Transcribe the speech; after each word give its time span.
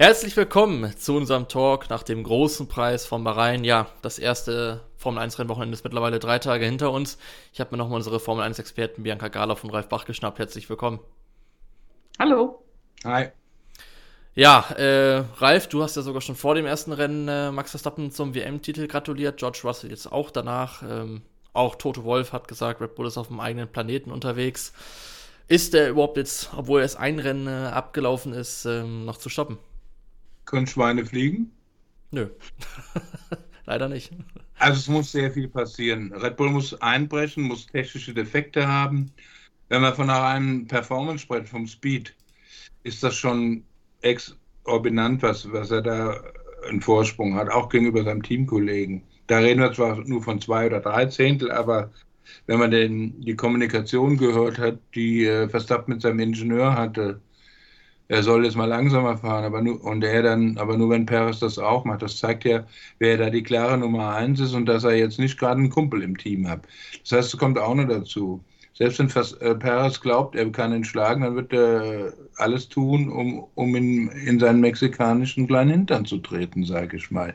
Herzlich 0.00 0.36
willkommen 0.36 0.96
zu 0.96 1.16
unserem 1.16 1.48
Talk 1.48 1.90
nach 1.90 2.04
dem 2.04 2.22
großen 2.22 2.68
Preis 2.68 3.04
von 3.04 3.24
Bahrain. 3.24 3.64
Ja, 3.64 3.88
das 4.00 4.20
erste 4.20 4.84
Formel 4.96 5.20
1 5.20 5.40
Rennwochenende 5.40 5.74
ist 5.74 5.82
mittlerweile 5.82 6.20
drei 6.20 6.38
Tage 6.38 6.66
hinter 6.66 6.92
uns. 6.92 7.18
Ich 7.52 7.58
habe 7.58 7.72
mir 7.72 7.78
nochmal 7.78 7.96
unsere 7.96 8.20
Formel 8.20 8.44
1 8.44 8.60
Experten 8.60 9.02
Bianca 9.02 9.26
Gala 9.26 9.56
und 9.60 9.72
Ralf 9.72 9.88
Bach 9.88 10.04
geschnappt. 10.04 10.38
Herzlich 10.38 10.70
willkommen. 10.70 11.00
Hallo. 12.16 12.62
Hi. 13.02 13.30
Ja, 14.36 14.70
äh, 14.76 15.24
Ralf, 15.38 15.66
du 15.66 15.82
hast 15.82 15.96
ja 15.96 16.02
sogar 16.02 16.20
schon 16.20 16.36
vor 16.36 16.54
dem 16.54 16.64
ersten 16.64 16.92
Rennen 16.92 17.26
äh, 17.26 17.50
Max 17.50 17.72
Verstappen 17.72 18.12
zum 18.12 18.36
WM-Titel 18.36 18.86
gratuliert. 18.86 19.38
George 19.38 19.62
Russell 19.64 19.90
jetzt 19.90 20.12
auch 20.12 20.30
danach. 20.30 20.84
Ähm, 20.88 21.22
auch 21.52 21.74
Toto 21.74 22.04
Wolf 22.04 22.32
hat 22.32 22.46
gesagt, 22.46 22.80
Red 22.80 22.94
Bull 22.94 23.08
ist 23.08 23.18
auf 23.18 23.26
dem 23.26 23.40
eigenen 23.40 23.66
Planeten 23.66 24.12
unterwegs. 24.12 24.72
Ist 25.48 25.74
der 25.74 25.90
überhaupt 25.90 26.18
jetzt, 26.18 26.50
obwohl 26.56 26.82
erst 26.82 26.98
ein 26.98 27.18
Rennen 27.18 27.48
äh, 27.48 27.70
abgelaufen 27.70 28.32
ist, 28.32 28.64
ähm, 28.64 29.04
noch 29.04 29.16
zu 29.16 29.28
stoppen? 29.28 29.58
Können 30.48 30.66
Schweine 30.66 31.04
fliegen? 31.04 31.52
Nö. 32.10 32.28
Leider 33.66 33.86
nicht. 33.86 34.12
Also 34.58 34.78
es 34.78 34.88
muss 34.88 35.12
sehr 35.12 35.30
viel 35.30 35.46
passieren. 35.46 36.10
Red 36.14 36.38
Bull 36.38 36.48
muss 36.48 36.72
einbrechen, 36.80 37.42
muss 37.42 37.66
technische 37.66 38.14
Defekte 38.14 38.66
haben. 38.66 39.12
Wenn 39.68 39.82
wir 39.82 39.92
von 39.92 40.08
einem 40.08 40.66
Performance 40.66 41.22
sprechen, 41.22 41.46
vom 41.46 41.66
Speed, 41.66 42.14
ist 42.82 43.02
das 43.02 43.14
schon 43.14 43.62
exorbitant, 44.00 45.22
was, 45.22 45.52
was 45.52 45.70
er 45.70 45.82
da 45.82 46.18
einen 46.66 46.80
Vorsprung 46.80 47.34
hat, 47.34 47.50
auch 47.50 47.68
gegenüber 47.68 48.02
seinem 48.02 48.22
Teamkollegen. 48.22 49.02
Da 49.26 49.40
reden 49.40 49.60
wir 49.60 49.74
zwar 49.74 49.96
nur 50.08 50.22
von 50.22 50.40
zwei 50.40 50.66
oder 50.66 50.80
drei 50.80 51.04
Zehntel, 51.04 51.52
aber 51.52 51.90
wenn 52.46 52.58
man 52.58 52.70
den, 52.70 53.20
die 53.20 53.36
Kommunikation 53.36 54.16
gehört 54.16 54.58
hat, 54.58 54.78
die 54.94 55.26
äh, 55.26 55.46
Verstappen 55.46 55.92
mit 55.92 56.00
seinem 56.00 56.20
Ingenieur 56.20 56.74
hatte, 56.74 57.20
er 58.08 58.22
soll 58.22 58.44
jetzt 58.44 58.56
mal 58.56 58.64
langsamer 58.64 59.18
fahren, 59.18 59.44
aber 59.44 59.62
nur, 59.62 59.84
und 59.84 60.02
er 60.02 60.22
dann, 60.22 60.56
aber 60.56 60.78
nur 60.78 60.90
wenn 60.90 61.06
Perez 61.06 61.40
das 61.40 61.58
auch 61.58 61.84
macht. 61.84 62.02
Das 62.02 62.18
zeigt 62.18 62.44
ja, 62.44 62.66
wer 62.98 63.18
da 63.18 63.28
die 63.30 63.42
klare 63.42 63.76
Nummer 63.76 64.14
eins 64.14 64.40
ist 64.40 64.54
und 64.54 64.66
dass 64.66 64.84
er 64.84 64.94
jetzt 64.96 65.18
nicht 65.18 65.38
gerade 65.38 65.60
einen 65.60 65.70
Kumpel 65.70 66.02
im 66.02 66.16
Team 66.16 66.48
hat. 66.48 66.62
Das 67.02 67.12
heißt, 67.12 67.34
es 67.34 67.38
kommt 67.38 67.58
auch 67.58 67.74
noch 67.74 67.86
dazu. 67.86 68.42
Selbst 68.72 68.98
wenn 68.98 69.08
äh, 69.40 69.54
Perez 69.56 70.00
glaubt, 70.00 70.36
er 70.36 70.50
kann 70.52 70.72
ihn 70.72 70.84
schlagen, 70.84 71.22
dann 71.22 71.34
wird 71.34 71.52
er 71.52 72.14
alles 72.36 72.68
tun, 72.68 73.10
um, 73.10 73.46
um 73.54 73.74
in, 73.74 74.08
in 74.08 74.38
seinen 74.38 74.60
mexikanischen 74.60 75.46
kleinen 75.46 75.70
Hintern 75.70 76.04
zu 76.04 76.18
treten, 76.18 76.64
sage 76.64 76.96
ich 76.96 77.10
mal. 77.10 77.34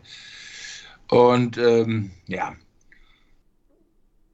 Und 1.10 1.58
ähm, 1.58 2.12
ja, 2.28 2.56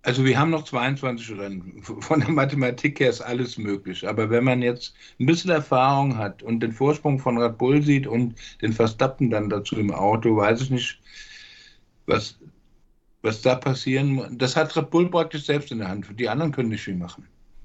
also 0.09 0.25
wir 0.25 0.39
haben 0.39 0.49
noch 0.49 0.63
22 0.63 1.38
Rennen. 1.38 1.83
Von 1.83 2.21
der 2.21 2.31
Mathematik 2.31 2.99
her 2.99 3.11
ist 3.11 3.21
alles 3.21 3.59
möglich. 3.59 4.07
Aber 4.07 4.31
wenn 4.31 4.43
man 4.43 4.63
jetzt 4.63 4.95
ein 5.19 5.27
bisschen 5.27 5.52
Erfahrung 5.52 6.17
hat 6.17 6.41
und 6.41 6.61
den 6.61 6.71
Vorsprung 6.71 7.19
von 7.19 7.38
Red 7.38 7.59
Bull 7.59 7.83
sieht 7.83 8.07
und 8.07 8.33
den 8.63 8.73
Verstappen 8.73 9.30
dann 9.30 9.52
dazu 9.52 9.75
im 9.75 9.91
Auto, 9.91 10.35
weiß 10.35 10.61
ich 10.61 10.71
nicht, 10.71 10.99
was, 12.07 12.39
was 13.21 13.43
da 13.43 13.53
passieren 13.53 14.13
muss. 14.13 14.30
Das 14.31 14.55
hat 14.55 14.75
Red 14.75 14.89
Bull 14.89 15.07
praktisch 15.11 15.45
selbst 15.45 15.71
in 15.71 15.77
der 15.77 15.89
Hand. 15.89 16.07
Die 16.19 16.27
anderen 16.27 16.52
können 16.53 16.69
nicht 16.69 16.81
viel 16.81 16.95
machen. 16.95 17.27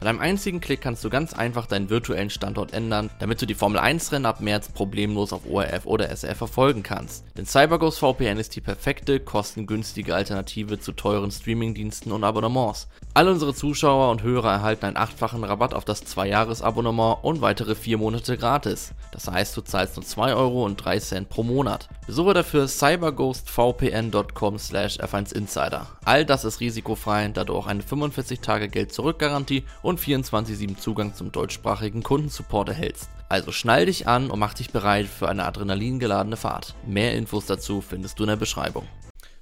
Mit 0.00 0.06
einem 0.06 0.20
einzigen 0.20 0.60
Klick 0.60 0.80
kannst 0.80 1.02
du 1.02 1.10
ganz 1.10 1.32
einfach 1.32 1.66
deinen 1.66 1.90
virtuellen 1.90 2.30
Standort 2.30 2.72
ändern, 2.72 3.10
damit 3.18 3.42
du 3.42 3.46
die 3.46 3.54
Formel 3.54 3.80
1 3.80 4.12
Rennen 4.12 4.26
ab 4.26 4.40
März 4.40 4.68
problemlos 4.68 5.32
auf 5.32 5.42
ORF 5.50 5.86
oder 5.86 6.08
SRF 6.08 6.38
verfolgen 6.38 6.84
kannst. 6.84 7.24
Denn 7.36 7.46
CyberGhost 7.46 7.98
VPN 7.98 8.38
ist 8.38 8.54
die 8.54 8.60
perfekte, 8.60 9.18
kostengünstige 9.18 10.14
Alternative 10.14 10.78
zu 10.78 10.92
teuren 10.92 11.32
Streamingdiensten 11.32 12.12
und 12.12 12.22
Abonnements. 12.22 12.86
Alle 13.12 13.32
unsere 13.32 13.52
Zuschauer 13.54 14.12
und 14.12 14.22
Hörer 14.22 14.52
erhalten 14.52 14.86
einen 14.86 14.96
achtfachen 14.96 15.42
Rabatt 15.42 15.74
auf 15.74 15.84
das 15.84 16.06
2-Jahres-Abonnement 16.06 17.18
und 17.22 17.40
weitere 17.40 17.74
4 17.74 17.98
Monate 17.98 18.38
gratis. 18.38 18.92
Das 19.10 19.26
heißt, 19.26 19.56
du 19.56 19.62
zahlst 19.62 19.96
nur 19.96 20.06
2 20.06 20.34
Euro 20.34 20.64
und 20.64 20.76
3 20.76 21.00
Cent 21.00 21.28
pro 21.28 21.42
Monat. 21.42 21.88
Besuche 22.06 22.34
dafür 22.34 22.68
cyberghostvpn.com 22.68 24.58
slash 24.60 25.00
f1insider. 25.00 25.86
All 26.04 26.24
das 26.24 26.44
ist 26.44 26.60
risikofrei, 26.60 27.26
da 27.34 27.42
du 27.42 27.54
auch 27.54 27.66
eine 27.66 27.82
45 27.82 28.38
Tage 28.38 28.68
Geld-Zurück-Garantie 28.68 29.64
24-7 29.96 30.76
Zugang 30.76 31.14
zum 31.14 31.32
deutschsprachigen 31.32 32.02
Kundensupport 32.02 32.68
erhältst. 32.68 33.08
Also 33.28 33.52
schnall 33.52 33.86
dich 33.86 34.06
an 34.06 34.30
und 34.30 34.38
mach 34.38 34.54
dich 34.54 34.70
bereit 34.70 35.06
für 35.06 35.28
eine 35.28 35.44
adrenalingeladene 35.44 36.36
Fahrt. 36.36 36.74
Mehr 36.86 37.14
Infos 37.14 37.46
dazu 37.46 37.80
findest 37.80 38.18
du 38.18 38.24
in 38.24 38.28
der 38.28 38.36
Beschreibung. 38.36 38.86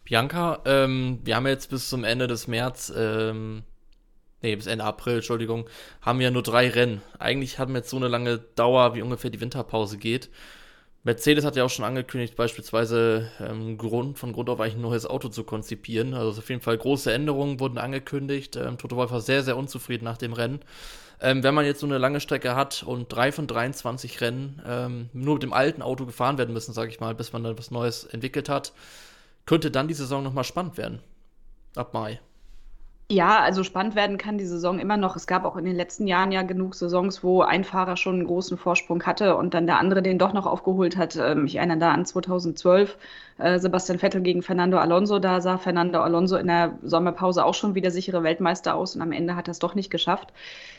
Bianca, 0.04 0.60
ähm, 0.64 1.18
wir 1.24 1.34
haben 1.36 1.46
jetzt 1.46 1.70
bis 1.70 1.88
zum 1.88 2.04
Ende 2.04 2.28
des 2.28 2.46
März, 2.46 2.92
ähm, 2.96 3.64
nee, 4.40 4.54
bis 4.54 4.66
Ende 4.66 4.84
April, 4.84 5.16
Entschuldigung, 5.16 5.68
haben 6.00 6.20
wir 6.20 6.30
nur 6.30 6.44
drei 6.44 6.68
Rennen. 6.68 7.02
Eigentlich 7.18 7.58
haben 7.58 7.72
wir 7.72 7.78
jetzt 7.78 7.90
so 7.90 7.96
eine 7.96 8.08
lange 8.08 8.38
Dauer, 8.38 8.94
wie 8.94 9.02
ungefähr 9.02 9.30
die 9.30 9.40
Winterpause 9.40 9.98
geht. 9.98 10.30
Mercedes 11.06 11.44
hat 11.44 11.54
ja 11.54 11.62
auch 11.62 11.70
schon 11.70 11.84
angekündigt, 11.84 12.34
beispielsweise 12.34 13.30
ähm, 13.38 13.78
Grund, 13.78 14.18
von 14.18 14.32
Grund 14.32 14.50
auf 14.50 14.58
eigentlich 14.58 14.74
ein 14.74 14.80
neues 14.80 15.06
Auto 15.06 15.28
zu 15.28 15.44
konzipieren. 15.44 16.14
Also 16.14 16.40
auf 16.40 16.48
jeden 16.48 16.60
Fall 16.60 16.76
große 16.76 17.12
Änderungen 17.12 17.60
wurden 17.60 17.78
angekündigt. 17.78 18.56
Ähm, 18.56 18.76
Toto 18.76 18.96
Wolff 18.96 19.12
war 19.12 19.20
sehr, 19.20 19.44
sehr 19.44 19.56
unzufrieden 19.56 20.02
nach 20.02 20.18
dem 20.18 20.32
Rennen. 20.32 20.62
Ähm, 21.20 21.44
wenn 21.44 21.54
man 21.54 21.64
jetzt 21.64 21.78
so 21.78 21.86
eine 21.86 21.98
lange 21.98 22.18
Strecke 22.18 22.56
hat 22.56 22.82
und 22.82 23.06
drei 23.06 23.30
von 23.30 23.46
23 23.46 24.20
Rennen 24.20 24.60
ähm, 24.66 25.08
nur 25.12 25.34
mit 25.34 25.44
dem 25.44 25.52
alten 25.52 25.80
Auto 25.80 26.06
gefahren 26.06 26.38
werden 26.38 26.52
müssen, 26.52 26.72
sage 26.72 26.90
ich 26.90 26.98
mal, 26.98 27.14
bis 27.14 27.32
man 27.32 27.44
dann 27.44 27.56
was 27.56 27.70
Neues 27.70 28.02
entwickelt 28.02 28.48
hat, 28.48 28.72
könnte 29.46 29.70
dann 29.70 29.86
die 29.86 29.94
Saison 29.94 30.24
nochmal 30.24 30.42
spannend 30.42 30.76
werden. 30.76 30.98
Ab 31.76 31.94
Mai. 31.94 32.18
Ja, 33.08 33.38
also 33.40 33.62
spannend 33.62 33.94
werden 33.94 34.18
kann 34.18 34.36
die 34.36 34.44
Saison 34.46 34.80
immer 34.80 34.96
noch. 34.96 35.14
Es 35.14 35.28
gab 35.28 35.44
auch 35.44 35.56
in 35.56 35.64
den 35.64 35.76
letzten 35.76 36.08
Jahren 36.08 36.32
ja 36.32 36.42
genug 36.42 36.74
Saisons, 36.74 37.22
wo 37.22 37.40
ein 37.42 37.62
Fahrer 37.62 37.96
schon 37.96 38.16
einen 38.16 38.26
großen 38.26 38.58
Vorsprung 38.58 39.04
hatte 39.04 39.36
und 39.36 39.54
dann 39.54 39.66
der 39.66 39.78
andere 39.78 40.02
den 40.02 40.18
doch 40.18 40.32
noch 40.32 40.44
aufgeholt 40.44 40.96
hat. 40.96 41.14
Ähm, 41.14 41.46
ich 41.46 41.54
erinnere 41.54 41.78
da 41.78 41.92
an 41.92 42.04
2012, 42.04 42.98
äh, 43.38 43.60
Sebastian 43.60 44.00
Vettel 44.00 44.22
gegen 44.22 44.42
Fernando 44.42 44.78
Alonso. 44.78 45.20
Da 45.20 45.40
sah 45.40 45.56
Fernando 45.56 46.00
Alonso 46.00 46.36
in 46.36 46.48
der 46.48 46.78
Sommerpause 46.82 47.44
auch 47.44 47.54
schon 47.54 47.76
wieder 47.76 47.92
sichere 47.92 48.24
Weltmeister 48.24 48.74
aus 48.74 48.96
und 48.96 49.02
am 49.02 49.12
Ende 49.12 49.36
hat 49.36 49.46
er 49.46 49.52
es 49.52 49.60
doch 49.60 49.76
nicht 49.76 49.90
geschafft. 49.90 50.32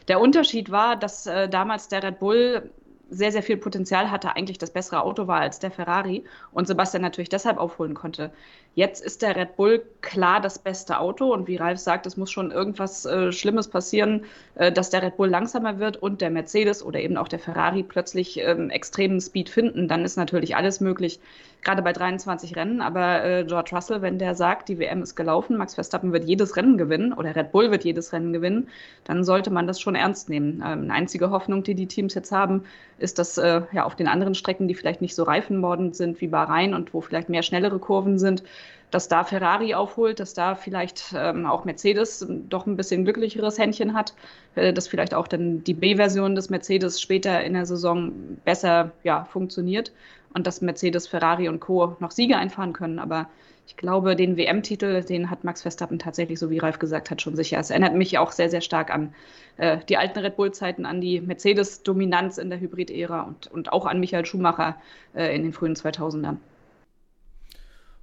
Der 0.10 0.20
Unterschied 0.20 0.70
war, 0.70 0.98
dass 0.98 1.28
äh, 1.28 1.48
damals 1.48 1.88
der 1.88 2.04
Red 2.04 2.20
Bull 2.20 2.72
sehr, 3.10 3.32
sehr 3.32 3.44
viel 3.44 3.58
Potenzial 3.58 4.12
hatte, 4.12 4.36
eigentlich 4.36 4.58
das 4.58 4.72
bessere 4.72 5.02
Auto 5.04 5.28
war 5.28 5.40
als 5.40 5.60
der 5.60 5.72
Ferrari 5.72 6.24
und 6.52 6.68
Sebastian 6.68 7.02
natürlich 7.02 7.30
deshalb 7.30 7.58
aufholen 7.58 7.94
konnte. 7.94 8.32
Jetzt 8.76 9.04
ist 9.04 9.22
der 9.22 9.36
Red 9.36 9.56
Bull 9.56 9.84
klar 10.02 10.40
das 10.40 10.60
beste 10.60 11.00
Auto 11.00 11.34
und 11.34 11.48
wie 11.48 11.56
Ralf 11.56 11.80
sagt, 11.80 12.06
es 12.06 12.18
muss 12.18 12.30
schon 12.30 12.52
irgendwas 12.52 13.06
äh, 13.06 13.32
Schlimmes 13.32 13.68
passieren, 13.68 14.26
äh, 14.56 14.72
dass 14.72 14.90
der 14.90 15.02
Red 15.02 15.18
Bull 15.18 15.30
langsamer 15.30 15.80
wird 15.80 15.98
und 15.98 16.22
der 16.22 16.30
Mercedes 16.30 16.84
oder 16.84 17.00
eben 17.00 17.18
auch 17.18 17.28
der 17.28 17.40
Ferrari 17.40 17.84
plötzlich 17.84 18.40
ähm, 18.40 18.70
extremen 18.70 19.20
Speed 19.20 19.50
finden. 19.50 19.88
Dann 19.88 20.06
ist 20.06 20.16
natürlich 20.16 20.56
alles 20.56 20.80
möglich, 20.80 21.20
gerade 21.62 21.82
bei 21.82 21.94
23 21.94 22.56
Rennen. 22.56 22.82
Aber 22.82 23.24
äh, 23.24 23.44
George 23.46 23.72
Russell, 23.74 24.02
wenn 24.02 24.20
der 24.20 24.36
sagt, 24.36 24.70
die 24.70 24.80
WM 24.80 25.02
ist 25.02 25.16
gelaufen, 25.16 25.58
Max 25.58 25.76
Verstappen 25.76 26.14
wird 26.14 26.26
jedes 26.26 26.56
Rennen 26.56 26.78
gewinnen 26.78 27.14
oder 27.14 27.36
Red 27.36 27.52
Bull 27.52 27.72
wird 27.72 27.84
jedes 27.84 28.14
Rennen 28.14 28.34
gewinnen, 28.34 28.70
dann 29.04 29.24
sollte 29.24 29.52
man 29.52 29.68
das 29.68 29.80
schon 29.80 29.96
ernst 29.96 30.30
nehmen. 30.30 30.64
Ähm, 30.66 30.84
eine 30.84 30.94
einzige 30.94 31.30
Hoffnung, 31.30 31.64
die 31.64 31.76
die 31.76 31.88
Teams 31.88 32.14
jetzt 32.14 32.32
haben, 32.32 32.64
ist, 33.00 33.20
dass 33.20 33.38
äh, 33.38 33.62
ja 33.72 33.86
auf 33.86 33.96
den 33.96 34.08
anderen 34.08 34.36
Strecken, 34.36 34.68
die 34.68 34.76
vielleicht 34.76 35.02
nicht 35.02 35.16
so 35.16 35.24
reifenmordend 35.24 35.96
sind 35.96 36.22
wie 36.22 36.28
Bahrain 36.28 36.74
und 36.74 36.94
wo 36.94 37.02
vielleicht 37.02 37.30
mehr 37.30 37.44
schnellere 37.44 37.80
Kurven 37.80 38.18
sind, 38.20 38.44
dass 38.92 39.10
da 39.10 39.24
Ferrari 39.26 39.74
aufholt, 39.74 40.20
dass 40.20 40.34
da 40.34 40.56
vielleicht 40.56 41.14
ähm, 41.16 41.46
auch 41.46 41.66
Mercedes 41.66 42.26
doch 42.30 42.66
ein 42.66 42.78
bisschen 42.78 43.04
glücklicheres 43.04 43.58
Händchen 43.58 43.94
hat, 43.94 44.14
äh, 44.56 44.72
dass 44.72 44.88
vielleicht 44.88 45.14
auch 45.14 45.28
dann 45.28 45.64
die 45.64 45.74
B-Version 45.74 46.36
des 46.36 46.50
Mercedes 46.50 47.02
später 47.02 47.44
in 47.44 47.54
der 47.54 47.66
Saison 47.66 48.14
besser 48.46 48.92
ja, 49.04 49.26
funktioniert 49.26 49.92
und 50.34 50.48
dass 50.48 50.62
Mercedes, 50.62 51.08
Ferrari 51.08 51.50
und 51.50 51.60
Co. 51.60 51.96
noch 52.00 52.12
Siege 52.12 52.38
einfahren 52.38 52.74
können. 52.74 53.00
Aber 53.00 53.30
ich 53.68 53.76
glaube, 53.76 54.16
den 54.16 54.38
WM-Titel, 54.38 55.04
den 55.04 55.30
hat 55.30 55.44
Max 55.44 55.62
Verstappen 55.62 56.00
tatsächlich, 56.00 56.40
so 56.40 56.50
wie 56.50 56.60
Ralf 56.60 56.80
gesagt 56.80 57.12
hat, 57.12 57.22
schon 57.22 57.36
sicher. 57.36 57.60
Es 57.60 57.70
erinnert 57.70 57.96
mich 57.96 58.18
auch 58.18 58.32
sehr, 58.32 58.50
sehr 58.50 58.62
stark 58.62 58.90
an 58.90 59.14
äh, 59.58 59.80
die 59.90 59.98
alten 59.98 60.20
Red 60.20 60.38
Bull-Zeiten, 60.38 60.86
an 60.86 61.02
die 61.02 61.20
Mercedes-Dominanz 61.20 62.38
in 62.38 62.50
der 62.50 62.60
Hybrid-Ära 62.60 63.24
und, 63.24 63.48
und 63.48 63.74
auch 63.74 63.86
an 63.86 64.00
Michael 64.00 64.26
Schumacher 64.26 64.78
äh, 65.14 65.36
in 65.36 65.44
den 65.44 65.54
frühen 65.54 65.76
2000ern. 65.76 66.38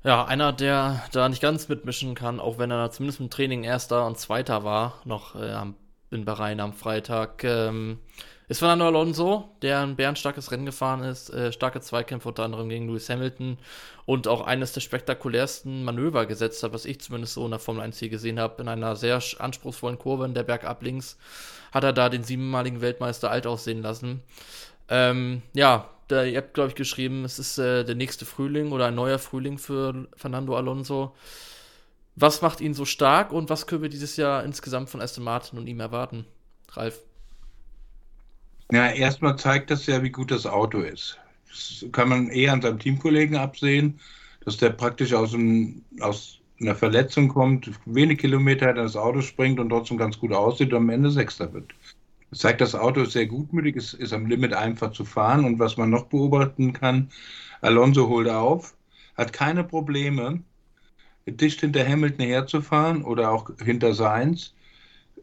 Ja, 0.03 0.27
einer, 0.27 0.53
der 0.53 1.03
da 1.13 1.31
nicht 1.31 1.41
ganz 1.41 1.69
mitmischen 1.69 2.15
kann, 2.15 2.41
auch 2.41 2.59
wenn 2.59 2.71
er 2.71 2.91
zumindest 2.91 3.21
im 3.21 3.31
Training 3.31 3.65
Erster 3.65 4.07
und 4.07 4.19
Zweiter 4.19 4.63
war, 4.63 5.01
noch 5.07 5.35
äh, 5.35 5.55
in 6.11 6.27
Bahrain 6.27 6.61
am 6.61 6.75
Freitag, 6.75 7.43
ähm, 7.43 8.01
ist 8.47 8.59
Fernando 8.59 8.87
Alonso, 8.87 9.49
der 9.63 9.81
ein 9.81 9.97
bärenstarkes 9.97 10.51
Rennen 10.51 10.67
gefahren 10.67 11.03
ist, 11.03 11.31
äh, 11.31 11.51
starke 11.53 11.81
Zweikämpfe 11.81 12.29
unter 12.29 12.45
anderem 12.45 12.69
gegen 12.69 12.87
Lewis 12.87 13.09
Hamilton 13.09 13.59
und 14.05 14.29
auch 14.29 14.43
eines 14.43 14.73
der 14.73 14.83
spektakulärsten 14.83 15.83
Manöver 15.83 16.27
gesetzt 16.27 16.63
hat, 16.63 16.73
was 16.75 16.85
ich 16.85 17.01
zumindest 17.01 17.35
so 17.35 17.45
in 17.45 17.51
der 17.53 17.61
Formel 17.61 17.83
1 17.83 17.99
hier 17.99 18.11
gesehen 18.11 18.39
habe, 18.39 18.61
in 18.61 18.69
einer 18.69 18.97
sehr 18.97 19.23
anspruchsvollen 19.39 19.99
Kurve 19.99 20.27
in 20.27 20.35
der 20.35 20.43
Bergab 20.43 20.83
links, 20.83 21.17
hat 21.73 21.85
er 21.85 21.93
da 21.95 22.09
den 22.09 22.25
siebenmaligen 22.25 22.83
Weltmeister 22.83 23.31
alt 23.31 23.47
aussehen 23.47 23.81
lassen. 23.81 24.23
Ähm, 24.89 25.43
ja, 25.55 25.89
da, 26.09 26.25
ihr 26.25 26.39
habt, 26.39 26.53
glaube 26.53 26.69
ich, 26.69 26.75
geschrieben, 26.75 27.25
es 27.25 27.39
ist 27.39 27.57
äh, 27.57 27.85
der 27.85 27.95
nächste 27.95 28.27
Frühling 28.27 28.73
oder 28.73 28.87
ein 28.87 28.95
neuer 28.95 29.19
Frühling 29.19 29.57
für 29.57 30.07
Fernando 30.17 30.55
Alonso. 30.55 31.15
Was 32.17 32.43
macht 32.43 32.61
ihn 32.61 32.75
so 32.75 32.85
stark 32.85 33.33
und 33.33 33.49
was 33.49 33.67
können 33.67 33.83
wir 33.83 33.89
dieses 33.89 34.17
Jahr 34.17 34.45
insgesamt 34.45 34.91
von 34.91 35.01
Aston 35.01 35.25
Martin 35.25 35.59
und 35.59 35.67
ihm 35.67 35.81
erwarten? 35.81 36.27
Ralf. 36.73 37.01
Ja, 38.73 38.91
erstmal 38.91 39.37
zeigt 39.37 39.71
das 39.71 39.87
ja, 39.87 40.03
wie 40.03 40.11
gut 40.11 40.31
das 40.31 40.47
Auto 40.47 40.81
ist. 40.81 41.19
Das 41.49 41.85
kann 41.93 42.09
man 42.09 42.29
eher 42.31 42.53
an 42.53 42.63
seinem 42.63 42.79
Teamkollegen 42.79 43.37
absehen, 43.37 44.01
dass 44.45 44.57
der 44.57 44.71
praktisch 44.71 45.13
aus, 45.15 45.35
einem, 45.35 45.85
aus 46.01 46.41
einer 46.61 46.75
Verletzung 46.75 47.29
kommt, 47.29 47.71
wenig 47.87 48.19
Kilometer 48.19 48.71
in 48.71 48.77
das 48.77 48.97
Auto 48.97 49.21
springt 49.21 49.61
und 49.61 49.69
trotzdem 49.71 49.99
ganz 49.99 50.19
gut 50.19 50.33
aussieht 50.33 50.73
und 50.73 50.79
am 50.79 50.91
Ende 50.91 51.11
Sechster 51.11 51.53
wird. 51.53 51.75
Das 52.31 52.41
zeigt, 52.41 52.61
das 52.61 52.75
Auto 52.75 53.03
ist 53.03 53.13
sehr 53.13 53.27
gutmütig, 53.27 53.77
ist, 53.77 53.95
ist 53.95 54.13
am 54.13 54.27
Limit 54.27 54.55
einfach 54.55 54.93
zu 54.93 55.05
fahren 55.05 55.45
und 55.45 55.59
was 55.59 55.77
man 55.77 55.91
noch 55.91 56.07
beobachten 56.07 56.73
kann, 56.73 57.11
Alonso 57.63 58.09
holt 58.09 58.29
auf, 58.29 58.77
hat 59.17 59.33
keine 59.33 59.65
Probleme, 59.65 60.43
dicht 61.27 61.61
hinter 61.61 61.87
Hamilton 61.87 62.27
herzufahren 62.27 63.05
oder 63.05 63.31
auch 63.31 63.51
hinter 63.63 63.95
Seins, 63.95 64.55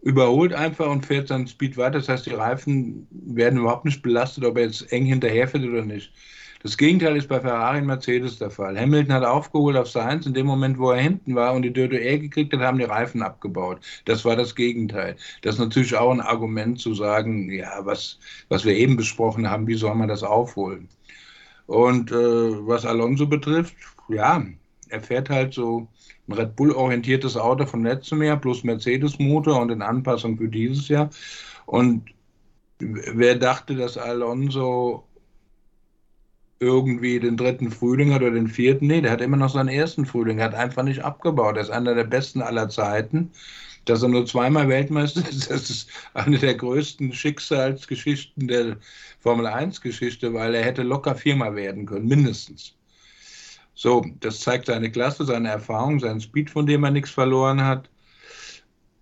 überholt 0.02 0.54
einfach 0.54 0.90
und 0.90 1.06
fährt 1.06 1.28
seinen 1.28 1.48
Speed 1.48 1.78
weiter. 1.78 2.00
Das 2.00 2.10
heißt, 2.10 2.26
die 2.26 2.32
Reifen 2.32 3.08
werden 3.12 3.60
überhaupt 3.60 3.86
nicht 3.86 4.02
belastet, 4.02 4.46
ob 4.46 4.58
er 4.58 4.66
jetzt 4.66 4.92
eng 4.92 5.06
hinterherfährt 5.06 5.64
oder 5.64 5.86
nicht. 5.86 6.12
Das 6.64 6.78
Gegenteil 6.78 7.18
ist 7.18 7.28
bei 7.28 7.40
Ferrari 7.40 7.80
und 7.80 7.88
Mercedes 7.88 8.38
der 8.38 8.52
Fall. 8.52 8.80
Hamilton 8.80 9.14
hat 9.14 9.24
aufgeholt 9.24 9.76
auf 9.76 9.90
Sainz 9.90 10.28
in 10.28 10.36
dem 10.36 10.46
Moment, 10.46 10.78
wo 10.78 10.92
er 10.92 11.02
hinten 11.02 11.34
war 11.34 11.54
und 11.54 11.64
die 11.64 11.74
Dürre 11.74 11.98
er 11.98 12.20
gekriegt 12.20 12.54
hat, 12.54 12.60
haben 12.62 12.78
die 12.78 12.84
Reifen 12.84 13.24
abgebaut. 13.24 13.80
Das 14.06 14.24
war 14.26 14.36
das 14.36 14.54
Gegenteil. 14.54 15.16
Das 15.42 15.56
ist 15.56 15.62
natürlich 15.62 15.96
auch 15.96 16.12
ein 16.12 16.22
Argument 16.22 16.80
zu 16.80 16.94
sagen, 16.94 17.52
ja, 17.52 17.80
was, 17.84 18.20
was 18.50 18.64
wir 18.64 18.76
eben 18.76 18.96
besprochen 18.96 19.50
haben, 19.50 19.66
wie 19.66 19.74
soll 19.74 19.96
man 19.96 20.08
das 20.08 20.22
aufholen? 20.22 20.88
Und 21.66 22.12
äh, 22.12 22.16
was 22.16 22.86
Alonso 22.86 23.26
betrifft, 23.26 23.76
ja, 24.10 24.44
er 24.90 25.02
fährt 25.02 25.30
halt 25.30 25.54
so 25.54 25.88
ein 26.32 26.38
Red 26.38 26.56
Bull-orientiertes 26.56 27.38
Auto 27.38 27.66
von 27.66 27.84
letztem 27.84 28.22
Jahr 28.24 28.38
plus 28.38 28.64
Mercedes-Motor 28.64 29.60
und 29.62 29.72
in 29.72 29.82
Anpassung 29.82 30.38
für 30.38 30.48
dieses 30.48 30.88
Jahr. 30.88 31.10
Und 31.66 32.10
wer 32.80 33.36
dachte, 33.36 33.76
dass 33.76 33.98
Alonso 33.98 35.08
irgendwie 36.60 37.20
den 37.20 37.38
dritten 37.38 37.72
Frühling 37.72 38.14
hat 38.14 38.22
oder 38.22 38.32
den 38.32 38.48
vierten? 38.48 38.88
Nee, 38.88 39.02
der 39.02 39.12
hat 39.12 39.22
immer 39.22 39.38
noch 39.38 39.50
seinen 39.52 39.70
ersten 39.70 40.06
Frühling. 40.06 40.42
Hat 40.42 40.54
einfach 40.54 40.84
nicht 40.84 41.04
abgebaut. 41.04 41.58
Er 41.58 41.64
ist 41.64 41.72
einer 41.72 41.96
der 41.96 42.04
besten 42.04 42.42
aller 42.42 42.70
Zeiten. 42.70 43.32
Dass 43.86 44.04
er 44.04 44.10
nur 44.10 44.28
zweimal 44.28 44.70
Weltmeister 44.70 45.22
ist, 45.30 45.50
das 45.50 45.72
ist 45.72 45.90
eine 46.14 46.38
der 46.38 46.54
größten 46.54 47.14
Schicksalsgeschichten 47.14 48.48
der 48.48 48.78
Formel 49.20 49.48
1-Geschichte, 49.48 50.34
weil 50.36 50.54
er 50.54 50.64
hätte 50.64 50.84
locker 50.84 51.16
viermal 51.16 51.56
werden 51.56 51.88
können, 51.88 52.08
mindestens. 52.08 52.76
So, 53.82 54.06
das 54.20 54.42
zeigt 54.42 54.68
seine 54.68 54.92
Klasse, 54.92 55.26
seine 55.26 55.50
Erfahrung, 55.50 56.00
seinen 56.00 56.22
Speed, 56.22 56.52
von 56.52 56.68
dem 56.68 56.84
er 56.84 56.92
nichts 56.92 57.10
verloren 57.10 57.66
hat. 57.66 57.90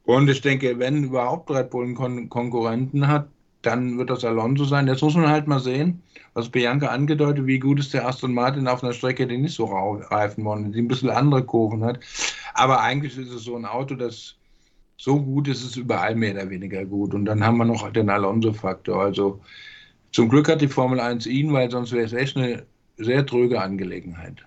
Und 0.06 0.30
ich 0.30 0.40
denke, 0.40 0.80
wenn 0.80 1.04
überhaupt 1.04 1.52
Red 1.52 1.70
Bull 1.70 1.84
einen 1.84 1.96
Kon 1.96 2.30
Konkurrenten 2.30 3.06
hat, 3.06 3.28
dann 3.62 3.98
wird 3.98 4.10
das 4.10 4.24
Alonso 4.24 4.64
sein. 4.64 4.88
Jetzt 4.88 5.02
muss 5.02 5.16
man 5.16 5.28
halt 5.28 5.48
mal 5.48 5.60
sehen, 5.60 6.02
was 6.34 6.48
Bianca 6.48 6.88
angedeutet, 6.88 7.46
wie 7.46 7.60
gut 7.60 7.78
ist 7.78 7.94
der 7.94 8.08
Aston 8.08 8.34
Martin 8.34 8.70
auf 8.70 8.82
einer 8.82 8.94
Strecke, 8.94 9.28
die 9.28 9.38
nicht 9.38 9.54
so 9.54 9.66
reifen 9.66 10.46
wollen, 10.46 10.72
die 10.72 10.80
ein 10.80 10.88
bisschen 10.88 11.10
andere 11.10 11.44
Kurven 11.44 11.84
hat. 11.84 12.00
Aber 12.54 12.80
eigentlich 12.80 13.18
ist 13.18 13.34
es 13.34 13.44
so 13.44 13.58
ein 13.58 13.66
Auto, 13.66 13.96
das 13.96 14.38
so 14.96 15.22
gut 15.22 15.50
ist, 15.50 15.62
ist 15.62 15.76
überall 15.76 16.16
mehr 16.16 16.36
oder 16.36 16.50
weniger 16.50 16.86
gut. 16.86 17.14
Und 17.14 17.26
dann 17.26 17.44
haben 17.44 17.58
wir 17.58 17.66
noch 17.66 17.92
den 17.92 18.10
Alonso-Faktor. 18.10 19.02
Also 19.02 19.42
zum 20.14 20.30
Glück 20.30 20.48
hat 20.48 20.62
die 20.62 20.70
Formel 20.70 21.02
1 21.02 21.26
ihn, 21.26 21.52
weil 21.52 21.70
sonst 21.70 21.92
wäre 21.92 22.06
es 22.06 22.14
echt 22.14 22.38
eine 22.38 22.66
sehr 22.96 23.26
tröge 23.26 23.62
Angelegenheit. 23.62 24.46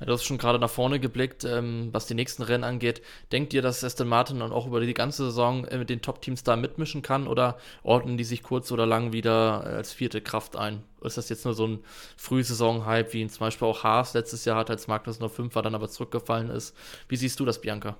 Du 0.00 0.12
hast 0.12 0.24
schon 0.24 0.38
gerade 0.38 0.58
nach 0.58 0.70
vorne 0.70 0.98
geblickt, 0.98 1.44
ähm, 1.44 1.90
was 1.92 2.06
die 2.06 2.14
nächsten 2.14 2.42
Rennen 2.42 2.64
angeht. 2.64 3.02
Denkt 3.30 3.54
ihr, 3.54 3.62
dass 3.62 3.84
Aston 3.84 4.08
Martin 4.08 4.40
dann 4.40 4.52
auch 4.52 4.66
über 4.66 4.80
die 4.80 4.94
ganze 4.94 5.26
Saison 5.26 5.64
äh, 5.66 5.78
mit 5.78 5.90
den 5.90 6.02
Top-Teams 6.02 6.42
da 6.42 6.56
mitmischen 6.56 7.02
kann 7.02 7.28
oder 7.28 7.56
ordnen 7.84 8.16
die 8.16 8.24
sich 8.24 8.42
kurz 8.42 8.72
oder 8.72 8.84
lang 8.84 9.12
wieder 9.12 9.62
äh, 9.64 9.76
als 9.76 9.92
vierte 9.92 10.20
Kraft 10.20 10.56
ein? 10.56 10.82
Ist 11.02 11.18
das 11.18 11.28
jetzt 11.28 11.44
nur 11.44 11.54
so 11.54 11.66
ein 11.66 11.84
Frühsaison-Hype, 12.16 13.12
wie 13.12 13.20
ihn 13.20 13.30
zum 13.30 13.46
Beispiel 13.46 13.68
auch 13.68 13.84
Haas 13.84 14.14
letztes 14.14 14.44
Jahr 14.44 14.56
hat, 14.56 14.70
als 14.70 14.88
Magnus 14.88 15.20
noch 15.20 15.30
fünf 15.30 15.54
war, 15.54 15.62
dann 15.62 15.74
aber 15.74 15.88
zurückgefallen 15.88 16.50
ist? 16.50 16.76
Wie 17.08 17.16
siehst 17.16 17.38
du 17.38 17.44
das, 17.44 17.60
Bianca? 17.60 17.96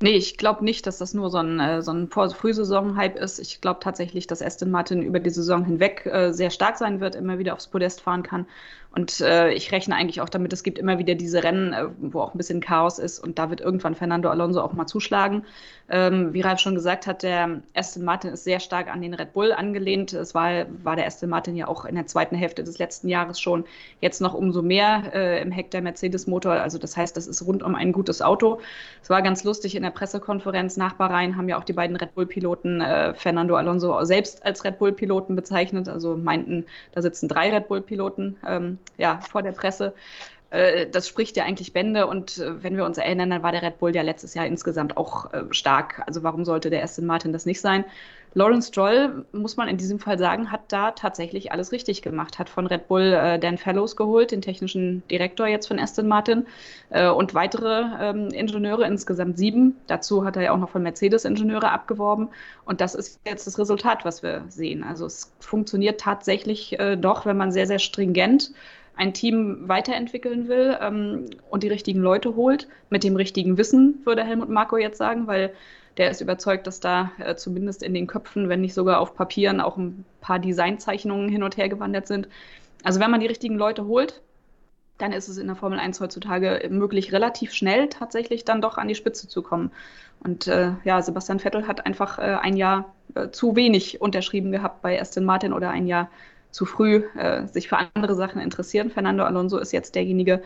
Nee, 0.00 0.10
ich 0.10 0.36
glaube 0.36 0.64
nicht, 0.64 0.86
dass 0.86 0.98
das 0.98 1.12
nur 1.12 1.28
so 1.28 1.38
ein, 1.38 1.58
äh, 1.58 1.82
so 1.82 1.90
ein 1.90 2.08
Frühsaison-Hype 2.08 3.16
ist. 3.16 3.40
Ich 3.40 3.60
glaube 3.60 3.80
tatsächlich, 3.80 4.28
dass 4.28 4.40
Aston 4.42 4.70
Martin 4.70 5.02
über 5.02 5.18
die 5.18 5.30
Saison 5.30 5.64
hinweg 5.64 6.06
äh, 6.06 6.32
sehr 6.32 6.50
stark 6.50 6.78
sein 6.78 7.00
wird, 7.00 7.16
immer 7.16 7.40
wieder 7.40 7.54
aufs 7.54 7.66
Podest 7.66 8.00
fahren 8.00 8.22
kann 8.22 8.46
und 8.98 9.20
äh, 9.20 9.52
ich 9.52 9.70
rechne 9.70 9.94
eigentlich 9.94 10.20
auch 10.20 10.28
damit, 10.28 10.52
es 10.52 10.64
gibt 10.64 10.76
immer 10.76 10.98
wieder 10.98 11.14
diese 11.14 11.44
Rennen, 11.44 11.72
äh, 11.72 11.86
wo 12.00 12.20
auch 12.20 12.34
ein 12.34 12.36
bisschen 12.36 12.60
Chaos 12.60 12.98
ist 12.98 13.20
und 13.20 13.38
da 13.38 13.48
wird 13.48 13.60
irgendwann 13.60 13.94
Fernando 13.94 14.28
Alonso 14.28 14.60
auch 14.60 14.72
mal 14.72 14.86
zuschlagen. 14.86 15.44
Ähm, 15.90 16.34
wie 16.34 16.42
Ralf 16.42 16.60
schon 16.60 16.74
gesagt 16.74 17.06
hat, 17.06 17.22
der 17.22 17.62
Aston 17.74 18.04
Martin 18.04 18.32
ist 18.32 18.44
sehr 18.44 18.60
stark 18.60 18.92
an 18.92 19.00
den 19.00 19.14
Red 19.14 19.32
Bull 19.32 19.52
angelehnt. 19.52 20.12
Es 20.12 20.34
war, 20.34 20.66
war 20.82 20.96
der 20.96 21.06
Aston 21.06 21.30
Martin 21.30 21.56
ja 21.56 21.66
auch 21.66 21.86
in 21.86 21.94
der 21.94 22.06
zweiten 22.06 22.36
Hälfte 22.36 22.62
des 22.62 22.78
letzten 22.78 23.08
Jahres 23.08 23.40
schon, 23.40 23.64
jetzt 24.00 24.20
noch 24.20 24.34
umso 24.34 24.60
mehr 24.60 25.04
äh, 25.14 25.40
im 25.40 25.50
Heck 25.50 25.70
der 25.70 25.80
Mercedes-Motor. 25.80 26.52
Also 26.52 26.76
das 26.76 26.96
heißt, 26.96 27.16
das 27.16 27.26
ist 27.26 27.46
rundum 27.46 27.74
ein 27.74 27.92
gutes 27.92 28.20
Auto. 28.20 28.60
Es 29.02 29.08
war 29.08 29.22
ganz 29.22 29.44
lustig 29.44 29.74
in 29.76 29.82
der 29.82 29.90
Pressekonferenz 29.90 30.76
nach 30.76 30.94
Bahrain 30.94 31.36
haben 31.36 31.48
ja 31.48 31.58
auch 31.58 31.64
die 31.64 31.72
beiden 31.72 31.96
Red 31.96 32.14
Bull-Piloten 32.14 32.82
äh, 32.82 33.14
Fernando 33.14 33.56
Alonso 33.56 34.04
selbst 34.04 34.44
als 34.44 34.64
Red 34.64 34.78
Bull-Piloten 34.78 35.36
bezeichnet. 35.36 35.88
Also 35.88 36.16
meinten, 36.16 36.66
da 36.92 37.00
sitzen 37.00 37.28
drei 37.28 37.50
Red 37.50 37.68
Bull-Piloten. 37.68 38.36
Ähm, 38.46 38.78
ja, 38.98 39.20
vor 39.30 39.42
der 39.42 39.52
Presse. 39.52 39.94
Äh, 40.50 40.86
das 40.88 41.08
spricht 41.08 41.36
ja 41.36 41.44
eigentlich 41.44 41.72
Bände 41.72 42.06
und 42.06 42.38
äh, 42.38 42.62
wenn 42.62 42.76
wir 42.76 42.84
uns 42.84 42.98
erinnern, 42.98 43.30
dann 43.30 43.42
war 43.42 43.52
der 43.52 43.62
Red 43.62 43.78
Bull 43.78 43.94
ja 43.94 44.02
letztes 44.02 44.34
Jahr 44.34 44.46
insgesamt 44.46 44.96
auch 44.96 45.32
äh, 45.32 45.44
stark. 45.50 46.02
Also 46.06 46.22
warum 46.22 46.44
sollte 46.44 46.70
der 46.70 46.82
Aston 46.82 47.06
Martin 47.06 47.32
das 47.32 47.46
nicht 47.46 47.60
sein? 47.60 47.84
Lawrence 48.34 48.68
Stroll, 48.68 49.24
muss 49.32 49.56
man 49.56 49.68
in 49.68 49.78
diesem 49.78 49.98
Fall 49.98 50.18
sagen, 50.18 50.52
hat 50.52 50.60
da 50.68 50.90
tatsächlich 50.90 51.50
alles 51.50 51.72
richtig 51.72 52.02
gemacht. 52.02 52.38
Hat 52.38 52.50
von 52.50 52.66
Red 52.66 52.86
Bull 52.86 53.14
äh, 53.14 53.38
Dan 53.38 53.56
Fellows 53.56 53.96
geholt, 53.96 54.32
den 54.32 54.42
technischen 54.42 55.02
Direktor 55.10 55.46
jetzt 55.46 55.66
von 55.66 55.78
Aston 55.78 56.06
Martin 56.06 56.46
äh, 56.90 57.08
und 57.08 57.34
weitere 57.34 57.84
ähm, 58.00 58.28
Ingenieure, 58.28 58.86
insgesamt 58.86 59.38
sieben. 59.38 59.76
Dazu 59.86 60.24
hat 60.24 60.36
er 60.36 60.42
ja 60.42 60.52
auch 60.52 60.58
noch 60.58 60.68
von 60.70 60.82
Mercedes 60.82 61.24
Ingenieure 61.24 61.72
abgeworben. 61.72 62.28
Und 62.64 62.80
das 62.82 62.94
ist 62.94 63.18
jetzt 63.26 63.46
das 63.46 63.58
Resultat, 63.58 64.04
was 64.04 64.22
wir 64.22 64.44
sehen. 64.48 64.84
Also 64.84 65.06
es 65.06 65.32
funktioniert 65.40 66.00
tatsächlich 66.00 66.78
äh, 66.78 66.96
doch, 66.96 67.24
wenn 67.24 67.36
man 67.36 67.50
sehr, 67.50 67.66
sehr 67.66 67.78
stringent 67.78 68.52
ein 68.98 69.14
Team 69.14 69.68
weiterentwickeln 69.68 70.48
will 70.48 70.76
ähm, 70.80 71.26
und 71.50 71.62
die 71.62 71.68
richtigen 71.68 72.00
Leute 72.00 72.34
holt, 72.34 72.68
mit 72.90 73.04
dem 73.04 73.16
richtigen 73.16 73.56
Wissen, 73.56 74.00
würde 74.04 74.24
Helmut 74.24 74.48
Marko 74.48 74.76
jetzt 74.76 74.98
sagen, 74.98 75.26
weil 75.26 75.54
der 75.96 76.10
ist 76.10 76.20
überzeugt, 76.20 76.66
dass 76.66 76.80
da 76.80 77.12
äh, 77.18 77.36
zumindest 77.36 77.82
in 77.82 77.94
den 77.94 78.06
Köpfen, 78.06 78.48
wenn 78.48 78.60
nicht 78.60 78.74
sogar 78.74 79.00
auf 79.00 79.14
Papieren, 79.14 79.60
auch 79.60 79.76
ein 79.76 80.04
paar 80.20 80.38
Designzeichnungen 80.38 81.28
hin 81.28 81.42
und 81.42 81.56
her 81.56 81.68
gewandert 81.68 82.06
sind. 82.06 82.28
Also 82.84 83.00
wenn 83.00 83.10
man 83.10 83.20
die 83.20 83.26
richtigen 83.26 83.56
Leute 83.56 83.86
holt, 83.86 84.20
dann 84.98 85.12
ist 85.12 85.28
es 85.28 85.38
in 85.38 85.46
der 85.46 85.56
Formel 85.56 85.78
1 85.78 86.00
heutzutage 86.00 86.68
möglich, 86.70 87.12
relativ 87.12 87.52
schnell 87.52 87.88
tatsächlich 87.88 88.44
dann 88.44 88.60
doch 88.60 88.78
an 88.78 88.88
die 88.88 88.96
Spitze 88.96 89.28
zu 89.28 89.42
kommen. 89.42 89.70
Und 90.20 90.48
äh, 90.48 90.72
ja, 90.84 91.00
Sebastian 91.00 91.38
Vettel 91.38 91.68
hat 91.68 91.86
einfach 91.86 92.18
äh, 92.18 92.22
ein 92.40 92.56
Jahr 92.56 92.92
äh, 93.14 93.30
zu 93.30 93.54
wenig 93.54 94.00
unterschrieben 94.00 94.50
gehabt 94.50 94.82
bei 94.82 95.00
Aston 95.00 95.24
Martin 95.24 95.52
oder 95.52 95.70
ein 95.70 95.86
Jahr 95.86 96.10
zu 96.50 96.64
früh 96.66 97.04
äh, 97.16 97.46
sich 97.46 97.68
für 97.68 97.78
andere 97.94 98.14
Sachen 98.14 98.40
interessieren. 98.40 98.90
Fernando 98.90 99.24
Alonso 99.24 99.58
ist 99.58 99.72
jetzt 99.72 99.94
derjenige, 99.94 100.42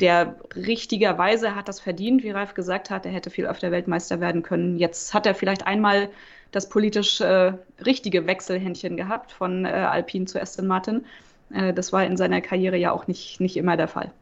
der 0.00 0.36
richtigerweise 0.56 1.54
hat 1.54 1.68
das 1.68 1.80
verdient, 1.80 2.22
wie 2.22 2.30
Ralf 2.30 2.54
gesagt 2.54 2.90
hat. 2.90 3.06
Er 3.06 3.12
hätte 3.12 3.30
viel 3.30 3.46
öfter 3.46 3.70
Weltmeister 3.70 4.20
werden 4.20 4.42
können. 4.42 4.78
Jetzt 4.78 5.14
hat 5.14 5.26
er 5.26 5.34
vielleicht 5.34 5.66
einmal 5.66 6.08
das 6.50 6.68
politisch 6.68 7.20
äh, 7.20 7.52
richtige 7.84 8.26
Wechselhändchen 8.26 8.96
gehabt 8.96 9.32
von 9.32 9.64
äh, 9.64 9.68
Alpine 9.68 10.26
zu 10.26 10.40
Aston 10.40 10.66
Martin. 10.66 11.04
Äh, 11.52 11.72
das 11.72 11.92
war 11.92 12.04
in 12.04 12.16
seiner 12.16 12.40
Karriere 12.40 12.76
ja 12.76 12.92
auch 12.92 13.06
nicht, 13.06 13.40
nicht 13.40 13.56
immer 13.56 13.76
der 13.76 13.88
Fall. 13.88 14.12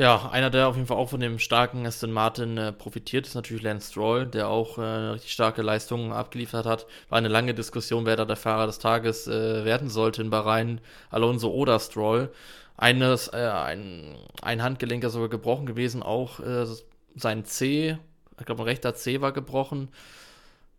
Ja, 0.00 0.30
einer, 0.30 0.48
der 0.48 0.66
auf 0.66 0.76
jeden 0.76 0.86
Fall 0.86 0.96
auch 0.96 1.10
von 1.10 1.20
dem 1.20 1.38
starken 1.38 1.86
Aston 1.86 2.10
Martin 2.10 2.56
äh, 2.56 2.72
profitiert, 2.72 3.26
ist 3.26 3.34
natürlich 3.34 3.62
Lance 3.62 3.90
Stroll, 3.90 4.24
der 4.26 4.48
auch 4.48 4.78
äh, 4.78 4.80
richtig 4.80 5.30
starke 5.30 5.60
Leistungen 5.60 6.10
abgeliefert 6.10 6.64
hat. 6.64 6.86
War 7.10 7.18
eine 7.18 7.28
lange 7.28 7.52
Diskussion, 7.52 8.06
wer 8.06 8.16
da 8.16 8.24
der 8.24 8.36
Fahrer 8.36 8.66
des 8.66 8.78
Tages 8.78 9.26
äh, 9.28 9.62
werden 9.66 9.90
sollte 9.90 10.22
in 10.22 10.30
Bahrain, 10.30 10.80
Alonso 11.10 11.50
oder 11.50 11.78
Stroll. 11.78 12.32
Eines, 12.78 13.28
äh, 13.28 13.36
ein, 13.36 14.16
ein 14.40 14.62
Handgelenk 14.62 15.04
ist 15.04 15.12
sogar 15.12 15.28
gebrochen 15.28 15.66
gewesen, 15.66 16.02
auch 16.02 16.40
äh, 16.40 16.64
sein 17.16 17.44
C, 17.44 17.98
ich 18.38 18.46
glaube, 18.46 18.62
ein 18.62 18.68
rechter 18.68 18.94
C 18.94 19.20
war 19.20 19.32
gebrochen. 19.32 19.88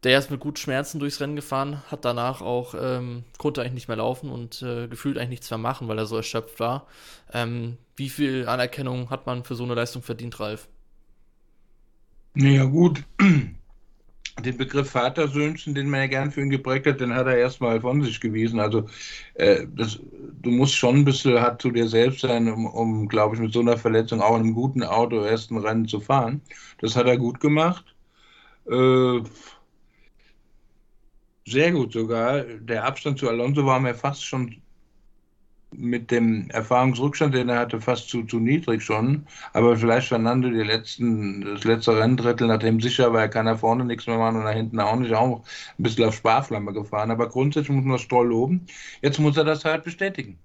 Der 0.04 0.18
ist 0.18 0.32
mit 0.32 0.40
gut 0.40 0.58
Schmerzen 0.58 1.00
durchs 1.00 1.20
Rennen 1.22 1.36
gefahren, 1.36 1.84
hat 1.92 2.06
danach 2.06 2.42
auch, 2.42 2.74
ähm, 2.80 3.24
konnte 3.38 3.62
eigentlich 3.62 3.74
nicht 3.74 3.88
mehr 3.88 3.98
laufen 3.98 4.32
und 4.32 4.62
äh, 4.64 4.88
gefühlt 4.88 5.18
eigentlich 5.18 5.30
nichts 5.30 5.52
mehr 5.52 5.60
machen, 5.60 5.88
weil 5.88 6.00
er 6.00 6.08
so 6.08 6.18
erschöpft 6.18 6.60
war. 6.60 6.88
Ähm, 7.34 7.78
wie 7.96 8.10
viel 8.10 8.48
Anerkennung 8.48 9.12
hat 9.12 9.28
man 9.28 9.44
für 9.44 9.56
so 9.56 9.64
eine 9.64 9.76
Leistung 9.76 10.02
verdient, 10.02 10.40
Ralf? 10.40 10.68
Naja, 12.34 12.66
gut. 12.66 13.04
den 14.44 14.58
Begriff 14.58 14.90
Vatersöhnchen, 14.92 15.76
den 15.76 15.90
man 15.90 16.02
ja 16.02 16.08
gern 16.08 16.32
für 16.32 16.42
ihn 16.42 16.50
geprägt 16.50 16.88
hat, 16.88 17.00
den 17.02 17.14
hat 17.14 17.28
er 17.28 17.38
erstmal 17.38 17.82
von 17.82 18.02
sich 18.04 18.20
gewiesen. 18.20 18.60
Also 18.60 18.88
äh, 19.36 19.68
das, 19.76 20.00
du 20.42 20.52
musst 20.52 20.76
schon 20.76 20.98
ein 20.98 21.06
bisschen 21.06 21.40
hart 21.40 21.62
zu 21.62 21.72
dir 21.72 21.88
selbst 21.88 22.22
sein, 22.22 22.50
um, 22.52 22.66
um 22.66 23.08
glaube 23.08 23.36
ich, 23.36 23.42
mit 23.42 23.54
so 23.54 23.60
einer 23.60 23.78
Verletzung 23.78 24.22
auch 24.22 24.36
in 24.36 24.44
einem 24.44 24.54
guten 24.56 24.84
Auto 24.84 25.18
ersten 25.22 25.58
Rennen 25.58 25.88
zu 25.88 26.00
fahren. 26.00 26.42
Das 26.80 26.96
hat 26.96 27.08
er 27.08 27.18
gut 27.18 27.40
gemacht. 27.40 27.86
Äh, 28.70 29.22
sehr 31.52 31.72
gut 31.72 31.94
sogar. 31.94 32.42
Der 32.44 32.84
Abstand 32.86 33.20
zu 33.20 33.30
Alonso 33.30 33.66
war 33.66 33.80
mir 33.80 33.96
fast 33.96 34.26
schon 34.26 34.62
mit 35.74 36.12
dem 36.12 36.50
Erfahrungsrückstand, 36.50 37.34
den 37.34 37.50
er 37.50 37.60
hatte, 37.60 37.80
fast 37.80 38.10
zu, 38.10 38.24
zu 38.24 38.40
niedrig 38.40 38.84
schon. 38.84 39.26
Aber 39.54 39.78
vielleicht 39.78 40.10
Fernando 40.10 40.50
die 40.50 40.64
letzten, 40.64 41.42
das 41.42 41.64
letzte 41.64 41.98
Renndrittel, 41.98 42.48
nachdem 42.48 42.82
sicher 42.82 43.14
war, 43.14 43.22
er 43.22 43.30
kann 43.30 43.46
da 43.46 43.56
vorne 43.56 43.86
nichts 43.86 44.08
mehr 44.08 44.18
machen 44.18 44.38
und 44.38 44.44
da 44.44 44.52
hinten 44.52 44.80
auch 44.80 44.98
nicht, 44.98 45.14
auch 45.14 45.38
ein 45.38 45.84
bisschen 45.84 46.06
auf 46.06 46.16
Sparflamme 46.16 46.74
gefahren. 46.74 47.12
Aber 47.12 47.30
grundsätzlich 47.30 47.76
muss 47.76 47.86
man 47.86 48.00
Stroll 48.00 48.28
loben. 48.28 48.66
Jetzt 49.02 49.20
muss 49.20 49.38
er 49.38 49.46
das 49.46 49.64
halt 49.64 49.84
bestätigen. 49.84 50.38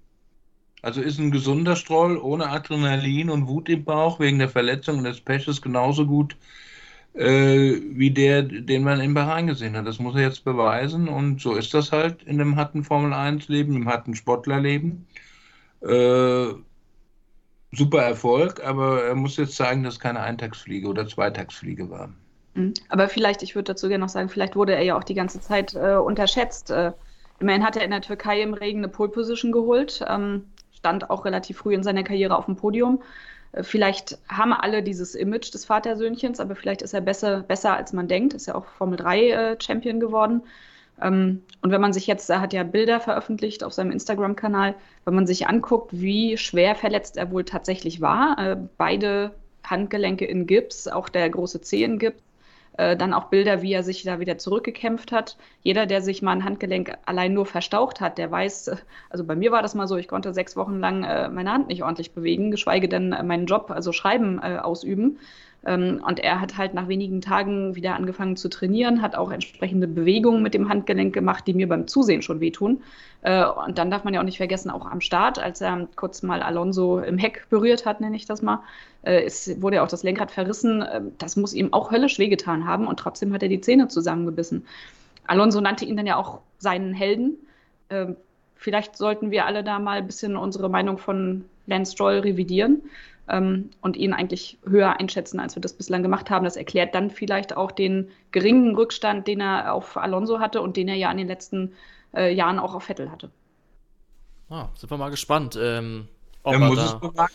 Also 0.81 1.01
ist 1.01 1.19
ein 1.19 1.31
gesunder 1.31 1.75
Stroll 1.75 2.17
ohne 2.17 2.49
Adrenalin 2.49 3.29
und 3.29 3.47
Wut 3.47 3.67
im 3.67 3.83
Bauch 3.83 4.19
wegen 4.19 4.39
der 4.39 4.49
Verletzung 4.49 4.99
und 4.99 5.03
des 5.03 5.19
Peches 5.19 5.61
genauso 5.61 6.05
gut 6.05 6.37
äh, 7.17 7.81
wie 7.89 8.11
der, 8.11 8.43
den 8.43 8.83
man 8.83 8.99
in 8.99 9.13
Bahrain 9.13 9.47
gesehen 9.47 9.75
hat. 9.75 9.87
Das 9.87 9.99
muss 9.99 10.15
er 10.15 10.21
jetzt 10.21 10.45
beweisen 10.45 11.07
und 11.07 11.41
so 11.41 11.55
ist 11.55 11.73
das 11.73 11.91
halt 11.91 12.23
in 12.23 12.37
dem 12.37 12.55
harten 12.55 12.83
Formel-1-Leben, 12.83 13.75
im 13.75 13.87
harten 13.87 14.15
Sportlerleben. 14.15 15.07
Äh, 15.81 16.53
super 17.71 18.01
Erfolg, 18.01 18.63
aber 18.63 19.03
er 19.03 19.15
muss 19.15 19.37
jetzt 19.37 19.55
zeigen, 19.55 19.83
dass 19.83 19.99
keine 19.99 20.21
Eintagsfliege 20.21 20.87
oder 20.87 21.07
Zweitagsfliege 21.07 21.89
war. 21.89 22.09
Mhm. 22.53 22.73
Aber 22.89 23.09
vielleicht, 23.09 23.41
ich 23.43 23.55
würde 23.55 23.73
dazu 23.73 23.87
gerne 23.87 24.03
noch 24.03 24.09
sagen, 24.09 24.29
vielleicht 24.29 24.55
wurde 24.55 24.75
er 24.75 24.83
ja 24.83 24.97
auch 24.97 25.03
die 25.03 25.15
ganze 25.15 25.41
Zeit 25.41 25.73
äh, 25.75 25.95
unterschätzt. 25.95 26.69
Äh, 26.69 26.91
immerhin 27.39 27.63
hat 27.63 27.75
er 27.75 27.83
in 27.83 27.91
der 27.91 28.01
Türkei 28.01 28.41
im 28.41 28.53
Regen 28.53 28.79
eine 28.79 28.89
Pole 28.89 29.09
Position 29.09 29.51
geholt, 29.51 30.05
ähm, 30.07 30.45
stand 30.75 31.09
auch 31.09 31.25
relativ 31.25 31.57
früh 31.57 31.73
in 31.73 31.83
seiner 31.83 32.03
Karriere 32.03 32.37
auf 32.37 32.45
dem 32.45 32.55
Podium. 32.55 33.01
Äh, 33.51 33.63
vielleicht 33.63 34.17
haben 34.29 34.53
alle 34.53 34.83
dieses 34.83 35.15
Image 35.15 35.53
des 35.53 35.65
Vatersöhnchens, 35.65 36.39
aber 36.39 36.55
vielleicht 36.55 36.81
ist 36.81 36.93
er 36.93 37.01
besser, 37.01 37.41
besser 37.41 37.75
als 37.75 37.93
man 37.93 38.07
denkt. 38.07 38.33
Ist 38.33 38.47
ja 38.47 38.55
auch 38.55 38.65
Formel 38.65 38.97
3 38.97 39.29
äh, 39.29 39.57
Champion 39.59 39.99
geworden. 39.99 40.43
Ähm, 41.01 41.43
und 41.61 41.71
wenn 41.71 41.81
man 41.81 41.93
sich 41.93 42.07
jetzt, 42.07 42.29
er 42.29 42.41
hat 42.41 42.53
ja 42.53 42.63
Bilder 42.63 42.99
veröffentlicht 42.99 43.63
auf 43.63 43.73
seinem 43.73 43.91
Instagram-Kanal, 43.91 44.75
wenn 45.05 45.15
man 45.15 45.27
sich 45.27 45.47
anguckt, 45.47 45.91
wie 45.91 46.37
schwer 46.37 46.75
verletzt 46.75 47.17
er 47.17 47.31
wohl 47.31 47.43
tatsächlich 47.43 48.01
war, 48.01 48.37
äh, 48.39 48.57
beide 48.77 49.33
Handgelenke 49.63 50.25
in 50.25 50.47
Gips, 50.47 50.87
auch 50.87 51.09
der 51.09 51.29
große 51.29 51.61
Zeh 51.61 51.83
in 51.83 51.99
Gips, 51.99 52.21
äh, 52.77 52.95
dann 52.95 53.13
auch 53.13 53.25
Bilder, 53.25 53.61
wie 53.61 53.73
er 53.73 53.83
sich 53.83 54.03
da 54.03 54.19
wieder 54.19 54.37
zurückgekämpft 54.37 55.11
hat. 55.11 55.37
Jeder, 55.63 55.85
der 55.85 56.01
sich 56.01 56.21
mal 56.21 56.31
ein 56.31 56.43
Handgelenk 56.43 56.93
allein 57.05 57.33
nur 57.33 57.45
verstaucht 57.45 57.99
hat, 58.01 58.17
der 58.17 58.31
weiß, 58.31 58.69
äh, 58.69 58.75
also 59.09 59.23
bei 59.23 59.35
mir 59.35 59.51
war 59.51 59.61
das 59.61 59.75
mal 59.75 59.87
so, 59.87 59.97
ich 59.97 60.07
konnte 60.07 60.33
sechs 60.33 60.55
Wochen 60.55 60.79
lang 60.79 61.03
äh, 61.03 61.29
meine 61.29 61.51
Hand 61.51 61.67
nicht 61.67 61.83
ordentlich 61.83 62.13
bewegen, 62.13 62.51
geschweige 62.51 62.87
denn 62.87 63.13
äh, 63.13 63.23
meinen 63.23 63.47
Job, 63.47 63.71
also 63.71 63.91
Schreiben 63.91 64.39
äh, 64.41 64.57
ausüben. 64.57 65.19
Ähm, 65.67 66.01
und 66.07 66.19
er 66.19 66.39
hat 66.39 66.57
halt 66.57 66.73
nach 66.73 66.87
wenigen 66.87 67.19
Tagen 67.19 67.75
wieder 67.75 67.95
angefangen 67.95 68.37
zu 68.37 68.47
trainieren, 68.47 69.01
hat 69.01 69.15
auch 69.15 69.31
entsprechende 69.31 69.85
Bewegungen 69.85 70.41
mit 70.41 70.53
dem 70.53 70.69
Handgelenk 70.69 71.13
gemacht, 71.13 71.45
die 71.45 71.53
mir 71.53 71.67
beim 71.67 71.87
Zusehen 71.87 72.21
schon 72.21 72.39
wehtun. 72.39 72.81
Äh, 73.21 73.45
und 73.45 73.77
dann 73.77 73.91
darf 73.91 74.05
man 74.05 74.13
ja 74.13 74.21
auch 74.21 74.25
nicht 74.25 74.37
vergessen, 74.37 74.71
auch 74.71 74.85
am 74.85 75.01
Start, 75.01 75.39
als 75.39 75.59
er 75.59 75.89
kurz 75.97 76.23
mal 76.23 76.41
Alonso 76.41 76.99
im 76.99 77.17
Heck 77.17 77.47
berührt 77.49 77.85
hat, 77.85 77.99
nenne 77.99 78.15
ich 78.15 78.25
das 78.25 78.41
mal, 78.41 78.63
äh, 79.03 79.25
ist, 79.25 79.61
wurde 79.61 79.75
ja 79.75 79.83
auch 79.83 79.89
das 79.89 80.03
Lenkrad 80.03 80.31
verrissen. 80.31 80.81
Äh, 80.83 81.01
das 81.17 81.35
muss 81.35 81.53
ihm 81.53 81.73
auch 81.73 81.91
höllisch 81.91 82.17
wehgetan 82.17 82.65
haben 82.65 82.87
und 82.87 82.97
trotzdem 82.97 83.33
hat 83.33 83.43
er 83.43 83.49
die 83.49 83.59
Zähne 83.59 83.89
zusammengebissen. 83.89 84.65
Alonso 85.27 85.59
nannte 85.59 85.83
ihn 85.83 85.97
dann 85.97 86.07
ja 86.07 86.15
auch 86.15 86.39
seinen 86.59 86.93
Helden. 86.93 87.35
Ähm, 87.89 88.15
vielleicht 88.55 88.95
sollten 88.95 89.31
wir 89.31 89.45
alle 89.45 89.65
da 89.65 89.79
mal 89.79 89.97
ein 89.97 90.07
bisschen 90.07 90.37
unsere 90.37 90.69
Meinung 90.69 90.97
von 90.97 91.43
Lance 91.65 91.91
Stroll 91.91 92.19
revidieren 92.19 92.83
ähm, 93.29 93.69
und 93.81 93.97
ihn 93.97 94.13
eigentlich 94.13 94.57
höher 94.65 94.99
einschätzen, 94.99 95.39
als 95.39 95.55
wir 95.55 95.61
das 95.61 95.73
bislang 95.73 96.03
gemacht 96.03 96.29
haben. 96.29 96.45
Das 96.45 96.55
erklärt 96.55 96.95
dann 96.95 97.09
vielleicht 97.09 97.55
auch 97.55 97.71
den 97.71 98.09
geringen 98.31 98.75
Rückstand, 98.75 99.27
den 99.27 99.41
er 99.41 99.73
auf 99.73 99.97
Alonso 99.97 100.39
hatte 100.39 100.61
und 100.61 100.77
den 100.77 100.87
er 100.87 100.95
ja 100.95 101.11
in 101.11 101.17
den 101.17 101.27
letzten 101.27 101.73
äh, 102.15 102.33
Jahren 102.33 102.59
auch 102.59 102.73
auf 102.73 102.83
Vettel 102.83 103.11
hatte. 103.11 103.29
Ah, 104.49 104.69
sind 104.75 104.89
wir 104.89 104.97
mal 104.97 105.09
gespannt. 105.09 105.57
Ähm, 105.61 106.07
ob 106.43 106.53
er, 106.53 106.99
da 107.15 107.27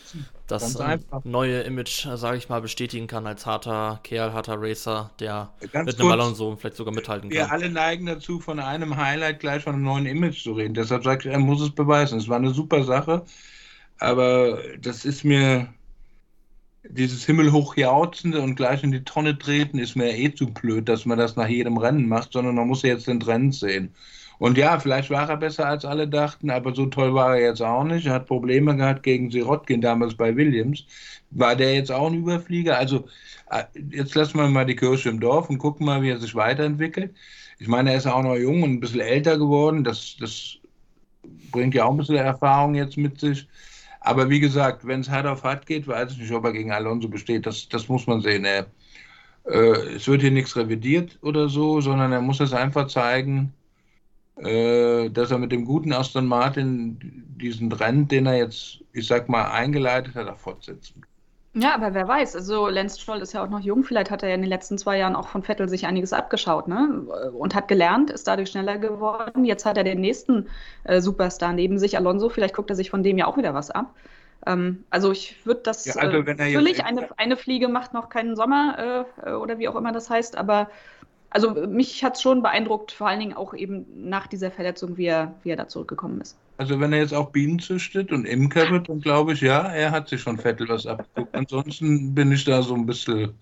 das 0.47 0.75
äh, 0.75 0.97
neue 1.23 1.61
Image, 1.61 2.07
sage 2.15 2.37
ich 2.37 2.49
mal, 2.49 2.61
bestätigen 2.61 3.05
kann 3.05 3.27
als 3.27 3.45
harter 3.45 3.99
Kerl, 4.01 4.33
harter 4.33 4.55
Racer, 4.57 5.11
der 5.19 5.53
Ganz 5.71 5.85
mit 5.85 5.99
einem 5.99 6.11
Alonso 6.11 6.55
vielleicht 6.55 6.77
sogar 6.77 6.93
mithalten 6.93 7.29
kann. 7.29 7.37
Wir 7.37 7.51
alle 7.51 7.69
neigen 7.69 8.07
dazu, 8.07 8.39
von 8.39 8.59
einem 8.59 8.97
Highlight 8.97 9.39
gleich 9.39 9.63
von 9.63 9.75
einem 9.75 9.83
neuen 9.83 10.07
Image 10.07 10.41
zu 10.41 10.53
reden. 10.53 10.73
Deshalb 10.73 11.03
sage 11.03 11.27
ich, 11.29 11.33
er 11.33 11.39
muss 11.39 11.61
es 11.61 11.69
beweisen. 11.69 12.17
Es 12.17 12.27
war 12.27 12.37
eine 12.37 12.49
super 12.49 12.83
Sache, 12.83 13.23
aber 13.99 14.57
das 14.79 15.05
ist 15.05 15.23
mir 15.23 15.71
dieses 16.89 17.25
himmelhoch 17.25 17.77
jauchzende 17.77 18.41
und 18.41 18.55
gleich 18.55 18.83
in 18.83 18.91
die 18.91 19.03
Tonne 19.03 19.37
treten 19.37 19.79
ist 19.79 19.95
mir 19.95 20.17
eh 20.17 20.33
zu 20.33 20.47
blöd, 20.47 20.89
dass 20.89 21.05
man 21.05 21.17
das 21.17 21.35
nach 21.35 21.47
jedem 21.47 21.77
Rennen 21.77 22.07
macht, 22.07 22.33
sondern 22.33 22.55
man 22.55 22.67
muss 22.67 22.81
jetzt 22.83 23.07
den 23.07 23.19
Trend 23.19 23.55
sehen. 23.55 23.93
Und 24.39 24.57
ja, 24.57 24.79
vielleicht 24.79 25.09
war 25.09 25.29
er 25.29 25.37
besser 25.37 25.67
als 25.67 25.85
alle 25.85 26.07
dachten, 26.07 26.49
aber 26.49 26.75
so 26.75 26.87
toll 26.87 27.13
war 27.13 27.37
er 27.37 27.45
jetzt 27.45 27.61
auch 27.61 27.83
nicht. 27.83 28.07
Er 28.07 28.13
hat 28.13 28.27
Probleme 28.27 28.75
gehabt 28.75 29.03
gegen 29.03 29.31
Sirotkin 29.31 29.79
damals 29.79 30.15
bei 30.15 30.35
Williams. 30.35 30.85
War 31.31 31.55
der 31.55 31.75
jetzt 31.75 31.91
auch 31.91 32.07
ein 32.07 32.15
Überflieger? 32.15 32.77
Also 32.77 33.05
äh, 33.49 33.63
jetzt 33.91 34.15
lassen 34.15 34.37
wir 34.37 34.49
mal 34.49 34.65
die 34.65 34.75
Kirche 34.75 35.09
im 35.09 35.19
Dorf 35.19 35.49
und 35.49 35.59
gucken 35.59 35.85
mal, 35.85 36.01
wie 36.01 36.09
er 36.09 36.19
sich 36.19 36.35
weiterentwickelt. 36.35 37.13
Ich 37.59 37.67
meine, 37.67 37.91
er 37.91 37.97
ist 37.97 38.07
auch 38.07 38.23
noch 38.23 38.35
jung 38.35 38.63
und 38.63 38.71
ein 38.71 38.79
bisschen 38.79 38.99
älter 38.99 39.37
geworden. 39.37 39.83
Das, 39.83 40.17
das 40.19 40.57
bringt 41.51 41.73
ja 41.75 41.85
auch 41.85 41.91
ein 41.91 41.97
bisschen 41.97 42.15
Erfahrung 42.17 42.75
jetzt 42.75 42.97
mit 42.97 43.19
sich. 43.19 43.47
Aber 44.03 44.29
wie 44.29 44.39
gesagt, 44.41 44.85
wenn 44.85 44.99
es 44.99 45.09
hart 45.09 45.25
auf 45.25 45.43
hart 45.43 45.65
geht, 45.65 45.87
weiß 45.87 46.11
ich 46.11 46.17
nicht, 46.19 46.31
ob 46.33 46.43
er 46.45 46.51
gegen 46.51 46.71
Alonso 46.71 47.07
besteht. 47.07 47.45
Das, 47.45 47.69
das 47.69 47.87
muss 47.87 48.05
man 48.05 48.21
sehen. 48.21 48.45
Er, 48.45 48.67
äh, 49.45 49.95
es 49.95 50.07
wird 50.07 50.21
hier 50.21 50.31
nichts 50.31 50.55
revidiert 50.57 51.17
oder 51.21 51.47
so, 51.49 51.79
sondern 51.81 52.11
er 52.11 52.21
muss 52.21 52.41
es 52.41 52.53
einfach 52.53 52.87
zeigen, 52.87 53.53
äh, 54.37 55.09
dass 55.09 55.31
er 55.31 55.37
mit 55.37 55.51
dem 55.53 55.65
guten 55.65 55.93
Aston 55.93 56.27
Martin 56.27 56.97
diesen 57.37 57.69
Trend, 57.69 58.11
den 58.11 58.25
er 58.25 58.37
jetzt, 58.37 58.83
ich 58.91 59.07
sag 59.07 59.29
mal, 59.29 59.45
eingeleitet 59.51 60.15
hat, 60.15 60.27
auch 60.27 60.37
fortsetzen 60.37 61.01
kann. 61.01 61.12
Ja, 61.55 61.75
aber 61.75 61.93
wer 61.93 62.07
weiß, 62.07 62.35
also 62.35 62.67
Lance 62.67 62.99
Stroll 62.99 63.21
ist 63.21 63.33
ja 63.33 63.43
auch 63.43 63.49
noch 63.49 63.59
jung, 63.59 63.83
vielleicht 63.83 64.09
hat 64.09 64.23
er 64.23 64.29
ja 64.29 64.35
in 64.35 64.41
den 64.41 64.49
letzten 64.49 64.79
zwei 64.79 64.97
Jahren 64.97 65.15
auch 65.15 65.27
von 65.27 65.43
Vettel 65.43 65.69
sich 65.69 65.85
einiges 65.85 66.11
abgeschaut, 66.11 66.67
ne? 66.67 67.01
Und 67.37 67.53
hat 67.53 67.67
gelernt, 67.67 68.09
ist 68.09 68.27
dadurch 68.27 68.49
schneller 68.49 68.79
geworden. 68.79 69.45
Jetzt 69.45 69.63
hat 69.63 69.77
er 69.77 69.83
den 69.83 70.01
nächsten 70.01 70.49
äh, 70.83 70.99
Superstar 70.99 71.53
neben 71.53 71.77
sich, 71.77 71.95
Alonso, 71.95 72.29
vielleicht 72.29 72.55
guckt 72.55 72.71
er 72.71 72.75
sich 72.75 72.89
von 72.89 73.03
dem 73.03 73.19
ja 73.19 73.27
auch 73.27 73.37
wieder 73.37 73.53
was 73.53 73.69
ab. 73.69 73.93
Ähm, 74.47 74.83
also 74.89 75.11
ich 75.11 75.45
würde 75.45 75.61
das 75.63 75.85
ja, 75.85 75.93
also 75.95 76.17
äh, 76.17 76.33
natürlich, 76.33 76.83
eine, 76.85 77.07
eine 77.17 77.37
Fliege 77.37 77.67
macht 77.67 77.93
noch 77.93 78.09
keinen 78.09 78.35
Sommer 78.35 79.05
äh, 79.23 79.31
oder 79.33 79.59
wie 79.59 79.67
auch 79.67 79.75
immer 79.75 79.91
das 79.91 80.09
heißt, 80.09 80.35
aber 80.35 80.71
also 81.29 81.51
mich 81.67 82.03
hat 82.03 82.15
es 82.15 82.21
schon 82.21 82.41
beeindruckt, 82.41 82.91
vor 82.91 83.07
allen 83.07 83.19
Dingen 83.19 83.33
auch 83.37 83.53
eben 83.53 83.85
nach 84.09 84.27
dieser 84.27 84.51
Verletzung, 84.51 84.97
wie 84.97 85.05
er, 85.05 85.35
wie 85.43 85.51
er 85.51 85.55
da 85.55 85.67
zurückgekommen 85.67 86.21
ist. 86.21 86.37
Also 86.57 86.79
wenn 86.79 86.93
er 86.93 86.99
jetzt 86.99 87.13
auch 87.13 87.31
Bienen 87.31 87.59
züchtet 87.59 88.11
und 88.11 88.25
Imker 88.25 88.69
wird, 88.69 88.87
dann 88.87 89.01
glaube 89.01 89.33
ich, 89.33 89.41
ja, 89.41 89.67
er 89.73 89.91
hat 89.91 90.09
sich 90.09 90.21
von 90.21 90.37
Vettel 90.37 90.69
was 90.69 90.85
abgeguckt. 90.85 91.33
Ansonsten 91.35 92.13
bin 92.13 92.31
ich 92.31 92.45
da 92.45 92.61
so 92.61 92.75
ein 92.75 92.85
bisschen 92.85 93.33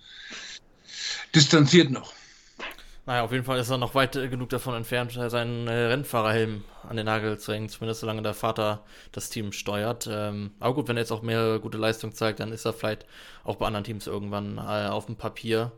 distanziert 1.36 1.92
noch. 1.92 2.14
Naja, 3.06 3.24
auf 3.24 3.32
jeden 3.32 3.44
Fall 3.44 3.60
ist 3.60 3.70
er 3.70 3.78
noch 3.78 3.96
weit 3.96 4.14
genug 4.14 4.50
davon 4.50 4.76
entfernt, 4.76 5.12
seinen 5.12 5.68
äh, 5.68 5.74
Rennfahrerhelm 5.74 6.64
an 6.88 6.96
den 6.96 7.08
Nagel 7.08 7.40
zu 7.40 7.52
hängen, 7.52 7.68
zumindest 7.68 8.02
solange 8.02 8.22
der 8.22 8.36
Vater 8.36 8.84
das 9.12 9.30
Team 9.30 9.52
steuert. 9.52 10.08
Ähm, 10.10 10.52
aber 10.60 10.76
gut, 10.76 10.88
wenn 10.88 10.98
er 10.98 11.02
jetzt 11.02 11.12
auch 11.12 11.24
mehr 11.24 11.60
gute 11.60 11.80
Leistung 11.80 12.14
zeigt, 12.14 12.40
dann 12.40 12.52
ist 12.52 12.66
er 12.66 12.74
vielleicht 12.74 13.06
auch 13.44 13.56
bei 13.56 13.66
anderen 13.66 13.84
Teams 13.84 14.06
irgendwann 14.08 14.60
äh, 14.60 14.88
auf 14.88 15.08
dem 15.08 15.16
Papier. 15.16 15.72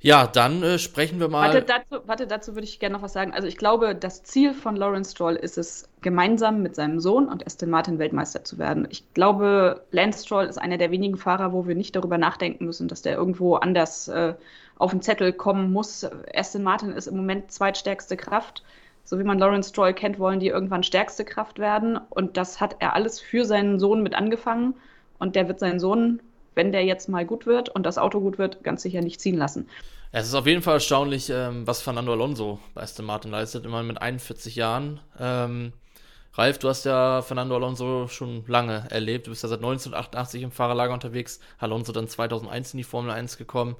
Ja, 0.00 0.26
dann 0.26 0.62
äh, 0.62 0.78
sprechen 0.78 1.20
wir 1.20 1.28
mal. 1.28 1.52
Warte 1.52 1.62
dazu, 1.62 2.06
warte, 2.06 2.26
dazu 2.26 2.54
würde 2.54 2.64
ich 2.64 2.78
gerne 2.78 2.94
noch 2.94 3.02
was 3.02 3.14
sagen. 3.14 3.32
Also 3.32 3.48
ich 3.48 3.56
glaube, 3.56 3.94
das 3.94 4.22
Ziel 4.22 4.52
von 4.52 4.76
Lawrence 4.76 5.12
Stroll 5.12 5.36
ist 5.36 5.56
es, 5.58 5.88
gemeinsam 6.02 6.62
mit 6.62 6.76
seinem 6.76 7.00
Sohn 7.00 7.28
und 7.28 7.44
Aston 7.46 7.70
Martin 7.70 7.98
Weltmeister 7.98 8.44
zu 8.44 8.58
werden. 8.58 8.86
Ich 8.90 9.12
glaube, 9.14 9.84
Lance 9.90 10.24
Stroll 10.24 10.44
ist 10.44 10.58
einer 10.58 10.78
der 10.78 10.90
wenigen 10.90 11.16
Fahrer, 11.16 11.52
wo 11.52 11.66
wir 11.66 11.74
nicht 11.74 11.96
darüber 11.96 12.18
nachdenken 12.18 12.66
müssen, 12.66 12.88
dass 12.88 13.02
der 13.02 13.16
irgendwo 13.16 13.56
anders 13.56 14.06
äh, 14.08 14.34
auf 14.78 14.90
den 14.90 15.00
Zettel 15.00 15.32
kommen 15.32 15.72
muss. 15.72 16.06
Aston 16.34 16.62
Martin 16.62 16.92
ist 16.92 17.06
im 17.06 17.16
Moment 17.16 17.50
zweitstärkste 17.50 18.16
Kraft. 18.16 18.62
So 19.02 19.18
wie 19.18 19.24
man 19.24 19.38
Lawrence 19.38 19.70
Stroll 19.70 19.94
kennt, 19.94 20.18
wollen 20.18 20.40
die 20.40 20.48
irgendwann 20.48 20.82
stärkste 20.82 21.24
Kraft 21.24 21.58
werden. 21.58 21.98
Und 22.10 22.36
das 22.36 22.60
hat 22.60 22.76
er 22.80 22.94
alles 22.94 23.20
für 23.20 23.44
seinen 23.44 23.78
Sohn 23.78 24.02
mit 24.02 24.14
angefangen. 24.14 24.74
Und 25.18 25.36
der 25.36 25.48
wird 25.48 25.58
seinen 25.58 25.80
Sohn 25.80 26.20
wenn 26.56 26.72
der 26.72 26.84
jetzt 26.84 27.08
mal 27.08 27.24
gut 27.24 27.46
wird 27.46 27.68
und 27.68 27.84
das 27.84 27.98
Auto 27.98 28.20
gut 28.20 28.38
wird, 28.38 28.64
ganz 28.64 28.82
sicher 28.82 29.02
nicht 29.02 29.20
ziehen 29.20 29.36
lassen. 29.36 29.68
Es 30.10 30.26
ist 30.26 30.34
auf 30.34 30.46
jeden 30.46 30.62
Fall 30.62 30.74
erstaunlich, 30.74 31.30
ähm, 31.30 31.66
was 31.66 31.82
Fernando 31.82 32.12
Alonso 32.12 32.58
bei 32.74 32.82
Aston 32.82 33.04
Martin 33.04 33.30
leistet, 33.30 33.66
immer 33.66 33.82
mit 33.82 34.00
41 34.00 34.56
Jahren. 34.56 35.00
Ähm, 35.20 35.72
Ralf, 36.32 36.58
du 36.58 36.68
hast 36.68 36.84
ja 36.84 37.22
Fernando 37.22 37.54
Alonso 37.56 38.08
schon 38.08 38.44
lange 38.46 38.86
erlebt. 38.90 39.26
Du 39.26 39.30
bist 39.30 39.42
ja 39.42 39.48
seit 39.48 39.58
1988 39.58 40.42
im 40.42 40.50
Fahrerlager 40.50 40.94
unterwegs. 40.94 41.40
Alonso 41.58 41.92
dann 41.92 42.08
2001 42.08 42.74
in 42.74 42.78
die 42.78 42.84
Formel 42.84 43.10
1 43.10 43.36
gekommen. 43.36 43.76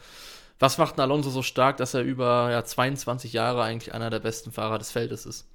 Was 0.59 0.79
macht 0.79 0.99
Alonso 0.99 1.31
so 1.31 1.43
stark, 1.43 1.77
dass 1.79 1.95
er 1.95 2.03
über 2.03 2.51
ja, 2.51 2.65
22 2.65 3.33
Jahre 3.33 3.63
eigentlich 3.63 3.95
einer 3.95 4.11
der 4.11 4.21
besten 4.21 4.53
Fahrer 4.53 4.79
des 4.79 4.91
Feldes 4.91 5.27
ist? 5.27 5.47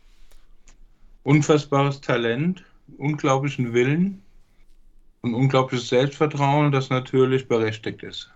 Unfassbares 1.24 2.02
Talent, 2.02 2.64
unglaublichen 2.98 3.74
Willen 3.74 4.24
und 5.22 5.36
unglaubliches 5.36 5.90
Selbstvertrauen, 5.90 6.72
das 6.72 6.90
natürlich 6.90 7.48
berechtigt 7.48 8.04
ist. 8.04 8.32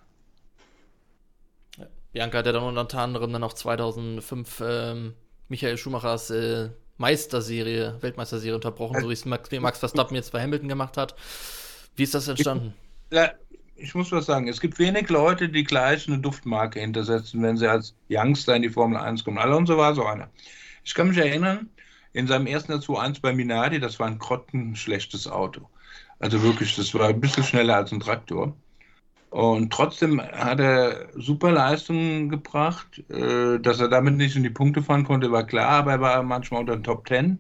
Bianca 2.14 2.38
hat 2.38 2.46
ja 2.46 2.52
dann 2.54 2.78
unter 2.78 3.00
anderem 3.00 3.34
dann 3.34 3.44
auch 3.44 3.54
2005 3.54 4.64
ähm, 4.66 5.14
Michael 5.50 5.78
Schumachers 5.78 6.30
äh, 6.30 6.70
Meisterserie, 6.98 7.98
Weltmeisterserie 8.02 8.56
unterbrochen, 8.56 9.02
so 9.02 9.10
wie 9.10 9.14
es 9.14 9.26
Max, 9.26 9.52
Max 9.52 9.80
Verstappen 9.80 10.16
jetzt 10.16 10.32
bei 10.32 10.42
Hamilton 10.42 10.70
gemacht 10.70 10.96
hat. 10.96 11.16
Wie 11.96 12.04
ist 12.04 12.14
das 12.14 12.28
entstanden? 12.28 12.74
Ja, 13.12 13.32
ich 13.76 13.94
muss 13.96 14.12
was 14.12 14.28
sagen. 14.28 14.48
Es 14.48 14.62
gibt 14.62 14.80
wenig 14.80 15.10
Leute, 15.10 15.50
die 15.50 15.64
gleich 15.64 16.08
eine 16.08 16.20
Duftmarke 16.20 16.80
hintersetzen, 16.80 17.44
wenn 17.44 17.58
sie 17.58 17.68
als 17.68 17.94
Youngster 18.10 18.56
in 18.56 18.62
die 18.62 18.70
Formel 18.70 18.98
1 18.98 19.24
kommen. 19.26 19.38
Alonso 19.38 19.78
war 19.78 19.94
so 19.94 20.06
einer. 20.06 20.30
Ich 20.86 20.94
kann 20.94 21.10
mich 21.10 21.18
erinnern, 21.18 21.70
in 22.14 22.28
seinem 22.28 22.48
ersten 22.48 22.72
2-1 22.72 23.20
bei 23.22 23.34
Minardi, 23.34 23.80
das 23.82 24.00
war 24.00 24.08
ein 24.08 24.20
grottenschlechtes 24.20 25.28
Auto. 25.28 25.68
Also 26.20 26.42
wirklich, 26.44 26.76
das 26.76 26.94
war 26.94 27.10
ein 27.10 27.20
bisschen 27.20 27.44
schneller 27.44 27.76
als 27.76 27.92
ein 27.92 28.00
Traktor. 28.00 28.56
Und 29.30 29.74
trotzdem 29.74 30.22
hat 30.22 30.60
er 30.62 31.10
super 31.16 31.52
Leistungen 31.52 32.30
gebracht. 32.30 33.04
Äh, 33.10 33.60
dass 33.60 33.80
er 33.82 33.90
damit 33.90 34.16
nicht 34.16 34.36
in 34.36 34.44
die 34.44 34.50
Punkte 34.50 34.82
fahren 34.82 35.04
konnte, 35.04 35.32
war 35.32 35.46
klar, 35.46 35.70
aber 35.70 35.92
er 35.92 36.02
war 36.02 36.24
manchmal 36.24 36.62
unter 36.62 36.76
den 36.78 36.84
Top 36.84 37.06
Ten. 37.06 37.40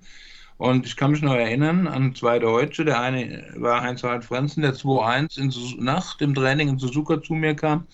Und 0.57 0.85
ich 0.85 0.95
kann 0.95 1.11
mich 1.11 1.21
noch 1.21 1.33
erinnern 1.35 1.87
an 1.87 2.15
zwei 2.15 2.39
Deutsche. 2.39 2.85
Der 2.85 2.99
eine 3.01 3.53
war 3.55 3.81
Heinz-Harald 3.81 4.23
Frenzen, 4.25 4.61
der 4.61 4.73
2-1 4.73 5.81
nach 5.81 6.17
dem 6.17 6.33
Training 6.33 6.69
in 6.69 6.79
Suzuka 6.79 7.21
zu 7.21 7.33
mir 7.33 7.55
kam. 7.55 7.87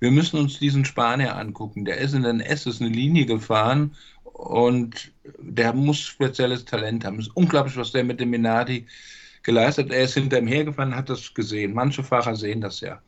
Wir 0.00 0.10
müssen 0.10 0.38
uns 0.38 0.58
diesen 0.58 0.84
Spanier 0.84 1.36
angucken. 1.36 1.84
Der 1.84 1.98
ist 1.98 2.14
in 2.14 2.22
den 2.22 2.40
S, 2.40 2.66
ist 2.66 2.80
eine 2.80 2.90
Linie 2.90 3.26
gefahren 3.26 3.94
und 4.22 5.12
der 5.38 5.72
muss 5.72 5.98
spezielles 6.00 6.64
Talent 6.64 7.04
haben. 7.04 7.18
Es 7.18 7.28
ist 7.28 7.36
unglaublich, 7.36 7.76
was 7.76 7.92
der 7.92 8.04
mit 8.04 8.20
dem 8.20 8.30
Minardi 8.30 8.86
geleistet. 9.46 9.90
Er 9.90 10.02
ist 10.02 10.14
hinter 10.14 10.38
ihm 10.38 10.46
hergefahren, 10.46 10.94
hat 10.94 11.08
das 11.08 11.32
gesehen. 11.32 11.72
Manche 11.72 12.02
Fahrer 12.02 12.36
sehen 12.36 12.60
das 12.60 12.80
ja. 12.80 13.00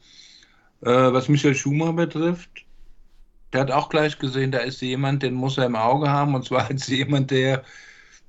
Äh, 0.81 1.13
was 1.13 1.29
Michael 1.29 1.55
Schumacher 1.55 1.93
betrifft, 1.93 2.65
der 3.53 3.63
hat 3.63 3.71
auch 3.71 3.89
gleich 3.89 4.19
gesehen, 4.19 4.53
da 4.53 4.59
ist 4.59 4.81
jemand, 4.81 5.23
den 5.23 5.35
muss 5.35 5.59
er 5.59 5.67
im 5.67 5.77
Auge 5.77 6.09
haben, 6.09 6.35
und 6.35 6.45
zwar 6.45 6.67
als 6.71 6.87
jemand, 6.87 7.31
der, 7.31 7.65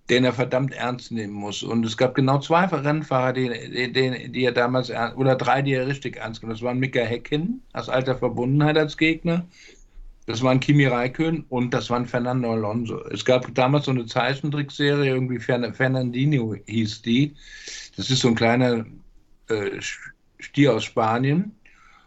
den 0.09 0.25
er 0.25 0.33
verdammt 0.33 0.73
ernst 0.73 1.11
nehmen 1.11 1.33
muss. 1.33 1.61
Und 1.61 1.85
es 1.85 1.95
gab 1.95 2.15
genau 2.15 2.39
zwei 2.39 2.65
Rennfahrer, 2.65 3.33
die, 3.33 3.91
die, 3.93 4.31
die 4.31 4.43
er 4.43 4.51
damals, 4.51 4.91
oder 5.15 5.35
drei, 5.35 5.61
die 5.61 5.73
er 5.73 5.87
richtig 5.87 6.17
ernst 6.17 6.41
genommen 6.41 6.55
hat. 6.55 6.61
Das 6.61 6.65
waren 6.65 6.79
Mika 6.79 7.01
Häkkinen 7.01 7.61
als 7.73 7.89
alter 7.89 8.17
Verbundenheit 8.17 8.77
als 8.77 8.97
Gegner, 8.97 9.45
das 10.29 10.43
waren 10.43 10.59
Kimi 10.59 10.85
Räikkönen 10.85 11.43
und 11.49 11.73
das 11.73 11.89
waren 11.89 12.05
Fernando 12.05 12.53
Alonso. 12.53 13.03
Es 13.05 13.25
gab 13.25 13.51
damals 13.55 13.85
so 13.85 13.91
eine 13.91 14.05
Zeichentrickserie, 14.05 15.09
irgendwie 15.09 15.39
Fernandinho 15.39 16.55
hieß 16.67 17.01
die. 17.01 17.33
Das 17.97 18.11
ist 18.11 18.19
so 18.19 18.27
ein 18.27 18.35
kleiner 18.35 18.85
äh, 19.47 19.81
Stier 20.37 20.75
aus 20.75 20.83
Spanien. 20.83 21.55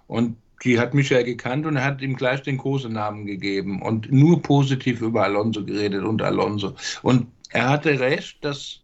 Und 0.07 0.37
die 0.62 0.79
hat 0.79 0.95
Michael 0.95 1.25
gekannt 1.25 1.67
und 1.67 1.83
hat 1.83 2.00
ihm 2.00 2.14
gleich 2.14 2.41
den 2.43 2.59
Kosenamen 2.59 3.26
gegeben 3.26 3.83
und 3.83 4.12
nur 4.12 4.41
positiv 4.41 5.00
über 5.00 5.25
Alonso 5.25 5.64
geredet 5.64 6.05
und 6.05 6.23
Alonso. 6.23 6.76
Und 7.02 7.26
er 7.50 7.71
hatte 7.71 7.99
recht, 7.99 8.45
dass 8.45 8.82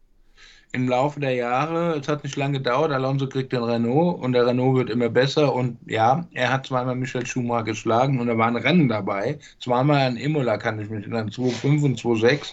im 0.72 0.88
Laufe 0.88 1.20
der 1.20 1.34
Jahre, 1.34 1.98
es 1.98 2.08
hat 2.08 2.24
nicht 2.24 2.36
lange 2.36 2.58
gedauert, 2.58 2.92
Alonso 2.92 3.26
kriegt 3.28 3.52
den 3.52 3.62
Renault 3.62 4.20
und 4.22 4.32
der 4.32 4.46
Renault 4.46 4.76
wird 4.76 4.90
immer 4.90 5.08
besser 5.08 5.54
und 5.54 5.78
ja, 5.86 6.26
er 6.34 6.52
hat 6.52 6.66
zweimal 6.66 6.94
Michael 6.94 7.26
Schumacher 7.26 7.64
geschlagen 7.64 8.20
und 8.20 8.26
da 8.26 8.36
waren 8.36 8.56
Rennen 8.56 8.88
dabei, 8.88 9.38
zweimal 9.60 10.06
an 10.06 10.16
Imola 10.16 10.58
kann 10.58 10.80
ich 10.80 10.90
mich 10.90 11.02
erinnern, 11.02 11.30
2.5 11.30 11.84
und 11.84 11.98
2.6, 11.98 12.52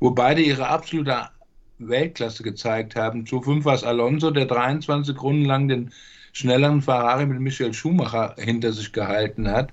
wo 0.00 0.10
beide 0.10 0.42
ihre 0.42 0.68
absolute 0.68 1.28
Weltklasse 1.78 2.42
gezeigt 2.42 2.96
haben. 2.96 3.24
2.5 3.24 3.64
war 3.64 3.74
es 3.74 3.84
Alonso, 3.84 4.30
der 4.30 4.46
23 4.46 5.20
Runden 5.20 5.44
lang 5.44 5.68
den 5.68 5.92
schnelleren 6.32 6.82
Ferrari 6.82 7.26
mit 7.26 7.40
Michael 7.40 7.74
Schumacher 7.74 8.34
hinter 8.38 8.72
sich 8.72 8.92
gehalten 8.92 9.48
hat. 9.48 9.72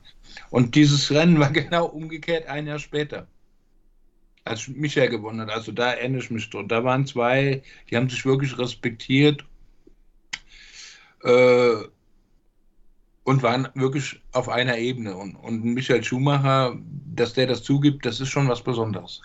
Und 0.50 0.76
dieses 0.76 1.12
Rennen 1.12 1.40
war 1.40 1.50
genau 1.52 1.86
umgekehrt 1.86 2.48
ein 2.48 2.68
Jahr 2.68 2.80
später, 2.80 3.28
als 4.44 4.68
Michael 4.68 5.10
gewonnen 5.10 5.42
hat. 5.42 5.50
Also 5.50 5.72
da 5.72 5.94
erinnere 5.94 6.22
ich 6.22 6.32
mich 6.32 6.50
dran. 6.50 6.68
Da 6.68 6.84
waren 6.84 7.06
zwei, 7.06 7.62
die 7.90 7.98
haben 7.98 8.10
sich 8.10 8.26
wirklich 8.26 8.58
respektiert 8.58 9.46
äh, 11.24 11.76
und 13.24 13.44
waren 13.44 13.70
wirklich 13.76 14.22
auf 14.32 14.50
einer 14.50 14.78
Ebene. 14.78 15.16
Und, 15.16 15.36
und 15.36 15.64
Michael 15.64 16.04
Schumacher, 16.04 16.78
dass 17.14 17.34
der 17.34 17.48
das 17.48 17.64
zugibt, 17.64 18.06
das 18.06 18.20
ist 18.20 18.30
schon 18.30 18.50
was 18.50 18.64
Besonderes. 18.64 19.22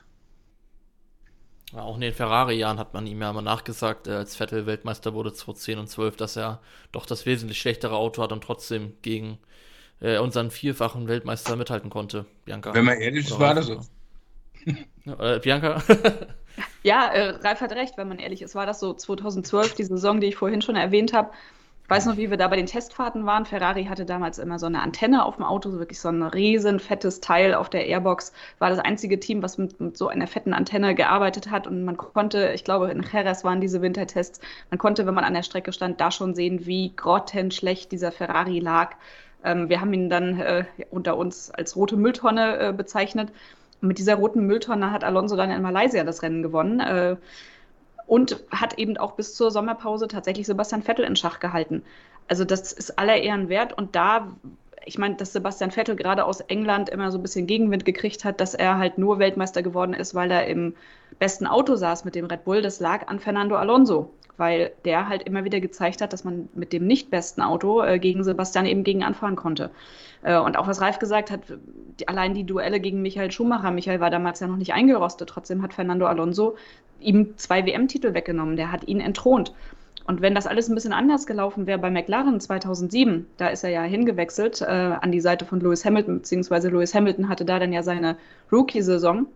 Auch 1.75 1.97
in 1.97 2.01
den 2.01 2.15
Ferrari-Jahren 2.15 2.79
hat 2.79 2.95
man 2.95 3.07
ihm 3.07 3.21
ja 3.21 3.31
immer 3.31 3.43
nachgesagt, 3.43 4.07
äh, 4.07 4.13
als 4.13 4.37
Vettel 4.37 4.67
Weltmeister 4.67 5.15
wurde 5.15 5.33
2010 5.33 5.79
und 5.79 5.89
12, 5.89 6.17
dass 6.17 6.37
er 6.37 6.61
doch 6.93 7.07
das 7.07 7.27
wesentlich 7.27 7.59
schlechtere 7.59 7.97
Auto 7.97 8.23
hat 8.23 8.33
und 8.33 8.45
trotzdem 8.45 8.95
gegen 9.03 9.39
äh, 10.01 10.19
unseren 10.19 10.51
vierfachen 10.51 11.09
Weltmeister 11.09 11.57
mithalten 11.57 11.91
konnte, 11.91 12.27
Bianca. 12.45 12.73
Wenn 12.73 12.85
man 12.85 12.99
ehrlich 12.99 13.27
ist, 13.27 13.39
war 13.39 13.55
das 13.55 13.67
so. 13.67 13.81
Äh, 14.67 15.39
Bianca? 15.41 15.83
ja, 16.83 17.07
äh, 17.07 17.31
Ralf 17.31 17.61
hat 17.61 17.73
recht, 17.73 17.97
wenn 17.97 18.09
man 18.09 18.19
ehrlich 18.19 18.43
ist, 18.43 18.55
war 18.55 18.67
das 18.67 18.81
so 18.81 18.95
2012, 18.95 19.75
die 19.75 19.85
Saison, 19.85 20.21
die 20.21 20.29
ich 20.29 20.37
vorhin 20.37 20.63
schon 20.63 20.77
erwähnt 20.77 21.13
habe. 21.13 21.31
Ich 21.87 21.91
weiß 21.91 22.07
noch, 22.07 22.17
wie 22.17 22.31
wir 22.31 22.37
da 22.37 22.49
bei 22.49 22.57
den 22.57 22.67
Testfahrten 22.67 23.27
waren. 23.27 23.45
Ferrari 23.45 23.85
hatte 23.85 24.05
damals 24.05 24.39
immer 24.41 24.59
so 24.59 24.67
eine 24.67 24.83
Antenne 24.83 25.25
auf 25.25 25.37
dem 25.37 25.45
Auto, 25.45 25.71
so 25.71 25.79
wirklich 25.79 26.01
so 26.01 26.09
ein 26.09 26.21
riesen 26.25 26.81
fettes 26.81 27.21
Teil 27.21 27.55
auf 27.55 27.71
der 27.71 27.87
Airbox. 27.87 28.33
War 28.59 28.71
das 28.71 28.81
einzige 28.81 29.21
Team, 29.21 29.41
was 29.41 29.57
mit, 29.57 29.79
mit, 29.79 29.97
so 29.97 30.09
einer 30.09 30.27
fetten 30.27 30.53
Antenne 30.53 30.97
gearbeitet 30.97 31.49
hat. 31.49 31.69
Und 31.69 31.85
man 31.85 31.97
konnte, 31.97 32.51
ich 32.55 32.65
glaube, 32.65 32.91
in 32.91 33.05
Jerez 33.05 33.45
waren 33.45 33.61
diese 33.61 33.83
Wintertests, 33.83 34.41
man 34.71 34.79
konnte, 34.79 35.07
wenn 35.07 35.15
man 35.15 35.23
an 35.23 35.35
der 35.35 35.45
Strecke 35.45 35.73
stand, 35.73 36.01
da 36.01 36.11
schon 36.11 36.35
sehen, 36.35 36.67
wie 36.67 36.93
grottenschlecht 36.97 37.93
dieser 37.93 38.11
Ferrari 38.11 38.59
lag. 38.59 38.97
Ähm, 39.45 39.69
wir 39.69 39.81
haben 39.81 39.93
ihn 39.93 40.11
dann 40.11 40.41
äh, 40.41 40.65
unter 40.91 41.17
uns 41.17 41.53
als 41.53 41.77
rote 41.77 41.97
Mülltonne 41.97 42.59
äh, 42.59 42.73
bezeichnet. 42.73 43.31
Mit 43.81 43.99
dieser 43.99 44.17
roten 44.17 44.47
Mülltonne 44.47 44.91
hat 44.91 45.05
Alonso 45.05 45.37
dann 45.37 45.51
in 45.51 45.63
Malaysia 45.63 46.05
das 46.05 46.23
Rennen 46.23 46.43
gewonnen. 46.43 46.81
Äh, 46.81 47.17
und 48.07 48.45
hat 48.51 48.79
eben 48.79 48.97
auch 48.97 49.13
bis 49.13 49.35
zur 49.35 49.51
Sommerpause 49.51 50.07
tatsächlich 50.07 50.47
Sebastian 50.47 50.83
Vettel 50.83 51.05
in 51.05 51.17
Schach 51.17 51.41
gehalten. 51.41 51.83
Also 52.29 52.45
das 52.45 52.73
ist 52.73 52.99
aller 52.99 53.17
Ehren 53.17 53.49
wert 53.49 53.73
und 53.73 53.97
da 53.97 54.29
ich 54.87 54.99
meine, 54.99 55.17
dass 55.17 55.33
Sebastian 55.33 55.73
Vettel 55.73 55.97
gerade 55.97 56.25
aus 56.25 56.41
England 56.41 56.89
immer 56.89 57.11
so 57.11 57.19
ein 57.19 57.23
bisschen 57.23 57.49
Gegenwind 57.49 57.85
gekriegt 57.85 58.25
hat, 58.25 58.41
dass 58.41 58.55
er 58.55 58.79
halt 58.79 58.99
nur 58.99 59.19
Weltmeister 59.19 59.63
geworden 59.63 59.95
ist, 59.95 60.15
weil 60.15 60.31
er 60.31 60.47
im 60.47 60.75
besten 61.19 61.49
Auto 61.49 61.75
saß 61.75 62.05
mit 62.05 62.15
dem 62.15 62.27
Red 62.27 62.45
Bull. 62.45 62.63
Das 62.63 62.79
lag 62.79 63.09
an 63.09 63.19
Fernando 63.19 63.57
Alonso, 63.57 64.15
weil 64.37 64.73
der 64.85 65.09
halt 65.09 65.23
immer 65.23 65.45
wieder 65.45 65.61
gezeigt 65.61 66.01
hat, 66.03 66.13
dass 66.13 66.25
man 66.25 66.49
mit 66.55 66.73
dem 66.73 66.87
nicht 66.87 67.11
besten 67.11 67.43
Auto 67.43 67.83
äh, 67.83 67.99
gegen 67.99 68.25
Sebastian 68.25 68.67
eben 68.67 68.85
gegen 68.85 69.03
anfahren 69.03 69.37
konnte. 69.37 69.71
Äh, 70.23 70.39
und 70.39 70.59
auch 70.59 70.67
was 70.67 70.81
Ralf 70.81 70.99
gesagt 70.99 71.31
hat, 71.31 71.41
die, 72.01 72.09
allein 72.09 72.35
die 72.35 72.45
Duelle 72.45 72.81
gegen 72.81 73.03
Michael 73.03 73.31
Schumacher, 73.31 73.71
Michael 73.71 74.01
war 74.01 74.11
damals 74.11 74.41
ja 74.41 74.47
noch 74.47 74.57
nicht 74.57 74.75
eingerostet, 74.75 75.29
trotzdem 75.29 75.63
hat 75.63 75.75
Fernando 75.75 76.07
Alonso 76.07 76.57
ihm 77.01 77.37
zwei 77.37 77.65
WM-Titel 77.67 78.15
weggenommen, 78.15 78.57
der 78.57 78.73
hat 78.73 78.87
ihn 78.89 79.01
entthront. 79.01 79.53
Und 80.07 80.21
wenn 80.21 80.35
das 80.35 80.47
alles 80.47 80.69
ein 80.69 80.75
bisschen 80.75 80.93
anders 80.93 81.27
gelaufen 81.27 81.67
wäre 81.67 81.79
bei 81.79 81.91
McLaren 81.91 82.39
2007, 82.39 83.27
da 83.39 83.49
ist 83.49 83.65
er 83.65 83.71
ja 83.71 83.83
hingewechselt 83.83 84.61
äh, 84.63 84.65
an 84.65 85.11
die 85.11 85.21
Seite 85.21 85.45
von 85.45 85.61
Lewis 85.61 85.85
Hamilton, 85.85 86.19
beziehungsweise 86.19 86.69
Lewis 86.69 86.95
Hamilton 86.95 87.29
hatte 87.29 87.45
da 87.45 87.59
dann 87.59 87.73
ja 87.73 87.83
seine 87.83 88.17
Rookie-Saison. 88.53 89.27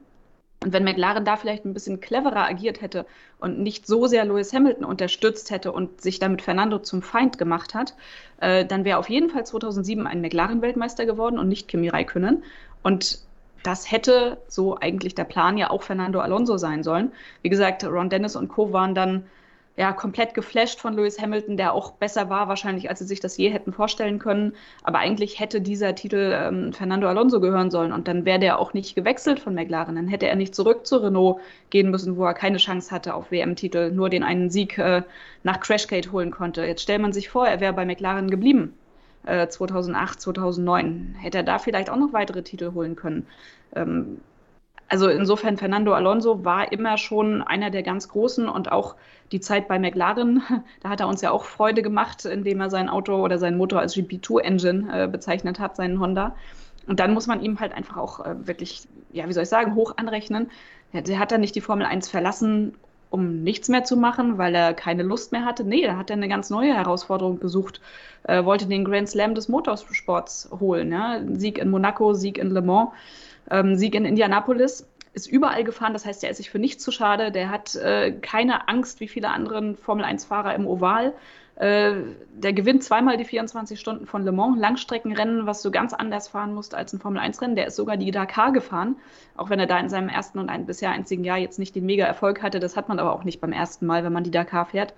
Und 0.62 0.74
wenn 0.74 0.84
McLaren 0.84 1.24
da 1.24 1.36
vielleicht 1.36 1.64
ein 1.64 1.72
bisschen 1.72 2.00
cleverer 2.00 2.46
agiert 2.46 2.82
hätte 2.82 3.06
und 3.38 3.58
nicht 3.60 3.86
so 3.86 4.06
sehr 4.06 4.26
Lewis 4.26 4.52
Hamilton 4.52 4.84
unterstützt 4.84 5.50
hätte 5.50 5.72
und 5.72 6.02
sich 6.02 6.18
damit 6.18 6.42
Fernando 6.42 6.78
zum 6.78 7.00
Feind 7.00 7.38
gemacht 7.38 7.72
hat, 7.72 7.94
äh, 8.40 8.66
dann 8.66 8.84
wäre 8.84 8.98
auf 8.98 9.08
jeden 9.08 9.30
Fall 9.30 9.46
2007 9.46 10.06
ein 10.06 10.20
McLaren-Weltmeister 10.20 11.06
geworden 11.06 11.38
und 11.38 11.48
nicht 11.48 11.66
Kimi 11.66 11.88
Räikkönen. 11.88 12.44
Und 12.82 13.20
das 13.62 13.90
hätte 13.90 14.38
so 14.48 14.76
eigentlich 14.78 15.14
der 15.14 15.24
Plan 15.24 15.56
ja 15.56 15.70
auch 15.70 15.82
Fernando 15.82 16.20
Alonso 16.20 16.58
sein 16.58 16.82
sollen. 16.82 17.12
Wie 17.40 17.48
gesagt, 17.48 17.84
Ron 17.84 18.10
Dennis 18.10 18.36
und 18.36 18.48
Co. 18.48 18.72
waren 18.72 18.94
dann 18.94 19.24
ja, 19.80 19.94
komplett 19.94 20.34
geflasht 20.34 20.78
von 20.78 20.92
Lewis 20.92 21.18
Hamilton, 21.18 21.56
der 21.56 21.72
auch 21.72 21.92
besser 21.92 22.28
war 22.28 22.48
wahrscheinlich, 22.48 22.90
als 22.90 22.98
sie 22.98 23.06
sich 23.06 23.18
das 23.18 23.38
je 23.38 23.48
hätten 23.48 23.72
vorstellen 23.72 24.18
können. 24.18 24.52
Aber 24.82 24.98
eigentlich 24.98 25.40
hätte 25.40 25.62
dieser 25.62 25.94
Titel 25.94 26.34
ähm, 26.34 26.74
Fernando 26.74 27.08
Alonso 27.08 27.40
gehören 27.40 27.70
sollen 27.70 27.90
und 27.90 28.06
dann 28.06 28.26
wäre 28.26 28.38
der 28.38 28.58
auch 28.58 28.74
nicht 28.74 28.94
gewechselt 28.94 29.40
von 29.40 29.54
McLaren. 29.54 29.96
Dann 29.96 30.06
hätte 30.06 30.28
er 30.28 30.36
nicht 30.36 30.54
zurück 30.54 30.86
zu 30.86 30.98
Renault 30.98 31.40
gehen 31.70 31.90
müssen, 31.90 32.18
wo 32.18 32.26
er 32.26 32.34
keine 32.34 32.58
Chance 32.58 32.90
hatte 32.90 33.14
auf 33.14 33.30
WM-Titel, 33.30 33.90
nur 33.90 34.10
den 34.10 34.22
einen 34.22 34.50
Sieg 34.50 34.76
äh, 34.76 35.00
nach 35.44 35.60
Crashgate 35.60 36.12
holen 36.12 36.30
konnte. 36.30 36.62
Jetzt 36.66 36.82
stellt 36.82 37.00
man 37.00 37.14
sich 37.14 37.30
vor, 37.30 37.48
er 37.48 37.60
wäre 37.60 37.72
bei 37.72 37.86
McLaren 37.86 38.30
geblieben. 38.30 38.74
2008, 39.24 40.16
äh, 40.16 40.18
2009. 40.18 41.16
Hätte 41.18 41.38
er 41.38 41.44
da 41.44 41.58
vielleicht 41.58 41.88
auch 41.88 41.96
noch 41.96 42.12
weitere 42.12 42.42
Titel 42.42 42.74
holen 42.74 42.96
können. 42.96 43.26
Ähm, 43.74 44.18
also 44.90 45.08
insofern, 45.08 45.56
Fernando 45.56 45.94
Alonso 45.94 46.44
war 46.44 46.72
immer 46.72 46.98
schon 46.98 47.42
einer 47.42 47.70
der 47.70 47.84
ganz 47.84 48.08
Großen 48.08 48.48
und 48.48 48.72
auch 48.72 48.96
die 49.30 49.40
Zeit 49.40 49.68
bei 49.68 49.78
McLaren, 49.78 50.42
da 50.80 50.88
hat 50.88 51.00
er 51.00 51.06
uns 51.06 51.22
ja 51.22 51.30
auch 51.30 51.44
Freude 51.44 51.80
gemacht, 51.80 52.24
indem 52.24 52.60
er 52.60 52.70
sein 52.70 52.88
Auto 52.88 53.14
oder 53.24 53.38
sein 53.38 53.56
Motor 53.56 53.80
als 53.80 53.96
GP2-Engine 53.96 55.04
äh, 55.04 55.08
bezeichnet 55.08 55.60
hat, 55.60 55.76
seinen 55.76 56.00
Honda. 56.00 56.34
Und 56.88 56.98
dann 56.98 57.14
muss 57.14 57.28
man 57.28 57.40
ihm 57.40 57.60
halt 57.60 57.72
einfach 57.72 57.96
auch 57.96 58.26
äh, 58.26 58.46
wirklich, 58.48 58.88
ja, 59.12 59.28
wie 59.28 59.32
soll 59.32 59.44
ich 59.44 59.48
sagen, 59.48 59.76
hoch 59.76 59.94
anrechnen. 59.96 60.50
Der, 60.92 61.02
der 61.02 61.20
hat 61.20 61.30
dann 61.30 61.40
nicht 61.40 61.54
die 61.54 61.60
Formel 61.60 61.86
1 61.86 62.08
verlassen, 62.08 62.74
um 63.10 63.42
nichts 63.42 63.68
mehr 63.68 63.84
zu 63.84 63.96
machen, 63.96 64.38
weil 64.38 64.54
er 64.54 64.72
keine 64.72 65.02
Lust 65.02 65.32
mehr 65.32 65.44
hatte. 65.44 65.64
Nee, 65.64 65.84
da 65.84 65.96
hat 65.96 66.10
er 66.10 66.16
eine 66.16 66.28
ganz 66.28 66.48
neue 66.48 66.74
Herausforderung 66.74 67.40
gesucht. 67.40 67.80
Er 68.22 68.44
wollte 68.44 68.66
den 68.66 68.84
Grand 68.84 69.08
Slam 69.08 69.34
des 69.34 69.48
Motorsports 69.48 70.48
holen. 70.58 70.92
Ja? 70.92 71.20
Sieg 71.34 71.58
in 71.58 71.70
Monaco, 71.70 72.14
Sieg 72.14 72.38
in 72.38 72.50
Le 72.50 72.62
Mans, 72.62 72.90
ähm, 73.50 73.76
Sieg 73.76 73.94
in 73.94 74.04
Indianapolis. 74.04 74.86
Ist 75.12 75.26
überall 75.26 75.64
gefahren, 75.64 75.92
das 75.92 76.06
heißt, 76.06 76.22
er 76.22 76.30
ist 76.30 76.36
sich 76.36 76.50
für 76.50 76.60
nichts 76.60 76.84
zu 76.84 76.92
schade. 76.92 77.32
Der 77.32 77.50
hat 77.50 77.74
äh, 77.74 78.12
keine 78.12 78.68
Angst 78.68 79.00
wie 79.00 79.08
viele 79.08 79.30
andere 79.30 79.74
Formel-1-Fahrer 79.74 80.54
im 80.54 80.68
Oval. 80.68 81.12
Äh, 81.60 82.14
der 82.32 82.54
gewinnt 82.54 82.82
zweimal 82.82 83.18
die 83.18 83.26
24 83.26 83.78
Stunden 83.78 84.06
von 84.06 84.24
Le 84.24 84.32
Mans, 84.32 84.58
Langstreckenrennen, 84.58 85.46
was 85.46 85.60
du 85.60 85.70
ganz 85.70 85.92
anders 85.92 86.26
fahren 86.26 86.54
musst 86.54 86.74
als 86.74 86.94
ein 86.94 87.00
Formel-1-Rennen. 87.00 87.54
Der 87.54 87.66
ist 87.66 87.76
sogar 87.76 87.98
die 87.98 88.10
Dakar 88.10 88.52
gefahren, 88.52 88.96
auch 89.36 89.50
wenn 89.50 89.60
er 89.60 89.66
da 89.66 89.78
in 89.78 89.90
seinem 89.90 90.08
ersten 90.08 90.38
und 90.38 90.48
ein 90.48 90.64
bisher 90.64 90.90
einzigen 90.90 91.22
Jahr 91.22 91.36
jetzt 91.36 91.58
nicht 91.58 91.74
den 91.74 91.84
Mega-Erfolg 91.84 92.42
hatte. 92.42 92.60
Das 92.60 92.78
hat 92.78 92.88
man 92.88 92.98
aber 92.98 93.12
auch 93.12 93.24
nicht 93.24 93.42
beim 93.42 93.52
ersten 93.52 93.84
Mal, 93.84 94.04
wenn 94.04 94.12
man 94.14 94.24
die 94.24 94.30
Dakar 94.30 94.64
fährt. 94.64 94.94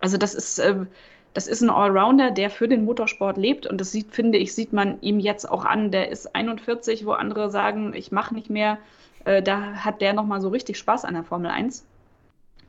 Also 0.00 0.16
das 0.16 0.34
ist, 0.34 0.58
äh, 0.58 0.86
das 1.34 1.46
ist 1.46 1.62
ein 1.62 1.70
Allrounder, 1.70 2.32
der 2.32 2.50
für 2.50 2.66
den 2.66 2.84
Motorsport 2.84 3.36
lebt 3.36 3.68
und 3.68 3.80
das 3.80 3.92
sieht, 3.92 4.10
finde 4.12 4.38
ich, 4.38 4.56
sieht 4.56 4.72
man 4.72 5.00
ihm 5.02 5.20
jetzt 5.20 5.48
auch 5.48 5.64
an. 5.64 5.92
Der 5.92 6.10
ist 6.10 6.34
41, 6.34 7.06
wo 7.06 7.12
andere 7.12 7.48
sagen, 7.48 7.94
ich 7.94 8.10
mache 8.10 8.34
nicht 8.34 8.50
mehr. 8.50 8.78
Äh, 9.24 9.40
da 9.40 9.74
hat 9.74 10.00
der 10.00 10.14
nochmal 10.14 10.40
so 10.40 10.48
richtig 10.48 10.78
Spaß 10.78 11.04
an 11.04 11.14
der 11.14 11.22
Formel 11.22 11.52
1. 11.52 11.86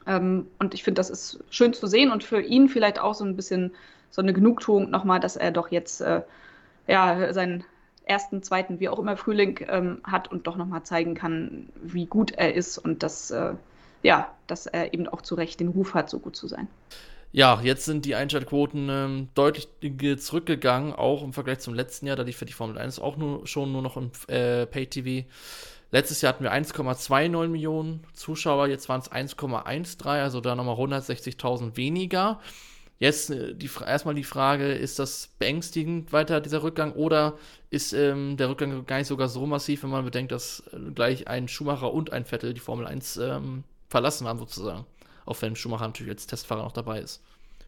Ähm, 0.07 0.47
und 0.59 0.73
ich 0.73 0.83
finde, 0.83 0.99
das 0.99 1.09
ist 1.09 1.43
schön 1.49 1.73
zu 1.73 1.87
sehen 1.87 2.11
und 2.11 2.23
für 2.23 2.41
ihn 2.41 2.69
vielleicht 2.69 2.99
auch 2.99 3.13
so 3.13 3.23
ein 3.25 3.35
bisschen 3.35 3.71
so 4.09 4.21
eine 4.21 4.33
Genugtuung 4.33 4.89
nochmal, 4.89 5.19
dass 5.19 5.35
er 5.35 5.51
doch 5.51 5.71
jetzt 5.71 6.01
äh, 6.01 6.21
ja, 6.87 7.33
seinen 7.33 7.63
ersten, 8.05 8.43
zweiten, 8.43 8.79
wie 8.79 8.89
auch 8.89 8.99
immer 8.99 9.17
Frühling 9.17 9.65
ähm, 9.67 10.01
hat 10.03 10.31
und 10.31 10.47
doch 10.47 10.57
nochmal 10.57 10.83
zeigen 10.83 11.15
kann, 11.15 11.69
wie 11.81 12.05
gut 12.05 12.31
er 12.31 12.53
ist 12.53 12.77
und 12.77 13.01
dass, 13.01 13.31
äh, 13.31 13.53
ja, 14.01 14.33
dass 14.47 14.65
er 14.65 14.93
eben 14.93 15.07
auch 15.07 15.21
zu 15.21 15.35
Recht 15.35 15.59
den 15.59 15.69
Ruf 15.69 15.93
hat, 15.93 16.09
so 16.09 16.19
gut 16.19 16.35
zu 16.35 16.47
sein. 16.47 16.67
Ja, 17.31 17.61
jetzt 17.63 17.85
sind 17.85 18.05
die 18.05 18.13
Einschaltquoten 18.13 18.89
ähm, 18.91 19.29
deutlich 19.33 19.67
zurückgegangen, 20.19 20.93
auch 20.93 21.23
im 21.23 21.33
Vergleich 21.33 21.59
zum 21.59 21.73
letzten 21.73 22.05
Jahr. 22.05 22.15
Da 22.15 22.21
lief 22.21 22.37
für 22.37 22.45
die 22.45 22.53
Formel 22.53 22.77
1 22.77 22.99
auch 22.99 23.17
nur, 23.17 23.47
schon 23.47 23.71
nur 23.71 23.81
noch 23.81 23.97
im 23.97 24.11
äh, 24.27 24.67
Pay-TV. 24.67 25.25
Letztes 25.93 26.21
Jahr 26.21 26.33
hatten 26.33 26.43
wir 26.43 26.51
1,29 26.51 27.49
Millionen 27.49 28.03
Zuschauer, 28.13 28.65
jetzt 28.65 28.89
waren 28.89 29.01
es 29.01 29.11
1,13, 29.11 30.07
also 30.07 30.41
da 30.41 30.55
nochmal 30.55 30.75
160.000 30.75 31.77
weniger. 31.77 32.39
Jetzt 32.97 33.29
äh, 33.29 33.53
die, 33.53 33.69
erstmal 33.85 34.15
die 34.15 34.23
Frage, 34.23 34.73
ist 34.73 34.97
das 34.97 35.29
beängstigend 35.37 36.11
weiter, 36.11 36.41
dieser 36.41 36.63
Rückgang, 36.63 36.93
oder 36.93 37.37
ist 37.69 37.93
ähm, 37.93 38.37
der 38.37 38.49
Rückgang 38.49 38.87
gar 38.87 38.97
nicht 38.97 39.05
sogar 39.05 39.29
so 39.29 39.45
massiv, 39.45 39.83
wenn 39.83 39.91
man 39.91 40.03
bedenkt, 40.03 40.31
dass 40.31 40.63
äh, 40.73 40.79
gleich 40.95 41.27
ein 41.27 41.47
Schumacher 41.47 41.93
und 41.93 42.11
ein 42.11 42.25
Vettel 42.25 42.55
die 42.55 42.59
Formel 42.59 42.87
1 42.87 43.17
ähm, 43.17 43.63
verlassen 43.87 44.27
haben, 44.27 44.39
sozusagen. 44.39 44.87
Auch 45.27 45.39
wenn 45.43 45.55
Schumacher 45.55 45.85
natürlich 45.85 46.13
als 46.13 46.25
Testfahrer 46.25 46.63
noch 46.63 46.71
dabei 46.71 47.01
ist. 47.01 47.21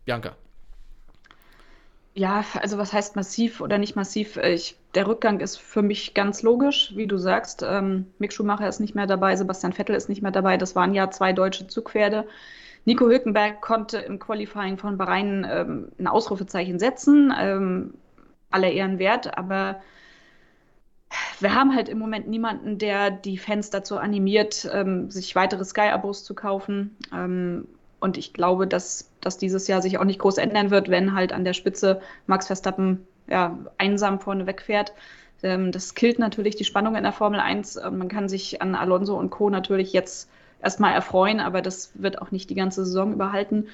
Bianca. 0.03 0.35
Ja, 2.17 2.45
also 2.61 2.77
was 2.77 2.93
heißt 2.93 3.17
massiv 3.17 3.59
oder 3.59 3.77
nicht 3.77 3.95
massiv? 3.97 4.37
Ich, 4.37 4.77
der 4.95 5.05
Rückgang 5.05 5.41
ist 5.41 5.57
für 5.57 5.81
mich 5.81 6.13
ganz 6.13 6.43
logisch, 6.43 6.93
wie 6.95 7.07
du 7.07 7.17
sagst. 7.17 7.61
Ähm, 7.67 8.05
Mick 8.19 8.31
Schumacher 8.31 8.69
ist 8.69 8.79
nicht 8.79 8.95
mehr 8.95 9.05
dabei, 9.05 9.35
Sebastian 9.35 9.73
Vettel 9.73 9.95
ist 9.95 10.07
nicht 10.07 10.21
mehr 10.21 10.31
dabei. 10.31 10.55
Das 10.55 10.75
waren 10.75 10.93
ja 10.93 11.11
zwei 11.11 11.33
deutsche 11.33 11.67
Zugpferde. 11.67 12.25
Nico 12.85 13.05
Hülkenberg 13.05 13.59
konnte 13.61 13.97
im 13.97 14.19
Qualifying 14.19 14.77
von 14.77 14.97
Bahrain 14.97 15.45
ähm, 15.49 15.89
ein 15.99 16.07
Ausrufezeichen 16.07 16.79
setzen, 16.79 17.33
ähm, 17.37 17.95
aller 18.49 18.71
Ehren 18.71 18.97
wert, 18.99 19.37
aber 19.37 19.81
wir 21.39 21.53
haben 21.53 21.75
halt 21.75 21.89
im 21.89 21.99
Moment 21.99 22.27
niemanden, 22.27 22.77
der 22.77 23.11
die 23.11 23.37
Fans 23.37 23.69
dazu 23.69 23.97
animiert, 23.97 24.69
ähm, 24.71 25.09
sich 25.11 25.35
weitere 25.35 25.63
Sky-Abos 25.65 26.23
zu 26.23 26.33
kaufen. 26.35 26.97
Ähm, 27.13 27.67
und 28.05 28.17
ich 28.17 28.33
glaube, 28.33 28.67
dass, 28.67 29.09
dass 29.19 29.39
dieses 29.39 29.67
Jahr 29.67 29.81
sich 29.81 29.97
auch 29.97 30.03
nicht 30.03 30.19
groß 30.19 30.37
ändern 30.37 30.69
wird, 30.69 30.89
wenn 30.89 31.15
halt 31.15 31.33
an 31.33 31.43
der 31.43 31.53
Spitze 31.53 32.01
Max 32.27 32.45
Verstappen 32.45 33.07
ja, 33.27 33.57
einsam 33.79 34.19
vorne 34.19 34.45
wegfährt. 34.45 34.93
Ähm, 35.41 35.71
das 35.71 35.95
killt 35.95 36.19
natürlich 36.19 36.55
die 36.55 36.65
Spannung 36.65 36.95
in 36.95 37.01
der 37.01 37.11
Formel 37.11 37.39
1. 37.39 37.77
Und 37.77 37.97
man 37.97 38.07
kann 38.07 38.29
sich 38.29 38.61
an 38.61 38.75
Alonso 38.75 39.17
und 39.17 39.31
Co. 39.31 39.49
natürlich 39.49 39.91
jetzt 39.91 40.29
erstmal 40.61 40.93
erfreuen, 40.93 41.39
aber 41.39 41.63
das 41.63 41.93
wird 41.95 42.21
auch 42.21 42.29
nicht 42.29 42.51
die 42.51 42.55
ganze 42.55 42.85
Saison 42.85 43.11
überhalten. 43.11 43.69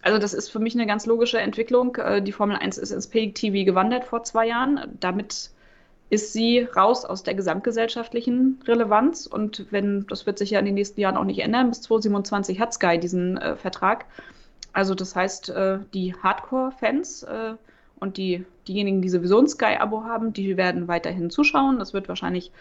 Also 0.00 0.18
das 0.18 0.32
ist 0.32 0.48
für 0.48 0.60
mich 0.60 0.74
eine 0.74 0.86
ganz 0.86 1.04
logische 1.04 1.40
Entwicklung. 1.40 1.96
Äh, 1.96 2.22
die 2.22 2.32
Formel 2.32 2.56
1 2.56 2.78
ist 2.78 2.92
ins 2.92 3.08
Pay-TV 3.08 3.64
gewandert 3.64 4.04
vor 4.04 4.22
zwei 4.22 4.46
Jahren. 4.46 4.96
Damit 5.00 5.50
ist 6.12 6.34
sie 6.34 6.68
raus 6.76 7.06
aus 7.06 7.22
der 7.22 7.32
gesamtgesellschaftlichen 7.32 8.60
Relevanz. 8.68 9.26
Und 9.26 9.64
wenn, 9.70 10.06
das 10.08 10.26
wird 10.26 10.36
sich 10.36 10.50
ja 10.50 10.58
in 10.58 10.66
den 10.66 10.74
nächsten 10.74 11.00
Jahren 11.00 11.16
auch 11.16 11.24
nicht 11.24 11.38
ändern, 11.38 11.70
bis 11.70 11.80
2027 11.80 12.60
hat 12.60 12.74
Sky 12.74 13.00
diesen 13.00 13.38
äh, 13.38 13.56
Vertrag. 13.56 14.04
Also 14.74 14.94
das 14.94 15.16
heißt, 15.16 15.48
äh, 15.48 15.78
die 15.94 16.14
Hardcore-Fans 16.14 17.22
äh, 17.22 17.54
und 17.98 18.18
die, 18.18 18.44
diejenigen, 18.68 19.00
die 19.00 19.08
sowieso 19.08 19.38
ein 19.38 19.48
Sky-Abo 19.48 20.04
haben, 20.04 20.34
die 20.34 20.58
werden 20.58 20.86
weiterhin 20.86 21.30
zuschauen. 21.30 21.78
Das 21.78 21.94
wird 21.94 22.10
wahrscheinlich 22.10 22.52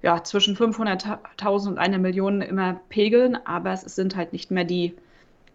ja, 0.00 0.24
zwischen 0.24 0.56
500.000 0.56 1.68
und 1.68 1.76
einer 1.76 1.98
Million 1.98 2.40
immer 2.40 2.80
pegeln, 2.88 3.36
aber 3.44 3.74
es 3.74 3.82
sind 3.82 4.16
halt 4.16 4.32
nicht 4.32 4.50
mehr 4.50 4.64
die, 4.64 4.94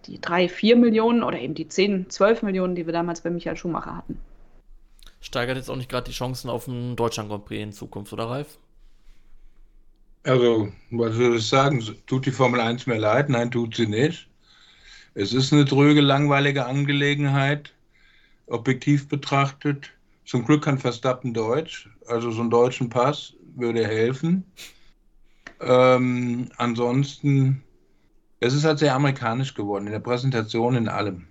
die 0.06 0.22
drei, 0.22 0.48
vier 0.48 0.76
Millionen 0.76 1.24
oder 1.24 1.40
eben 1.40 1.56
die 1.56 1.68
10, 1.68 2.08
12 2.08 2.44
Millionen, 2.44 2.76
die 2.76 2.86
wir 2.86 2.94
damals 2.94 3.22
bei 3.22 3.32
Michael 3.32 3.58
Schumacher 3.58 3.98
hatten 3.98 4.20
steigert 5.26 5.58
jetzt 5.58 5.70
auch 5.70 5.76
nicht 5.76 5.90
gerade 5.90 6.10
die 6.10 6.16
Chancen 6.16 6.50
auf 6.50 6.68
einen 6.68 6.96
Deutschland 6.96 7.30
Grand 7.30 7.46
Prix 7.46 7.64
in 7.64 7.74
Zukunft, 7.74 8.14
oder 8.14 8.30
Ralf? 8.30 8.60
Also, 10.24 10.72
was 10.92 11.16
soll 11.16 11.38
ich 11.38 11.48
sagen? 11.48 11.84
Tut 12.08 12.26
die 12.26 12.32
Formel 12.32 12.60
1 12.60 12.88
mir 12.88 12.98
leid? 12.98 13.30
Nein, 13.30 13.52
tut 13.52 13.76
sie 13.76 13.88
nicht. 13.88 14.28
Es 15.14 15.34
ist 15.34 15.54
eine 15.54 15.66
dröge, 15.66 16.02
langweilige 16.02 16.66
Angelegenheit, 16.66 17.74
objektiv 18.48 19.08
betrachtet. 19.08 19.92
Zum 20.26 20.46
Glück 20.46 20.64
kann 20.64 20.78
Verstappen 20.78 21.34
Deutsch, 21.34 21.90
also 22.08 22.32
so 22.32 22.42
einen 22.42 22.50
deutschen 22.50 22.90
Pass 22.90 23.34
würde 23.56 23.86
helfen. 23.86 24.44
Ähm, 25.62 26.50
ansonsten, 26.58 27.64
es 28.40 28.54
ist 28.54 28.66
halt 28.66 28.80
sehr 28.80 28.96
amerikanisch 28.96 29.54
geworden, 29.54 29.86
in 29.86 29.94
der 29.94 30.00
Präsentation, 30.00 30.76
in 30.76 30.90
allem. 30.90 31.28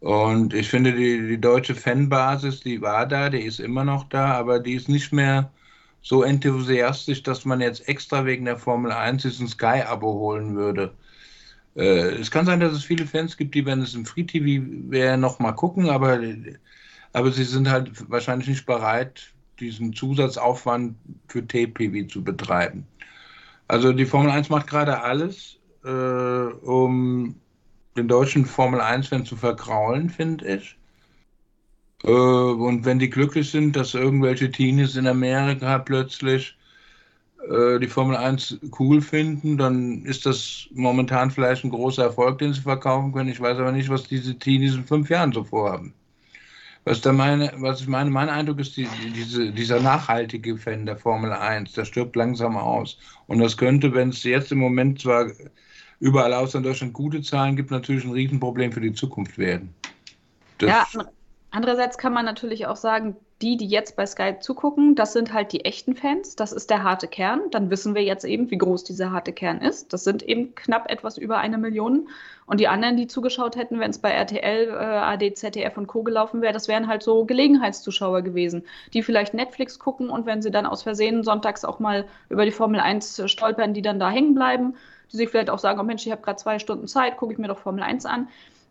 Und 0.00 0.54
ich 0.54 0.68
finde, 0.68 0.92
die, 0.92 1.26
die 1.26 1.40
deutsche 1.40 1.74
Fanbasis, 1.74 2.60
die 2.60 2.80
war 2.82 3.06
da, 3.06 3.30
die 3.30 3.42
ist 3.42 3.60
immer 3.60 3.84
noch 3.84 4.04
da, 4.08 4.34
aber 4.34 4.60
die 4.60 4.74
ist 4.74 4.88
nicht 4.88 5.12
mehr 5.12 5.50
so 6.02 6.22
enthusiastisch, 6.22 7.22
dass 7.22 7.44
man 7.44 7.60
jetzt 7.60 7.88
extra 7.88 8.24
wegen 8.24 8.44
der 8.44 8.58
Formel 8.58 8.92
1 8.92 9.22
diesen 9.22 9.48
Sky-Abo 9.48 10.12
holen 10.12 10.54
würde. 10.54 10.94
Äh, 11.74 12.14
es 12.20 12.30
kann 12.30 12.46
sein, 12.46 12.60
dass 12.60 12.72
es 12.72 12.84
viele 12.84 13.06
Fans 13.06 13.36
gibt, 13.36 13.54
die, 13.54 13.66
wenn 13.66 13.82
es 13.82 13.94
im 13.94 14.06
Free-TV 14.06 14.64
wäre, 14.90 15.18
noch 15.18 15.38
mal 15.38 15.52
gucken, 15.52 15.88
aber, 15.88 16.20
aber 17.12 17.32
sie 17.32 17.44
sind 17.44 17.68
halt 17.68 18.08
wahrscheinlich 18.10 18.48
nicht 18.48 18.66
bereit, 18.66 19.32
diesen 19.58 19.92
Zusatzaufwand 19.92 20.96
für 21.28 21.46
TPV 21.46 22.06
zu 22.08 22.22
betreiben. 22.22 22.86
Also 23.68 23.92
die 23.92 24.06
Formel 24.06 24.30
1 24.30 24.48
macht 24.48 24.68
gerade 24.68 25.02
alles, 25.02 25.58
äh, 25.84 25.88
um 25.90 27.34
den 27.96 28.08
deutschen 28.08 28.46
Formel 28.46 28.80
1-Fan 28.80 29.24
zu 29.24 29.36
verkraulen, 29.36 30.10
finde 30.10 30.56
ich. 30.56 30.76
Äh, 32.04 32.10
und 32.10 32.84
wenn 32.84 32.98
die 32.98 33.10
glücklich 33.10 33.50
sind, 33.50 33.76
dass 33.76 33.94
irgendwelche 33.94 34.50
Teenies 34.50 34.96
in 34.96 35.06
Amerika 35.06 35.78
plötzlich 35.78 36.56
äh, 37.50 37.78
die 37.78 37.88
Formel 37.88 38.16
1 38.16 38.58
cool 38.78 39.00
finden, 39.00 39.58
dann 39.58 40.04
ist 40.04 40.26
das 40.26 40.68
momentan 40.72 41.30
vielleicht 41.30 41.64
ein 41.64 41.70
großer 41.70 42.04
Erfolg, 42.04 42.38
den 42.38 42.52
sie 42.52 42.60
verkaufen 42.60 43.12
können. 43.12 43.30
Ich 43.30 43.40
weiß 43.40 43.58
aber 43.58 43.72
nicht, 43.72 43.88
was 43.88 44.04
diese 44.04 44.38
Teenies 44.38 44.74
in 44.74 44.84
fünf 44.84 45.10
Jahren 45.10 45.32
so 45.32 45.44
vorhaben. 45.44 45.94
Was, 46.84 47.00
da 47.00 47.12
meine, 47.12 47.52
was 47.56 47.80
ich 47.80 47.88
meine, 47.88 48.10
mein 48.10 48.28
Eindruck 48.28 48.60
ist, 48.60 48.76
die, 48.76 48.86
diese, 49.14 49.50
dieser 49.50 49.80
nachhaltige 49.80 50.56
Fan 50.56 50.86
der 50.86 50.96
Formel 50.96 51.32
1, 51.32 51.72
der 51.72 51.84
stirbt 51.84 52.14
langsam 52.14 52.56
aus. 52.56 52.98
Und 53.26 53.40
das 53.40 53.56
könnte, 53.56 53.92
wenn 53.92 54.10
es 54.10 54.22
jetzt 54.22 54.52
im 54.52 54.58
Moment 54.58 55.00
zwar 55.00 55.26
überall 56.00 56.32
außer 56.34 56.58
in 56.58 56.64
Deutschland 56.64 56.92
gute 56.92 57.22
Zahlen 57.22 57.56
gibt, 57.56 57.70
natürlich 57.70 58.04
ein 58.04 58.12
Riesenproblem 58.12 58.72
für 58.72 58.80
die 58.80 58.92
Zukunft 58.92 59.38
werden. 59.38 59.74
Das 60.58 60.70
ja, 60.70 61.04
andererseits 61.50 61.98
kann 61.98 62.12
man 62.12 62.24
natürlich 62.24 62.66
auch 62.66 62.76
sagen, 62.76 63.16
die, 63.42 63.58
die 63.58 63.66
jetzt 63.66 63.96
bei 63.96 64.06
Skype 64.06 64.38
zugucken, 64.40 64.94
das 64.94 65.12
sind 65.12 65.32
halt 65.32 65.52
die 65.52 65.66
echten 65.66 65.94
Fans, 65.94 66.36
das 66.36 66.52
ist 66.52 66.70
der 66.70 66.82
harte 66.82 67.06
Kern. 67.06 67.42
Dann 67.50 67.70
wissen 67.70 67.94
wir 67.94 68.02
jetzt 68.02 68.24
eben, 68.24 68.50
wie 68.50 68.56
groß 68.56 68.84
dieser 68.84 69.10
harte 69.10 69.32
Kern 69.32 69.60
ist. 69.60 69.92
Das 69.92 70.04
sind 70.04 70.22
eben 70.22 70.54
knapp 70.54 70.90
etwas 70.90 71.18
über 71.18 71.38
eine 71.38 71.58
Million. 71.58 72.08
Und 72.46 72.60
die 72.60 72.68
anderen, 72.68 72.96
die 72.96 73.08
zugeschaut 73.08 73.56
hätten, 73.56 73.78
wenn 73.78 73.90
es 73.90 73.98
bei 73.98 74.10
RTL, 74.10 74.68
äh, 74.68 74.72
AD, 74.72 75.34
ZDF 75.34 75.76
und 75.76 75.86
Co. 75.86 76.02
gelaufen 76.02 76.40
wäre, 76.40 76.54
das 76.54 76.68
wären 76.68 76.88
halt 76.88 77.02
so 77.02 77.24
Gelegenheitszuschauer 77.24 78.22
gewesen, 78.22 78.64
die 78.94 79.02
vielleicht 79.02 79.34
Netflix 79.34 79.78
gucken 79.78 80.08
und 80.08 80.24
wenn 80.24 80.40
sie 80.40 80.50
dann 80.50 80.64
aus 80.64 80.82
Versehen 80.82 81.22
sonntags 81.22 81.64
auch 81.64 81.78
mal 81.78 82.06
über 82.30 82.44
die 82.44 82.52
Formel 82.52 82.80
1 82.80 83.22
stolpern, 83.26 83.74
die 83.74 83.82
dann 83.82 84.00
da 84.00 84.10
hängen 84.10 84.34
bleiben 84.34 84.74
die 85.12 85.16
sich 85.16 85.28
vielleicht 85.28 85.50
auch 85.50 85.58
sagen, 85.58 85.80
oh 85.80 85.84
Mensch, 85.84 86.04
ich 86.06 86.12
habe 86.12 86.22
gerade 86.22 86.36
zwei 86.36 86.58
Stunden 86.58 86.88
Zeit, 86.88 87.16
gucke 87.16 87.32
ich 87.32 87.38
mir 87.38 87.48
doch 87.48 87.58
Formel 87.58 87.82
1 87.82 88.06
an. 88.06 88.28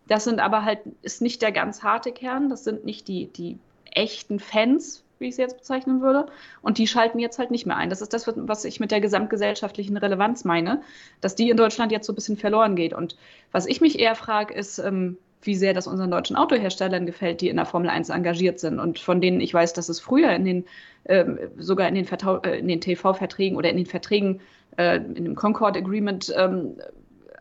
Das 0.08 0.24
sind 0.24 0.40
aber 0.40 0.64
halt, 0.66 0.80
ist 1.02 1.22
nicht 1.22 1.42
der 1.42 1.52
ganz 1.52 1.82
harte 1.82 2.12
Kern, 2.12 2.50
das 2.50 2.64
sind 2.64 2.86
nicht 2.86 3.08
die, 3.08 3.28
die 3.28 3.58
echten 3.96 4.40
Fans, 4.40 5.04
wie 5.20 5.28
ich 5.28 5.36
sie 5.36 5.42
jetzt 5.42 5.58
bezeichnen 5.58 6.02
würde. 6.02 6.28
Und 6.62 6.78
die 6.78 6.88
schalten 6.88 7.20
jetzt 7.20 7.40
halt 7.40 7.52
nicht 7.52 7.66
mehr 7.66 7.78
ein. 7.78 7.90
Das 7.90 8.02
ist 8.02 8.14
das, 8.14 8.28
was 8.28 8.66
ich 8.66 8.80
mit 8.80 8.92
der 8.92 9.02
gesamtgesellschaftlichen 9.02 9.98
Relevanz 9.98 10.44
meine, 10.44 10.82
dass 11.22 11.36
die 11.36 11.50
in 11.50 11.58
Deutschland 11.58 11.92
jetzt 11.92 12.08
so 12.08 12.14
ein 12.14 12.16
bisschen 12.16 12.38
verloren 12.38 12.76
geht. 12.76 12.94
Und 12.94 13.18
was 13.52 13.66
ich 13.66 13.82
mich 13.82 14.00
eher 14.00 14.16
frage, 14.16 14.54
ist, 14.54 14.80
ähm, 14.80 15.18
wie 15.42 15.56
sehr 15.56 15.74
das 15.74 15.88
unseren 15.88 16.12
deutschen 16.12 16.36
Autoherstellern 16.36 17.06
gefällt, 17.06 17.42
die 17.42 17.50
in 17.50 17.58
der 17.58 17.66
Formel 17.66 17.90
1 17.90 18.10
engagiert 18.10 18.60
sind 18.60 18.80
und 18.80 19.00
von 19.00 19.22
denen 19.22 19.40
ich 19.40 19.54
weiß, 19.54 19.74
dass 19.74 19.90
es 19.90 20.00
früher 20.00 20.32
in 20.32 20.44
den, 20.44 20.66
ähm, 21.06 21.38
sogar 21.58 21.88
in 21.88 21.96
den, 21.96 22.06
äh, 22.06 22.80
TV-Verträgen 22.80 23.56
oder 23.56 23.70
in 23.70 23.78
den 23.78 23.86
Verträgen, 23.86 24.42
äh, 24.78 24.98
in 24.98 25.24
dem 25.24 25.36
Concord 25.36 25.78
Agreement 25.78 26.34
ähm, 26.36 26.78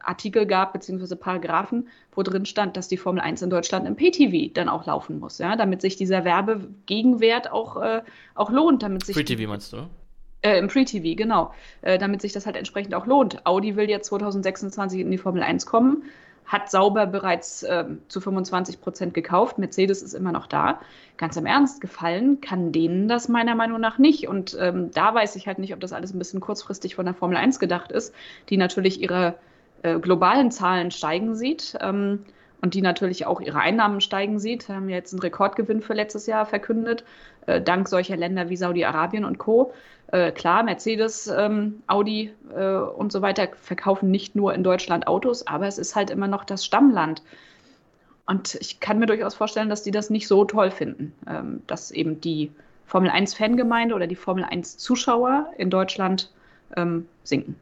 Artikel 0.06 0.46
gab, 0.46 0.72
beziehungsweise 0.72 1.16
Paragraphen, 1.16 1.88
wo 2.12 2.22
drin 2.22 2.46
stand, 2.46 2.76
dass 2.76 2.88
die 2.88 2.96
Formel 2.96 3.20
1 3.20 3.42
in 3.42 3.50
Deutschland 3.50 3.86
im 3.86 3.96
PTV 3.96 4.52
dann 4.52 4.68
auch 4.68 4.86
laufen 4.86 5.18
muss, 5.18 5.38
ja, 5.38 5.56
damit 5.56 5.80
sich 5.80 5.96
dieser 5.96 6.24
Werbegegenwert 6.24 7.50
auch, 7.50 7.80
äh, 7.80 8.02
auch 8.34 8.50
lohnt, 8.50 8.82
damit 8.82 9.04
sich. 9.06 9.14
Free-TV 9.14 9.48
meinst 9.48 9.72
du? 9.72 9.88
Äh, 10.42 10.58
Im 10.58 10.68
Free-TV, 10.68 11.16
genau. 11.16 11.54
Äh, 11.80 11.98
damit 11.98 12.20
sich 12.20 12.32
das 12.32 12.44
halt 12.44 12.56
entsprechend 12.56 12.94
auch 12.94 13.06
lohnt. 13.06 13.46
Audi 13.46 13.76
will 13.76 13.88
jetzt 13.88 14.08
2026 14.08 15.00
in 15.00 15.10
die 15.10 15.18
Formel 15.18 15.42
1 15.42 15.64
kommen 15.64 16.04
hat 16.46 16.70
sauber 16.70 17.06
bereits 17.06 17.64
ähm, 17.68 18.00
zu 18.08 18.20
25 18.20 18.80
Prozent 18.80 19.14
gekauft. 19.14 19.58
Mercedes 19.58 20.02
ist 20.02 20.14
immer 20.14 20.32
noch 20.32 20.46
da. 20.46 20.80
Ganz 21.16 21.36
im 21.36 21.46
Ernst, 21.46 21.80
gefallen 21.80 22.40
kann 22.40 22.72
denen 22.72 23.08
das 23.08 23.28
meiner 23.28 23.54
Meinung 23.54 23.80
nach 23.80 23.98
nicht. 23.98 24.28
Und 24.28 24.56
ähm, 24.60 24.90
da 24.92 25.14
weiß 25.14 25.36
ich 25.36 25.46
halt 25.46 25.58
nicht, 25.58 25.72
ob 25.72 25.80
das 25.80 25.92
alles 25.92 26.12
ein 26.12 26.18
bisschen 26.18 26.40
kurzfristig 26.40 26.96
von 26.96 27.06
der 27.06 27.14
Formel 27.14 27.36
1 27.36 27.58
gedacht 27.58 27.92
ist, 27.92 28.14
die 28.50 28.56
natürlich 28.56 29.00
ihre 29.00 29.36
äh, 29.84 30.00
globalen 30.00 30.50
Zahlen 30.50 30.90
steigen 30.90 31.36
sieht. 31.36 31.76
Ähm, 31.80 32.24
und 32.64 32.72
die 32.72 32.80
natürlich 32.80 33.26
auch 33.26 33.42
ihre 33.42 33.58
Einnahmen 33.58 34.00
steigen 34.00 34.38
sieht. 34.38 34.68
Wir 34.68 34.76
haben 34.76 34.88
jetzt 34.88 35.12
einen 35.12 35.20
Rekordgewinn 35.20 35.82
für 35.82 35.92
letztes 35.92 36.26
Jahr 36.26 36.46
verkündet, 36.46 37.04
äh, 37.44 37.60
dank 37.60 37.88
solcher 37.88 38.16
Länder 38.16 38.48
wie 38.48 38.56
Saudi-Arabien 38.56 39.26
und 39.26 39.36
Co. 39.36 39.74
Äh, 40.06 40.32
klar, 40.32 40.62
Mercedes, 40.62 41.26
ähm, 41.26 41.82
Audi 41.88 42.32
äh, 42.56 42.76
und 42.76 43.12
so 43.12 43.20
weiter 43.20 43.48
verkaufen 43.60 44.10
nicht 44.10 44.34
nur 44.34 44.54
in 44.54 44.64
Deutschland 44.64 45.06
Autos, 45.06 45.46
aber 45.46 45.66
es 45.66 45.76
ist 45.76 45.94
halt 45.94 46.08
immer 46.08 46.26
noch 46.26 46.42
das 46.42 46.64
Stammland. 46.64 47.22
Und 48.24 48.54
ich 48.54 48.80
kann 48.80 48.98
mir 48.98 49.06
durchaus 49.06 49.34
vorstellen, 49.34 49.68
dass 49.68 49.82
die 49.82 49.90
das 49.90 50.08
nicht 50.08 50.26
so 50.26 50.46
toll 50.46 50.70
finden, 50.70 51.12
ähm, 51.28 51.60
dass 51.66 51.90
eben 51.90 52.18
die 52.22 52.50
Formel 52.86 53.10
1-Fangemeinde 53.10 53.94
oder 53.94 54.06
die 54.06 54.16
Formel 54.16 54.44
1-Zuschauer 54.44 55.50
in 55.58 55.68
Deutschland 55.68 56.32
ähm, 56.78 57.06
sinken. 57.24 57.56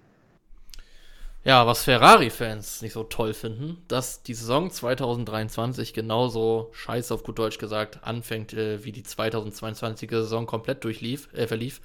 Ja, 1.44 1.66
was 1.66 1.82
Ferrari-Fans 1.82 2.82
nicht 2.82 2.92
so 2.92 3.02
toll 3.02 3.34
finden, 3.34 3.82
dass 3.88 4.22
die 4.22 4.34
Saison 4.34 4.70
2023 4.70 5.92
genauso 5.92 6.70
scheiße 6.72 7.12
auf 7.12 7.24
gut 7.24 7.38
Deutsch 7.38 7.58
gesagt 7.58 7.98
anfängt, 8.04 8.52
äh, 8.52 8.84
wie 8.84 8.92
die 8.92 9.02
2022er 9.02 10.22
Saison 10.22 10.46
komplett 10.46 10.84
durchlief, 10.84 11.28
äh, 11.32 11.48
verlief. 11.48 11.80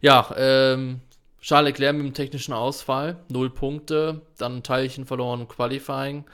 Ja, 0.00 0.32
ähm, 0.36 1.00
Charles 1.40 1.70
Leclerc 1.72 1.96
mit 1.96 2.06
dem 2.06 2.14
technischen 2.14 2.54
Ausfall, 2.54 3.18
null 3.28 3.50
Punkte, 3.50 4.22
dann 4.38 4.56
ein 4.58 4.62
Teilchen 4.62 5.06
verloren 5.06 5.48
Qualifying. 5.48 6.24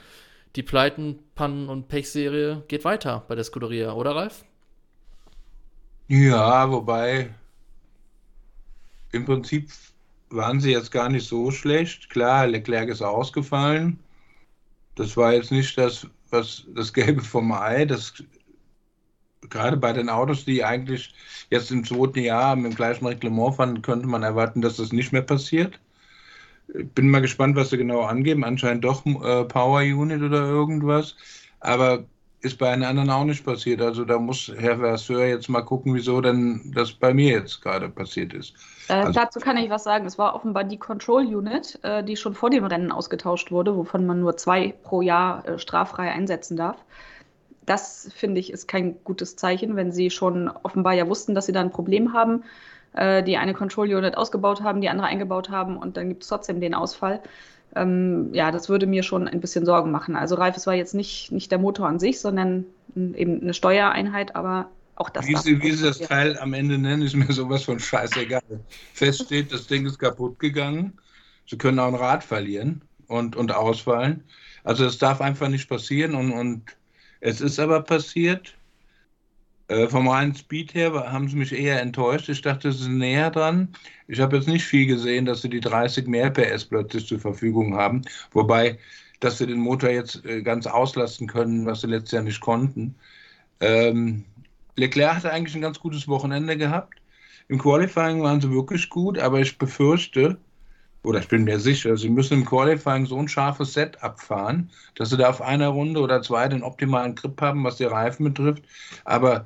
Die 0.55 0.63
Pleiten, 0.63 1.19
Pannen 1.33 1.67
und 1.67 1.87
Pechserie 1.87 2.63
geht 2.67 2.85
weiter 2.85 3.23
bei 3.27 3.33
der 3.33 3.43
Scuderia, 3.43 3.93
oder 3.93 4.15
Ralf? 4.15 4.45
Ja, 6.07 6.69
wobei 6.69 7.33
im 9.11 9.25
Prinzip 9.25 9.71
waren 10.31 10.59
sie 10.59 10.71
jetzt 10.71 10.91
gar 10.91 11.09
nicht 11.09 11.27
so 11.27 11.51
schlecht. 11.51 12.09
Klar, 12.09 12.47
Leclerc 12.47 12.89
ist 12.89 13.01
ausgefallen. 13.01 13.99
Das 14.95 15.17
war 15.17 15.33
jetzt 15.33 15.51
nicht 15.51 15.77
das, 15.77 16.07
was 16.29 16.65
das 16.75 16.93
Gelbe 16.93 17.21
vom 17.21 17.51
Ei. 17.51 17.85
Das 17.85 18.13
gerade 19.49 19.77
bei 19.77 19.93
den 19.93 20.09
Autos, 20.09 20.45
die 20.45 20.63
eigentlich 20.63 21.13
jetzt 21.49 21.71
im 21.71 21.83
zweiten 21.83 22.19
Jahr 22.19 22.55
mit 22.55 22.71
dem 22.71 22.75
gleichen 22.75 23.05
Reglement 23.05 23.55
fahren, 23.55 23.81
könnte 23.81 24.07
man 24.07 24.23
erwarten, 24.23 24.61
dass 24.61 24.77
das 24.77 24.91
nicht 24.91 25.11
mehr 25.11 25.21
passiert. 25.21 25.79
Ich 26.73 26.89
bin 26.89 27.09
mal 27.09 27.21
gespannt, 27.21 27.55
was 27.55 27.69
sie 27.69 27.77
genau 27.77 28.01
angeben. 28.01 28.43
Anscheinend 28.43 28.83
doch 28.83 29.05
äh, 29.05 29.43
Power 29.45 29.81
Unit 29.81 30.21
oder 30.21 30.47
irgendwas. 30.47 31.15
Aber 31.59 32.05
ist 32.41 32.57
bei 32.57 32.71
den 32.73 32.83
anderen 32.83 33.09
auch 33.09 33.23
nicht 33.23 33.45
passiert. 33.45 33.81
Also 33.81 34.03
da 34.03 34.17
muss 34.17 34.51
Herr 34.57 34.77
Verseur 34.77 35.25
jetzt 35.27 35.47
mal 35.47 35.61
gucken, 35.61 35.93
wieso 35.93 36.21
denn 36.21 36.71
das 36.75 36.91
bei 36.91 37.13
mir 37.13 37.31
jetzt 37.31 37.61
gerade 37.61 37.87
passiert 37.87 38.33
ist. 38.33 38.53
Äh, 38.87 38.93
also, 38.93 39.11
dazu 39.11 39.39
kann 39.39 39.57
ich 39.57 39.69
was 39.69 39.83
sagen. 39.83 40.05
Es 40.05 40.17
war 40.17 40.35
offenbar 40.35 40.63
die 40.63 40.77
Control 40.77 41.23
Unit, 41.23 41.79
äh, 41.83 42.03
die 42.03 42.17
schon 42.17 42.33
vor 42.33 42.49
dem 42.49 42.65
Rennen 42.65 42.91
ausgetauscht 42.91 43.51
wurde, 43.51 43.75
wovon 43.75 44.05
man 44.05 44.19
nur 44.19 44.37
zwei 44.37 44.73
pro 44.83 45.01
Jahr 45.01 45.47
äh, 45.47 45.59
straffrei 45.59 46.11
einsetzen 46.11 46.57
darf. 46.57 46.77
Das 47.65 48.09
finde 48.15 48.39
ich 48.39 48.51
ist 48.51 48.67
kein 48.67 49.03
gutes 49.03 49.35
Zeichen, 49.35 49.75
wenn 49.75 49.91
sie 49.91 50.09
schon 50.09 50.49
offenbar 50.49 50.93
ja 50.93 51.07
wussten, 51.07 51.35
dass 51.35 51.45
sie 51.45 51.51
da 51.51 51.61
ein 51.61 51.71
Problem 51.71 52.13
haben, 52.13 52.43
äh, 52.93 53.23
die 53.23 53.37
eine 53.37 53.53
Control 53.53 53.93
Unit 53.93 54.17
ausgebaut 54.17 54.61
haben, 54.61 54.81
die 54.81 54.89
andere 54.89 55.07
eingebaut 55.07 55.49
haben 55.49 55.77
und 55.77 55.97
dann 55.97 56.09
gibt 56.09 56.23
es 56.23 56.29
trotzdem 56.29 56.61
den 56.61 56.73
Ausfall 56.73 57.21
ähm, 57.75 58.33
ja, 58.33 58.51
das 58.51 58.69
würde 58.69 58.85
mir 58.85 59.03
schon 59.03 59.27
ein 59.27 59.39
bisschen 59.39 59.65
Sorgen 59.65 59.91
machen. 59.91 60.15
Also 60.15 60.35
Ralf, 60.35 60.57
es 60.57 60.67
war 60.67 60.73
jetzt 60.73 60.93
nicht, 60.93 61.31
nicht 61.31 61.51
der 61.51 61.59
Motor 61.59 61.87
an 61.87 61.99
sich, 61.99 62.19
sondern 62.19 62.65
eben 62.95 63.41
eine 63.41 63.53
Steuereinheit, 63.53 64.35
aber 64.35 64.69
auch 64.95 65.09
das. 65.09 65.27
Wie 65.27 65.37
sie, 65.37 65.61
wie 65.61 65.71
sie 65.71 65.85
das 65.85 65.99
Teil 65.99 66.37
am 66.37 66.53
Ende 66.53 66.77
nennen, 66.77 67.01
ist 67.01 67.15
mir 67.15 67.25
sowas 67.31 67.63
von 67.63 67.79
scheißegal. 67.79 68.41
Fest 68.93 69.23
steht, 69.23 69.53
das 69.53 69.67
Ding 69.67 69.85
ist 69.85 69.99
kaputt 69.99 70.39
gegangen. 70.39 70.99
Sie 71.47 71.57
können 71.57 71.79
auch 71.79 71.87
ein 71.87 71.95
Rad 71.95 72.23
verlieren 72.23 72.81
und, 73.07 73.35
und 73.35 73.53
ausfallen. 73.53 74.23
Also 74.63 74.83
das 74.83 74.97
darf 74.97 75.21
einfach 75.21 75.47
nicht 75.47 75.67
passieren 75.69 76.13
und, 76.13 76.31
und 76.31 76.77
es 77.19 77.41
ist 77.41 77.59
aber 77.59 77.81
passiert. 77.81 78.53
Äh, 79.71 79.87
vom 79.87 80.09
reinen 80.09 80.35
Speed 80.35 80.73
her 80.73 80.91
haben 81.13 81.29
sie 81.29 81.37
mich 81.37 81.53
eher 81.53 81.81
enttäuscht. 81.81 82.27
Ich 82.27 82.41
dachte, 82.41 82.73
sie 82.73 82.83
sind 82.83 82.97
näher 82.97 83.31
dran. 83.31 83.69
Ich 84.09 84.19
habe 84.19 84.35
jetzt 84.35 84.49
nicht 84.49 84.65
viel 84.65 84.85
gesehen, 84.85 85.25
dass 85.25 85.41
sie 85.43 85.49
die 85.49 85.61
30 85.61 86.07
mehr 86.07 86.29
PS 86.29 86.65
plötzlich 86.65 87.07
zur 87.07 87.19
Verfügung 87.21 87.77
haben. 87.77 88.01
Wobei, 88.33 88.77
dass 89.21 89.37
sie 89.37 89.47
den 89.47 89.59
Motor 89.59 89.91
jetzt 89.91 90.25
äh, 90.25 90.41
ganz 90.41 90.67
auslasten 90.67 91.25
können, 91.27 91.65
was 91.65 91.81
sie 91.81 91.87
letztes 91.87 92.11
Jahr 92.11 92.23
nicht 92.23 92.41
konnten. 92.41 92.95
Ähm, 93.61 94.25
Leclerc 94.75 95.15
hatte 95.15 95.31
eigentlich 95.31 95.55
ein 95.55 95.61
ganz 95.61 95.79
gutes 95.79 96.05
Wochenende 96.09 96.57
gehabt. 96.57 96.99
Im 97.47 97.57
Qualifying 97.57 98.21
waren 98.21 98.41
sie 98.41 98.51
wirklich 98.51 98.89
gut, 98.89 99.19
aber 99.19 99.39
ich 99.39 99.57
befürchte, 99.57 100.37
oder 101.03 101.19
ich 101.19 101.29
bin 101.29 101.45
mir 101.45 101.59
sicher, 101.59 101.95
sie 101.97 102.09
müssen 102.09 102.33
im 102.39 102.45
Qualifying 102.45 103.05
so 103.05 103.17
ein 103.17 103.27
scharfes 103.29 103.73
Set 103.73 104.03
abfahren, 104.03 104.69
dass 104.95 105.11
sie 105.11 105.17
da 105.17 105.29
auf 105.29 105.41
einer 105.41 105.69
Runde 105.69 106.01
oder 106.01 106.21
zwei 106.21 106.47
den 106.49 106.63
optimalen 106.63 107.15
Grip 107.15 107.39
haben, 107.41 107.63
was 107.63 107.77
die 107.77 107.85
Reifen 107.85 108.25
betrifft. 108.25 108.63
Aber 109.05 109.45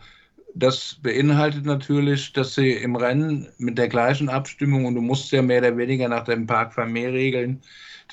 das 0.55 0.97
beinhaltet 1.01 1.65
natürlich, 1.65 2.31
dass 2.31 2.55
sie 2.55 2.71
im 2.71 2.95
Rennen 2.95 3.49
mit 3.57 3.77
der 3.77 3.89
gleichen 3.89 4.29
Abstimmung 4.29 4.85
und 4.85 4.95
du 4.95 5.01
musst 5.01 5.31
ja 5.31 5.41
mehr 5.41 5.59
oder 5.59 5.77
weniger 5.77 6.07
nach 6.07 6.23
den 6.23 6.47
Park-Regeln 6.47 7.61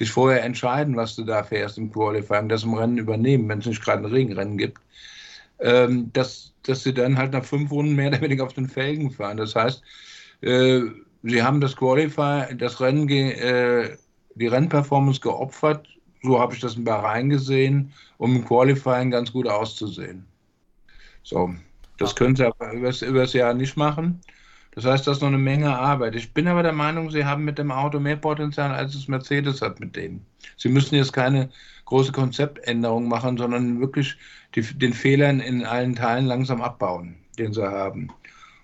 dich 0.00 0.10
vorher 0.10 0.42
entscheiden, 0.42 0.96
was 0.96 1.14
du 1.14 1.22
da 1.22 1.44
fährst 1.44 1.78
im 1.78 1.92
Qualifying, 1.92 2.48
das 2.48 2.64
im 2.64 2.74
Rennen 2.74 2.98
übernehmen, 2.98 3.48
wenn 3.48 3.60
es 3.60 3.66
nicht 3.66 3.84
gerade 3.84 4.02
ein 4.02 4.12
Regenrennen 4.12 4.58
gibt, 4.58 4.80
ähm, 5.60 6.10
dass, 6.12 6.52
dass 6.64 6.82
sie 6.82 6.92
dann 6.92 7.16
halt 7.16 7.32
nach 7.32 7.44
fünf 7.44 7.70
Runden 7.70 7.94
mehr 7.94 8.08
oder 8.08 8.20
weniger 8.20 8.44
auf 8.44 8.54
den 8.54 8.68
Felgen 8.68 9.12
fahren. 9.12 9.36
Das 9.36 9.54
heißt, 9.54 9.80
äh, 10.40 10.80
sie 11.22 11.42
haben 11.42 11.60
das 11.60 11.76
Qualifying, 11.76 12.58
das 12.58 12.80
Rennen, 12.80 13.08
äh, 13.08 13.96
die 14.34 14.46
Rennperformance 14.48 15.20
geopfert, 15.20 15.86
so 16.24 16.40
habe 16.40 16.54
ich 16.54 16.60
das 16.60 16.74
in 16.74 16.82
Bahrain 16.82 17.28
gesehen, 17.28 17.92
um 18.18 18.34
im 18.34 18.44
Qualifying 18.44 19.12
ganz 19.12 19.32
gut 19.32 19.46
auszusehen. 19.46 20.26
So, 21.22 21.54
das 22.02 22.16
können 22.16 22.36
sie 22.36 22.46
aber 22.46 22.72
übers, 22.72 23.02
übers 23.02 23.32
Jahr 23.32 23.54
nicht 23.54 23.76
machen. 23.76 24.20
Das 24.74 24.84
heißt, 24.84 25.06
das 25.06 25.18
ist 25.18 25.20
noch 25.20 25.28
eine 25.28 25.38
Menge 25.38 25.76
Arbeit. 25.76 26.14
Ich 26.14 26.32
bin 26.32 26.48
aber 26.48 26.62
der 26.62 26.72
Meinung, 26.72 27.10
sie 27.10 27.24
haben 27.24 27.44
mit 27.44 27.58
dem 27.58 27.70
Auto 27.70 28.00
mehr 28.00 28.16
Potenzial, 28.16 28.72
als 28.72 28.94
es 28.94 29.06
Mercedes 29.06 29.60
hat 29.60 29.80
mit 29.80 29.94
dem. 29.96 30.24
Sie 30.56 30.68
müssen 30.68 30.94
jetzt 30.94 31.12
keine 31.12 31.50
große 31.84 32.12
Konzeptänderung 32.12 33.06
machen, 33.06 33.36
sondern 33.36 33.80
wirklich 33.80 34.16
die, 34.54 34.62
den 34.62 34.94
Fehlern 34.94 35.40
in 35.40 35.64
allen 35.64 35.94
Teilen 35.94 36.26
langsam 36.26 36.62
abbauen, 36.62 37.16
den 37.38 37.52
sie 37.52 37.62
haben. 37.62 38.08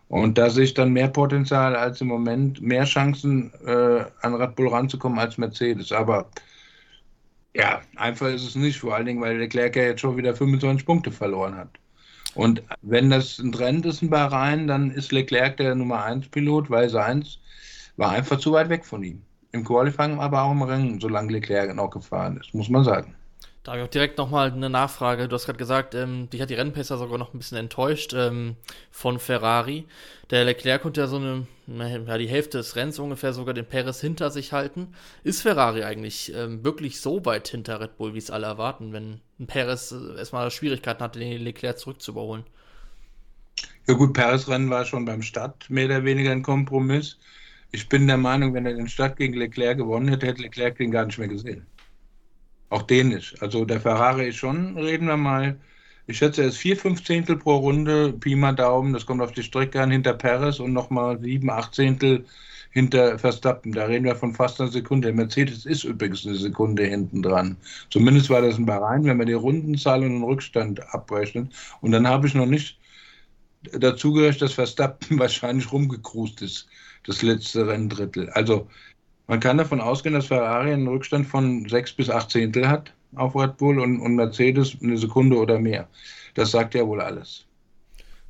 Und 0.09 0.39
da 0.39 0.49
sehe 0.49 0.65
ich 0.65 0.75
dann 0.75 0.93
mehr 0.93 1.09
Potenzial 1.09 1.77
als 1.77 2.01
im 2.01 2.09
Moment, 2.09 2.63
mehr 2.63 2.85
Chancen 2.85 3.53
äh, 3.67 4.05
an 4.23 4.35
Red 4.35 4.57
Bull 4.57 4.69
ranzukommen 4.69 5.19
als 5.19 5.37
Mercedes. 5.37 5.93
Aber 5.93 6.31
ja, 7.55 7.83
einfach 7.97 8.29
ist 8.29 8.45
es 8.47 8.55
nicht, 8.55 8.79
vor 8.81 8.95
allen 8.95 9.07
Dingen, 9.07 9.21
weil 9.21 9.37
Leclerc 9.37 9.77
ja 9.77 9.83
jetzt 9.83 10.01
schon 10.01 10.17
wieder 10.17 10.35
25 10.35 10.87
Punkte 10.87 11.13
verloren 11.13 11.57
hat. 11.57 11.79
Und 12.35 12.63
wenn 12.83 13.11
das 13.11 13.39
ein 13.39 13.53
Trend 13.53 13.87
ist 13.87 14.03
in 14.03 14.11
Bahrain, 14.11 14.67
dann 14.67 14.91
ist 14.91 15.13
Leclerc 15.13 15.57
der 15.57 15.75
Nummer 15.75 16.05
1 16.05 16.29
Pilot, 16.29 16.71
weil 16.71 16.89
seins 16.89 17.39
war 17.97 18.11
einfach 18.11 18.39
zu 18.39 18.53
weit 18.53 18.69
weg 18.69 18.85
von 18.85 19.03
ihm. 19.03 19.23
Im 19.53 19.65
Qualifying, 19.65 20.19
aber 20.19 20.43
auch 20.43 20.53
im 20.53 20.63
Rennen, 20.63 21.01
solange 21.01 21.33
Leclerc 21.33 21.75
noch 21.75 21.91
gefahren 21.91 22.37
ist, 22.37 22.55
muss 22.55 22.69
man 22.69 22.85
sagen. 22.85 23.15
Da 23.63 23.73
habe 23.73 23.83
ich 23.83 23.87
auch 23.87 23.91
direkt 23.91 24.19
nochmal 24.19 24.51
eine 24.51 24.71
Nachfrage. 24.71 25.29
Du 25.29 25.35
hast 25.35 25.45
gerade 25.47 25.59
gesagt, 25.59 25.95
ähm, 25.95 26.31
dich 26.31 26.41
hat 26.41 26.49
die 26.51 26.55
Rennpässe 26.55 26.97
sogar 26.97 27.19
noch 27.19 27.35
ein 27.35 27.39
bisschen 27.39 27.59
enttäuscht 27.59 28.15
ähm, 28.15 28.57
von 28.91 29.19
Ferrari. 29.19 29.87
Der 30.31 30.45
Leclerc 30.45 30.83
konnte 30.83 31.03
ja 31.03 31.07
so 31.07 31.17
eine, 31.17 31.47
ja, 31.67 32.19
die 32.19 32.29
Hälfte 32.29 32.59
des 32.59 32.77
Rennens 32.77 32.99
ungefähr 32.99 33.33
sogar 33.33 33.55
den 33.55 33.67
Perez 33.67 34.01
hinter 34.01 34.31
sich 34.31 34.53
halten. 34.53 34.95
Ist 35.23 35.43
Ferrari 35.43 35.83
eigentlich 35.85 36.33
ähm, 36.35 36.65
wirklich 36.65 37.01
so 37.01 37.25
weit 37.27 37.49
hinter 37.49 37.81
Red 37.81 37.99
Bull, 37.99 38.15
wie 38.15 38.19
es 38.19 38.31
alle 38.31 38.47
erwarten, 38.47 38.93
wenn 38.93 39.21
ein 39.39 39.47
Perez 39.47 39.93
äh, 39.93 40.17
erstmal 40.19 40.51
Schwierigkeiten 40.51 41.03
hatte, 41.03 41.19
den 41.19 41.43
Leclerc 41.43 41.79
zurückzuüberholen? 41.79 42.45
Ja 43.89 43.95
gut, 43.95 44.15
Paris-Rennen 44.15 44.71
war 44.71 44.85
schon 44.85 45.05
beim 45.05 45.23
Start 45.23 45.69
mehr 45.69 45.87
oder 45.87 46.05
weniger 46.05 46.31
ein 46.31 46.43
Kompromiss. 46.43 47.19
Ich 47.73 47.89
bin 47.89 48.07
der 48.07 48.17
Meinung, 48.19 48.55
wenn 48.55 48.67
er 48.67 48.75
den 48.75 48.89
Start 48.89 49.17
gegen 49.17 49.35
Leclerc 49.35 49.79
gewonnen 49.79 50.09
hätte, 50.09 50.27
hätte 50.27 50.43
Leclerc 50.43 50.77
den 50.79 50.91
gar 50.91 51.07
nicht 51.07 51.19
mehr 51.19 51.29
gesehen. 51.29 51.67
Auch 52.71 52.83
den 52.83 53.09
nicht. 53.09 53.41
Also 53.43 53.65
der 53.65 53.81
Ferrari 53.81 54.29
ist 54.29 54.37
schon, 54.37 54.77
reden 54.77 55.07
wir 55.07 55.17
mal, 55.17 55.59
ich 56.07 56.19
schätze, 56.19 56.43
er 56.43 56.49
ist 56.49 56.57
vier, 56.57 56.77
fünf 56.77 57.05
Zehntel 57.05 57.37
pro 57.37 57.57
Runde, 57.57 58.13
Pi 58.13 58.35
mal 58.35 58.55
Daumen, 58.55 58.93
das 58.93 59.07
kommt 59.07 59.21
auf 59.23 59.33
die 59.33 59.43
Strecke 59.43 59.81
an, 59.81 59.91
hinter 59.91 60.15
Perez 60.15 60.59
und 60.59 60.73
nochmal 60.73 61.21
sieben, 61.21 61.51
acht 61.51 61.75
Zehntel 61.75 62.25
hinter 62.71 63.19
Verstappen. 63.19 63.73
Da 63.73 63.87
reden 63.87 64.05
wir 64.05 64.17
von 64.17 64.35
fast 64.35 64.61
einer 64.61 64.71
Sekunde. 64.71 65.09
Der 65.09 65.15
Mercedes 65.15 65.67
ist 65.67 65.85
übrigens 65.85 66.27
eine 66.27 66.37
Sekunde 66.37 66.85
hinten 66.85 67.23
dran. 67.23 67.57
Zumindest 67.91 68.31
war 68.31 68.43
das 68.43 68.59
in 68.59 68.67
Bahrain, 68.67 69.05
wenn 69.05 69.17
man 69.17 69.27
die 69.27 69.33
Rundenzahl 69.33 70.03
und 70.03 70.11
den 70.11 70.23
Rückstand 70.23 70.81
abrechnet. 70.95 71.53
Und 71.81 71.93
dann 71.93 72.07
habe 72.07 72.27
ich 72.27 72.35
noch 72.35 72.47
nicht 72.47 72.79
dazu 73.73 74.13
gehört, 74.13 74.41
dass 74.43 74.53
Verstappen 74.53 75.19
wahrscheinlich 75.19 75.73
rumgekrust 75.73 76.43
ist, 76.43 76.69
das 77.05 77.23
letzte 77.23 77.67
Renndrittel. 77.67 78.31
Also 78.31 78.69
man 79.29 79.41
kann 79.41 79.59
davon 79.59 79.81
ausgehen, 79.81 80.15
dass 80.15 80.27
Ferrari 80.27 80.73
einen 80.73 80.89
Rückstand 80.89 81.27
von 81.27 81.69
sechs 81.69 81.93
bis 81.93 82.11
acht 82.11 82.31
Zehntel 82.31 82.69
hat 82.69 82.93
auf 83.15 83.35
Red 83.37 83.57
Bull 83.57 83.79
und, 83.81 84.01
und 84.01 84.17
Mercedes 84.17 84.77
eine 84.83 84.99
Sekunde 84.99 85.37
oder 85.37 85.59
mehr. 85.59 85.89
Das 86.35 86.51
sagt 86.51 86.75
ja 86.75 86.87
wohl 86.87 87.01
alles. 87.01 87.47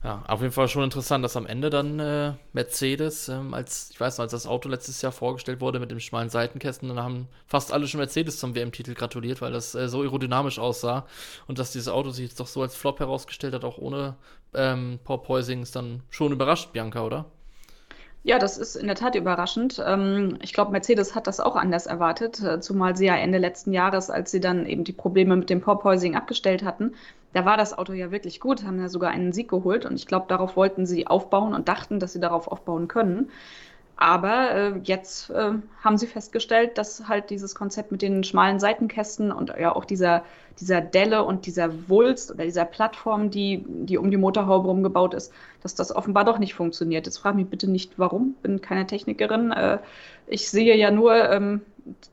Ja, 0.04 0.22
auf 0.28 0.40
jeden 0.42 0.52
Fall 0.52 0.68
schon 0.68 0.84
interessant, 0.84 1.24
dass 1.24 1.36
am 1.36 1.46
Ende 1.46 1.70
dann 1.70 1.98
äh, 1.98 2.34
Mercedes, 2.52 3.28
ähm, 3.28 3.52
als, 3.52 3.90
ich 3.90 4.00
weiß 4.00 4.18
noch, 4.18 4.22
als 4.22 4.30
das 4.30 4.46
Auto 4.46 4.68
letztes 4.68 5.02
Jahr 5.02 5.10
vorgestellt 5.10 5.60
wurde 5.60 5.80
mit 5.80 5.90
dem 5.90 5.98
schmalen 5.98 6.30
Seitenkästen, 6.30 6.88
dann 6.88 7.02
haben 7.02 7.26
fast 7.46 7.72
alle 7.72 7.88
schon 7.88 7.98
Mercedes 7.98 8.38
zum 8.38 8.54
WM-Titel 8.54 8.94
gratuliert, 8.94 9.40
weil 9.40 9.50
das 9.52 9.74
äh, 9.74 9.88
so 9.88 10.02
aerodynamisch 10.02 10.60
aussah 10.60 11.04
und 11.48 11.58
dass 11.58 11.72
dieses 11.72 11.88
Auto 11.88 12.10
sich 12.10 12.28
jetzt 12.28 12.38
doch 12.38 12.46
so 12.46 12.62
als 12.62 12.76
Flop 12.76 13.00
herausgestellt 13.00 13.54
hat, 13.54 13.64
auch 13.64 13.78
ohne 13.78 14.14
ähm, 14.54 15.00
Porpoising, 15.02 15.62
ist 15.62 15.74
dann 15.74 16.02
schon 16.10 16.30
überrascht, 16.32 16.72
Bianca, 16.72 17.04
oder? 17.04 17.26
Ja, 18.28 18.38
das 18.38 18.58
ist 18.58 18.76
in 18.76 18.86
der 18.86 18.94
Tat 18.94 19.14
überraschend. 19.14 19.82
Ähm, 19.86 20.36
ich 20.42 20.52
glaube, 20.52 20.70
Mercedes 20.70 21.14
hat 21.14 21.26
das 21.26 21.40
auch 21.40 21.56
anders 21.56 21.86
erwartet, 21.86 22.42
äh, 22.42 22.60
zumal 22.60 22.94
sie 22.94 23.06
ja 23.06 23.16
Ende 23.16 23.38
letzten 23.38 23.72
Jahres, 23.72 24.10
als 24.10 24.30
sie 24.30 24.38
dann 24.38 24.66
eben 24.66 24.84
die 24.84 24.92
Probleme 24.92 25.34
mit 25.34 25.48
dem 25.48 25.62
Porpoising 25.62 26.14
abgestellt 26.14 26.62
hatten, 26.62 26.92
da 27.32 27.46
war 27.46 27.56
das 27.56 27.76
Auto 27.76 27.94
ja 27.94 28.10
wirklich 28.10 28.38
gut, 28.38 28.64
haben 28.64 28.80
ja 28.80 28.90
sogar 28.90 29.12
einen 29.12 29.32
Sieg 29.32 29.48
geholt 29.48 29.86
und 29.86 29.94
ich 29.94 30.06
glaube, 30.06 30.26
darauf 30.28 30.56
wollten 30.56 30.84
sie 30.84 31.06
aufbauen 31.06 31.54
und 31.54 31.68
dachten, 31.68 32.00
dass 32.00 32.12
sie 32.12 32.20
darauf 32.20 32.48
aufbauen 32.48 32.86
können. 32.86 33.30
Aber 34.00 34.52
äh, 34.52 34.72
jetzt 34.84 35.28
äh, 35.30 35.54
haben 35.82 35.98
sie 35.98 36.06
festgestellt, 36.06 36.78
dass 36.78 37.08
halt 37.08 37.30
dieses 37.30 37.56
Konzept 37.56 37.90
mit 37.90 38.00
den 38.00 38.22
schmalen 38.22 38.60
Seitenkästen 38.60 39.32
und 39.32 39.52
ja 39.58 39.74
auch 39.74 39.84
dieser, 39.84 40.22
dieser 40.60 40.80
Delle 40.80 41.24
und 41.24 41.46
dieser 41.46 41.88
Wulst 41.88 42.30
oder 42.30 42.44
dieser 42.44 42.64
Plattform, 42.64 43.28
die, 43.30 43.64
die 43.66 43.98
um 43.98 44.12
die 44.12 44.16
Motorhaube 44.16 44.68
rumgebaut 44.68 45.14
ist, 45.14 45.32
dass 45.64 45.74
das 45.74 45.94
offenbar 45.94 46.24
doch 46.24 46.38
nicht 46.38 46.54
funktioniert. 46.54 47.06
Jetzt 47.06 47.18
frage 47.18 47.38
mich 47.38 47.48
bitte 47.48 47.68
nicht, 47.68 47.98
warum. 47.98 48.36
Bin 48.40 48.60
keine 48.60 48.86
Technikerin. 48.86 49.50
Äh, 49.50 49.78
ich 50.28 50.48
sehe 50.48 50.76
ja 50.76 50.92
nur, 50.92 51.16
ähm, 51.32 51.62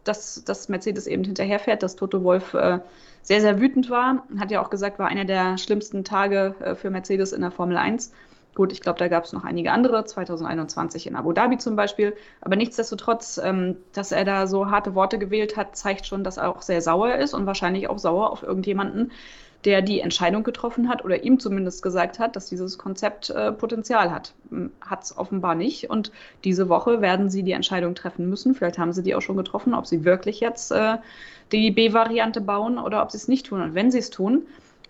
dass, 0.03 0.43
dass 0.43 0.69
Mercedes 0.69 1.05
eben 1.05 1.23
hinterherfährt, 1.23 1.83
dass 1.83 1.95
Toto 1.95 2.23
Wolf 2.23 2.55
äh, 2.55 2.79
sehr, 3.21 3.41
sehr 3.41 3.61
wütend 3.61 3.91
war. 3.91 4.25
Hat 4.39 4.49
ja 4.49 4.59
auch 4.63 4.71
gesagt, 4.71 4.97
war 4.97 5.07
einer 5.07 5.25
der 5.25 5.59
schlimmsten 5.59 6.03
Tage 6.03 6.55
äh, 6.61 6.73
für 6.73 6.89
Mercedes 6.89 7.31
in 7.31 7.41
der 7.41 7.51
Formel 7.51 7.77
1. 7.77 8.11
Gut, 8.55 8.71
ich 8.71 8.79
glaube, 8.79 8.97
da 8.97 9.09
gab 9.09 9.25
es 9.25 9.33
noch 9.33 9.43
einige 9.43 9.73
andere, 9.73 10.05
2021 10.05 11.07
in 11.07 11.17
Abu 11.17 11.33
Dhabi 11.33 11.57
zum 11.57 11.75
Beispiel. 11.75 12.15
Aber 12.39 12.55
nichtsdestotrotz, 12.55 13.37
ähm, 13.43 13.75
dass 13.91 14.13
er 14.13 14.23
da 14.23 14.47
so 14.47 14.71
harte 14.71 14.95
Worte 14.95 15.19
gewählt 15.19 15.57
hat, 15.57 15.75
zeigt 15.75 16.07
schon, 16.07 16.23
dass 16.23 16.37
er 16.37 16.49
auch 16.49 16.61
sehr 16.61 16.81
sauer 16.81 17.15
ist 17.15 17.33
und 17.33 17.45
wahrscheinlich 17.45 17.89
auch 17.89 17.99
sauer 17.99 18.31
auf 18.31 18.43
irgendjemanden, 18.43 19.11
der 19.65 19.81
die 19.81 19.99
Entscheidung 19.99 20.43
getroffen 20.43 20.87
hat 20.87 21.03
oder 21.03 21.23
ihm 21.23 21.37
zumindest 21.37 21.83
gesagt 21.83 22.17
hat, 22.17 22.37
dass 22.37 22.47
dieses 22.47 22.77
Konzept 22.77 23.29
äh, 23.29 23.51
Potenzial 23.51 24.11
hat. 24.11 24.33
Hm, 24.49 24.71
hat 24.79 25.03
es 25.03 25.17
offenbar 25.17 25.55
nicht. 25.55 25.89
Und 25.89 26.13
diese 26.45 26.69
Woche 26.69 27.01
werden 27.01 27.29
sie 27.29 27.43
die 27.43 27.51
Entscheidung 27.51 27.93
treffen 27.93 28.29
müssen. 28.29 28.55
Vielleicht 28.55 28.77
haben 28.77 28.93
sie 28.93 29.03
die 29.03 29.15
auch 29.15 29.21
schon 29.21 29.37
getroffen, 29.37 29.73
ob 29.73 29.85
sie 29.85 30.05
wirklich 30.05 30.39
jetzt 30.39 30.71
äh, 30.71 30.95
die 31.51 31.71
B-Variante 31.71 32.39
bauen 32.39 32.77
oder 32.77 33.03
ob 33.03 33.11
sie 33.11 33.17
es 33.17 33.27
nicht 33.27 33.47
tun. 33.47 33.61
Und 33.61 33.75
wenn 33.75 33.91
sie 33.91 33.99
es 33.99 34.11
tun, 34.11 34.43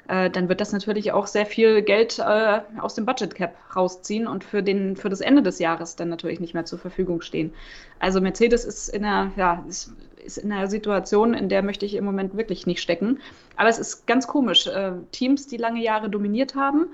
äh, 0.08 0.30
dann 0.30 0.50
wird 0.50 0.62
das 0.62 0.72
natürlich 0.72 1.12
auch 1.12 1.28
sehr 1.28 1.46
viel 1.46 1.82
Geld 1.82 2.20
äh, 2.20 2.62
aus 2.80 2.96
dem 2.96 3.06
Budget 3.06 3.34
Cap 3.36 3.56
rausziehen 3.76 4.28
und 4.28 4.44
für, 4.44 4.62
den, 4.62 4.96
für 4.96 5.10
das 5.10 5.22
Ende 5.22 5.41
des 5.41 5.60
Jahres 5.60 5.96
dann 5.96 6.10
natürlich 6.10 6.39
nicht 6.39 6.54
mehr 6.54 6.65
zur 6.65 6.80
Verfügung 6.80 7.22
stehen. 7.22 7.54
Also 8.00 8.22
Mercedes 8.22 8.65
ist 8.65 8.89
in 8.89 9.04
einer, 9.04 9.32
ja, 9.36 9.63
ist, 9.68 9.94
ist 10.24 10.38
in 10.38 10.52
einer 10.52 10.68
Situation, 10.68 11.34
in 11.34 11.50
der 11.50 11.63
möchte 11.63 11.86
ich 11.86 11.96
im 11.96 12.06
Moment 12.06 12.38
wirklich 12.38 12.68
nicht 12.68 12.82
stecken. 12.82 13.20
Aber 13.56 13.70
es 13.70 13.80
ist 13.80 14.06
ganz 14.06 14.28
komisch. 14.28 14.68
Äh, 14.68 14.94
Teams, 15.12 15.48
die 15.48 15.58
lange 15.58 15.82
Jahre 15.82 16.10
dominiert 16.10 16.56
haben, 16.56 16.88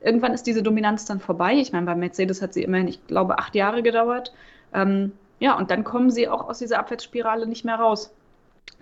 irgendwann 0.00 0.34
ist 0.34 0.46
diese 0.46 0.62
Dominanz 0.62 1.04
dann 1.04 1.20
vorbei. 1.20 1.54
Ich 1.54 1.72
meine, 1.72 1.86
bei 1.86 1.94
Mercedes 1.94 2.42
hat 2.42 2.52
sie 2.52 2.62
immerhin, 2.62 2.88
ich 2.88 3.06
glaube, 3.06 3.38
acht 3.38 3.54
Jahre 3.54 3.82
gedauert. 3.82 4.32
Ähm, 4.72 5.12
ja, 5.38 5.56
und 5.56 5.70
dann 5.70 5.84
kommen 5.84 6.10
sie 6.10 6.28
auch 6.28 6.48
aus 6.48 6.58
dieser 6.58 6.78
Abwärtsspirale 6.78 7.46
nicht 7.46 7.64
mehr 7.64 7.76
raus. 7.76 8.12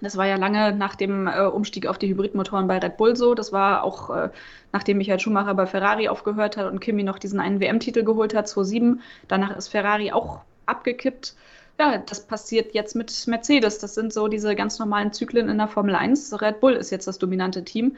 Das 0.00 0.16
war 0.16 0.26
ja 0.26 0.36
lange 0.36 0.74
nach 0.74 0.96
dem 0.96 1.26
äh, 1.26 1.46
Umstieg 1.46 1.86
auf 1.86 1.98
die 1.98 2.08
Hybridmotoren 2.08 2.66
bei 2.66 2.78
Red 2.78 2.96
Bull 2.96 3.16
so. 3.16 3.34
Das 3.34 3.52
war 3.52 3.84
auch, 3.84 4.10
äh, 4.10 4.30
nachdem 4.72 4.98
Michael 4.98 5.20
Schumacher 5.20 5.54
bei 5.54 5.66
Ferrari 5.66 6.08
aufgehört 6.08 6.56
hat 6.56 6.70
und 6.70 6.80
Kimi 6.80 7.02
noch 7.02 7.18
diesen 7.18 7.40
einen 7.40 7.60
WM-Titel 7.60 8.02
geholt 8.02 8.34
hat, 8.34 8.48
2007. 8.48 9.00
Danach 9.28 9.56
ist 9.56 9.68
Ferrari 9.68 10.12
auch 10.12 10.40
abgekippt. 10.66 11.34
Ja, 11.78 11.98
das 11.98 12.26
passiert 12.26 12.74
jetzt 12.74 12.94
mit 12.94 13.26
Mercedes. 13.26 13.78
Das 13.78 13.94
sind 13.94 14.12
so 14.12 14.28
diese 14.28 14.54
ganz 14.54 14.78
normalen 14.78 15.12
Zyklen 15.12 15.48
in 15.48 15.58
der 15.58 15.68
Formel 15.68 15.94
1. 15.94 16.40
Red 16.40 16.60
Bull 16.60 16.74
ist 16.74 16.90
jetzt 16.90 17.06
das 17.06 17.18
dominante 17.18 17.64
Team. 17.64 17.96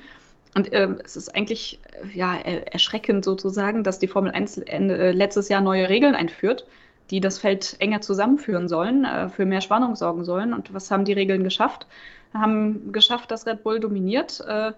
Und 0.54 0.72
äh, 0.72 0.88
es 1.04 1.16
ist 1.16 1.34
eigentlich 1.34 1.80
äh, 1.92 2.16
ja, 2.16 2.34
erschreckend 2.36 3.24
sozusagen, 3.24 3.84
dass 3.84 3.98
die 3.98 4.08
Formel 4.08 4.32
1 4.32 4.58
äh, 4.58 5.10
letztes 5.12 5.48
Jahr 5.48 5.60
neue 5.60 5.88
Regeln 5.88 6.14
einführt 6.14 6.66
die 7.10 7.20
das 7.20 7.38
Feld 7.38 7.76
enger 7.78 8.00
zusammenführen 8.00 8.68
sollen, 8.68 9.04
äh, 9.04 9.28
für 9.28 9.44
mehr 9.44 9.60
Spannung 9.60 9.94
sorgen 9.96 10.24
sollen. 10.24 10.52
Und 10.52 10.74
was 10.74 10.90
haben 10.90 11.04
die 11.04 11.12
Regeln 11.12 11.44
geschafft? 11.44 11.86
Haben 12.34 12.92
geschafft, 12.92 13.30
dass 13.30 13.46
Red 13.46 13.62
Bull 13.62 13.80
dominiert. 13.80 14.42
Äh, 14.46 14.72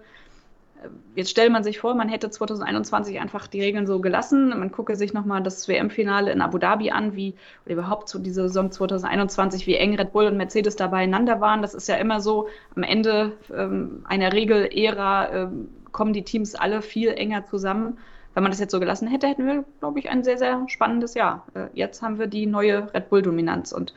jetzt 1.16 1.30
stellt 1.30 1.50
man 1.50 1.64
sich 1.64 1.80
vor, 1.80 1.94
man 1.94 2.08
hätte 2.08 2.30
2021 2.30 3.18
einfach 3.18 3.46
die 3.46 3.60
Regeln 3.60 3.86
so 3.86 4.00
gelassen. 4.00 4.50
Man 4.50 4.70
gucke 4.70 4.94
sich 4.94 5.12
nochmal 5.12 5.42
das 5.42 5.66
WM-Finale 5.68 6.30
in 6.30 6.40
Abu 6.40 6.58
Dhabi 6.58 6.90
an, 6.90 7.16
wie 7.16 7.34
oder 7.64 7.74
überhaupt 7.74 8.08
so 8.08 8.18
diese 8.18 8.42
Saison 8.42 8.70
2021, 8.70 9.66
wie 9.66 9.74
eng 9.74 9.96
Red 9.96 10.12
Bull 10.12 10.26
und 10.26 10.36
Mercedes 10.36 10.76
da 10.76 10.86
beieinander 10.88 11.40
waren. 11.40 11.62
Das 11.62 11.74
ist 11.74 11.88
ja 11.88 11.96
immer 11.96 12.20
so, 12.20 12.48
am 12.76 12.82
Ende 12.82 13.32
ähm, 13.52 14.04
einer 14.04 14.32
Regel-Ära 14.32 15.32
ähm, 15.32 15.68
kommen 15.90 16.12
die 16.12 16.22
Teams 16.22 16.54
alle 16.54 16.82
viel 16.82 17.08
enger 17.08 17.44
zusammen 17.46 17.98
wenn 18.38 18.44
man 18.44 18.52
das 18.52 18.60
jetzt 18.60 18.70
so 18.70 18.78
gelassen 18.78 19.08
hätte, 19.08 19.26
hätten 19.26 19.48
wir, 19.48 19.64
glaube 19.80 19.98
ich, 19.98 20.10
ein 20.10 20.22
sehr, 20.22 20.38
sehr 20.38 20.64
spannendes 20.68 21.14
Jahr. 21.14 21.44
Äh, 21.54 21.66
jetzt 21.74 22.02
haben 22.02 22.20
wir 22.20 22.28
die 22.28 22.46
neue 22.46 22.94
Red 22.94 23.10
Bull-Dominanz 23.10 23.72
und 23.72 23.92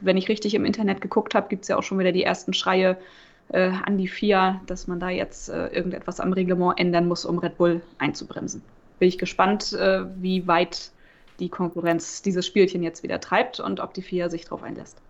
wenn 0.00 0.16
ich 0.16 0.30
richtig 0.30 0.54
im 0.54 0.64
Internet 0.64 1.02
geguckt 1.02 1.34
habe, 1.34 1.48
gibt 1.48 1.64
es 1.64 1.68
ja 1.68 1.76
auch 1.76 1.82
schon 1.82 1.98
wieder 1.98 2.10
die 2.10 2.22
ersten 2.22 2.54
Schreie 2.54 2.96
äh, 3.50 3.70
an 3.84 3.98
die 3.98 4.08
FIA, 4.08 4.62
dass 4.64 4.86
man 4.86 4.98
da 4.98 5.10
jetzt 5.10 5.50
äh, 5.50 5.66
irgendetwas 5.66 6.20
am 6.20 6.32
Reglement 6.32 6.80
ändern 6.80 7.06
muss, 7.06 7.26
um 7.26 7.38
Red 7.38 7.58
Bull 7.58 7.82
einzubremsen. 7.98 8.62
Bin 8.98 9.10
ich 9.10 9.18
gespannt, 9.18 9.74
äh, 9.74 10.06
wie 10.22 10.46
weit 10.46 10.90
die 11.38 11.50
Konkurrenz 11.50 12.22
dieses 12.22 12.46
Spielchen 12.46 12.82
jetzt 12.82 13.02
wieder 13.02 13.20
treibt 13.20 13.60
und 13.60 13.80
ob 13.80 13.92
die 13.92 14.00
FIA 14.00 14.30
sich 14.30 14.44
darauf 14.44 14.62
einlässt. 14.62 15.02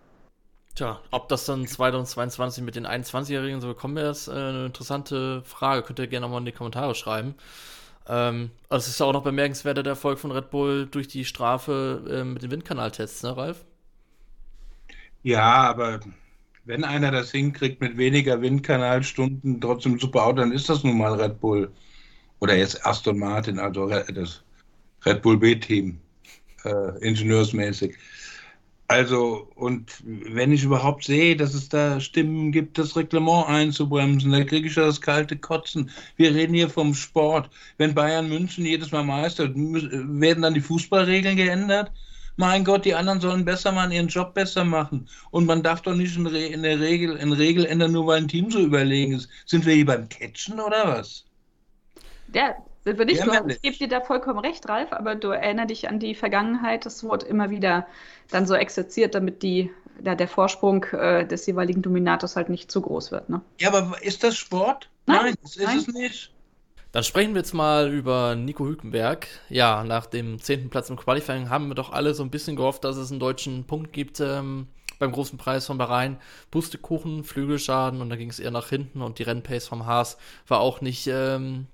Tja, 0.75 0.99
ob 1.11 1.29
das 1.29 1.45
dann 1.45 1.65
2022 1.65 2.65
mit 2.65 2.75
den 2.75 2.85
21-Jährigen 2.85 3.61
so 3.61 3.69
bekommen 3.69 3.95
wäre, 3.95 4.09
ist 4.09 4.27
äh, 4.27 4.31
eine 4.31 4.65
interessante 4.65 5.41
Frage. 5.43 5.83
Könnt 5.83 5.99
ihr 5.99 6.07
gerne 6.07 6.25
nochmal 6.25 6.39
in 6.39 6.45
die 6.45 6.51
Kommentare 6.51 6.95
schreiben. 6.95 7.33
Ähm, 8.07 8.51
also 8.69 8.85
es 8.85 8.89
ist 8.95 9.01
auch 9.01 9.13
noch 9.13 9.23
bemerkenswerter 9.23 9.83
der 9.83 9.91
Erfolg 9.91 10.19
von 10.19 10.31
Red 10.31 10.49
Bull 10.49 10.87
durch 10.87 11.07
die 11.07 11.25
Strafe 11.25 12.03
äh, 12.09 12.23
mit 12.23 12.41
den 12.43 12.51
Windkanaltests, 12.51 13.23
ne, 13.23 13.35
Ralf? 13.35 13.65
Ja, 15.23 15.43
aber 15.69 15.99
wenn 16.65 16.83
einer 16.83 17.11
das 17.11 17.31
hinkriegt 17.31 17.81
mit 17.81 17.97
weniger 17.97 18.41
Windkanalstunden, 18.41 19.61
trotzdem 19.61 19.99
super 19.99 20.25
Auto, 20.25 20.37
dann 20.39 20.51
ist 20.51 20.69
das 20.69 20.83
nun 20.83 20.97
mal 20.97 21.13
Red 21.19 21.39
Bull. 21.39 21.71
Oder 22.39 22.55
jetzt 22.57 22.85
Aston 22.85 23.17
Martin, 23.19 23.59
also 23.59 23.87
das 23.87 24.43
Red 25.05 25.21
Bull 25.21 25.37
B-Team, 25.37 25.99
äh, 26.65 26.99
ingenieursmäßig. 27.01 27.97
Also, 28.89 29.49
und 29.55 30.01
wenn 30.05 30.53
ich 30.53 30.63
überhaupt 30.63 31.03
sehe, 31.03 31.35
dass 31.35 31.53
es 31.53 31.67
da 31.67 31.99
Stimmen 31.99 32.53
gibt, 32.53 32.77
das 32.77 32.95
Reglement 32.95 33.49
einzubremsen, 33.49 34.31
dann 34.31 34.45
kriege 34.45 34.69
ich 34.69 34.75
ja 34.75 34.85
das 34.85 35.01
kalte 35.01 35.35
Kotzen. 35.37 35.91
Wir 36.15 36.33
reden 36.33 36.53
hier 36.53 36.69
vom 36.69 36.93
Sport. 36.93 37.49
Wenn 37.77 37.93
Bayern 37.93 38.29
München 38.29 38.65
jedes 38.65 38.93
Mal 38.93 39.03
meistert, 39.03 39.51
werden 39.55 40.41
dann 40.41 40.53
die 40.53 40.61
Fußballregeln 40.61 41.35
geändert? 41.35 41.91
Mein 42.37 42.63
Gott, 42.63 42.85
die 42.85 42.93
anderen 42.93 43.19
sollen 43.19 43.43
besser 43.43 43.73
machen, 43.73 43.91
ihren 43.91 44.07
Job 44.07 44.33
besser 44.33 44.63
machen. 44.63 45.09
Und 45.31 45.47
man 45.47 45.63
darf 45.63 45.81
doch 45.81 45.95
nicht 45.95 46.15
in, 46.15 46.63
der 46.63 46.79
Regel, 46.79 47.17
in 47.17 47.33
Regel 47.33 47.65
ändern, 47.65 47.91
nur 47.91 48.07
weil 48.07 48.21
ein 48.21 48.27
Team 48.29 48.51
so 48.51 48.59
überlegen 48.59 49.13
ist. 49.13 49.27
Sind 49.47 49.65
wir 49.65 49.73
hier 49.73 49.85
beim 49.85 50.07
Catchen 50.07 50.61
oder 50.61 50.87
was? 50.87 51.25
Ja, 52.33 52.55
sind 52.87 52.99
wir 52.99 53.05
nicht. 53.05 53.25
Ja, 53.25 53.41
du, 53.41 53.49
ich 53.49 53.61
gebe 53.61 53.77
dir 53.77 53.89
da 53.89 54.01
vollkommen 54.01 54.39
recht, 54.39 54.67
Ralf, 54.69 54.93
aber 54.93 55.15
du 55.15 55.29
erinnerst 55.29 55.71
dich 55.71 55.89
an 55.89 55.99
die 55.99 56.15
Vergangenheit. 56.15 56.85
Das 56.85 57.03
wurde 57.03 57.25
immer 57.25 57.49
wieder 57.49 57.85
dann 58.29 58.45
so 58.45 58.55
exerziert, 58.55 59.13
damit 59.13 59.43
die, 59.43 59.71
ja, 60.03 60.15
der 60.15 60.29
Vorsprung 60.29 60.85
äh, 60.93 61.25
des 61.27 61.45
jeweiligen 61.45 61.81
Dominators 61.81 62.37
halt 62.37 62.47
nicht 62.49 62.71
zu 62.71 62.81
groß 62.81 63.11
wird. 63.11 63.29
Ne? 63.29 63.41
Ja, 63.59 63.73
aber 63.73 64.01
ist 64.01 64.23
das 64.23 64.37
Sport? 64.37 64.89
Nein, 65.05 65.17
Nein 65.23 65.35
das 65.41 65.57
ist 65.57 65.65
Nein. 65.65 65.77
es 65.77 65.87
nicht. 65.87 66.33
Dann 66.93 67.03
sprechen 67.03 67.33
wir 67.33 67.41
jetzt 67.41 67.53
mal 67.53 67.93
über 67.93 68.35
Nico 68.35 68.65
Hülkenberg. 68.65 69.27
Ja, 69.49 69.83
nach 69.83 70.05
dem 70.05 70.39
zehnten 70.39 70.69
Platz 70.69 70.89
im 70.89 70.95
Qualifying 70.95 71.49
haben 71.49 71.67
wir 71.67 71.75
doch 71.75 71.91
alle 71.91 72.13
so 72.13 72.23
ein 72.23 72.31
bisschen 72.31 72.55
gehofft, 72.55 72.85
dass 72.85 72.95
es 72.95 73.11
einen 73.11 73.19
deutschen 73.19 73.65
Punkt 73.65 73.91
gibt 73.91 74.21
ähm, 74.21 74.67
beim 74.97 75.11
großen 75.11 75.37
Preis 75.37 75.65
von 75.65 75.77
Bahrain. 75.77 76.17
Pustekuchen, 76.51 77.25
Flügelschaden 77.25 78.01
und 78.01 78.09
da 78.09 78.15
ging 78.15 78.29
es 78.29 78.39
eher 78.39 78.51
nach 78.51 78.69
hinten 78.69 79.01
und 79.01 79.19
die 79.19 79.23
Rennpace 79.23 79.67
vom 79.67 79.85
Haas 79.85 80.17
war 80.47 80.61
auch 80.61 80.79
nicht 80.79 81.07
ähm, 81.07 81.67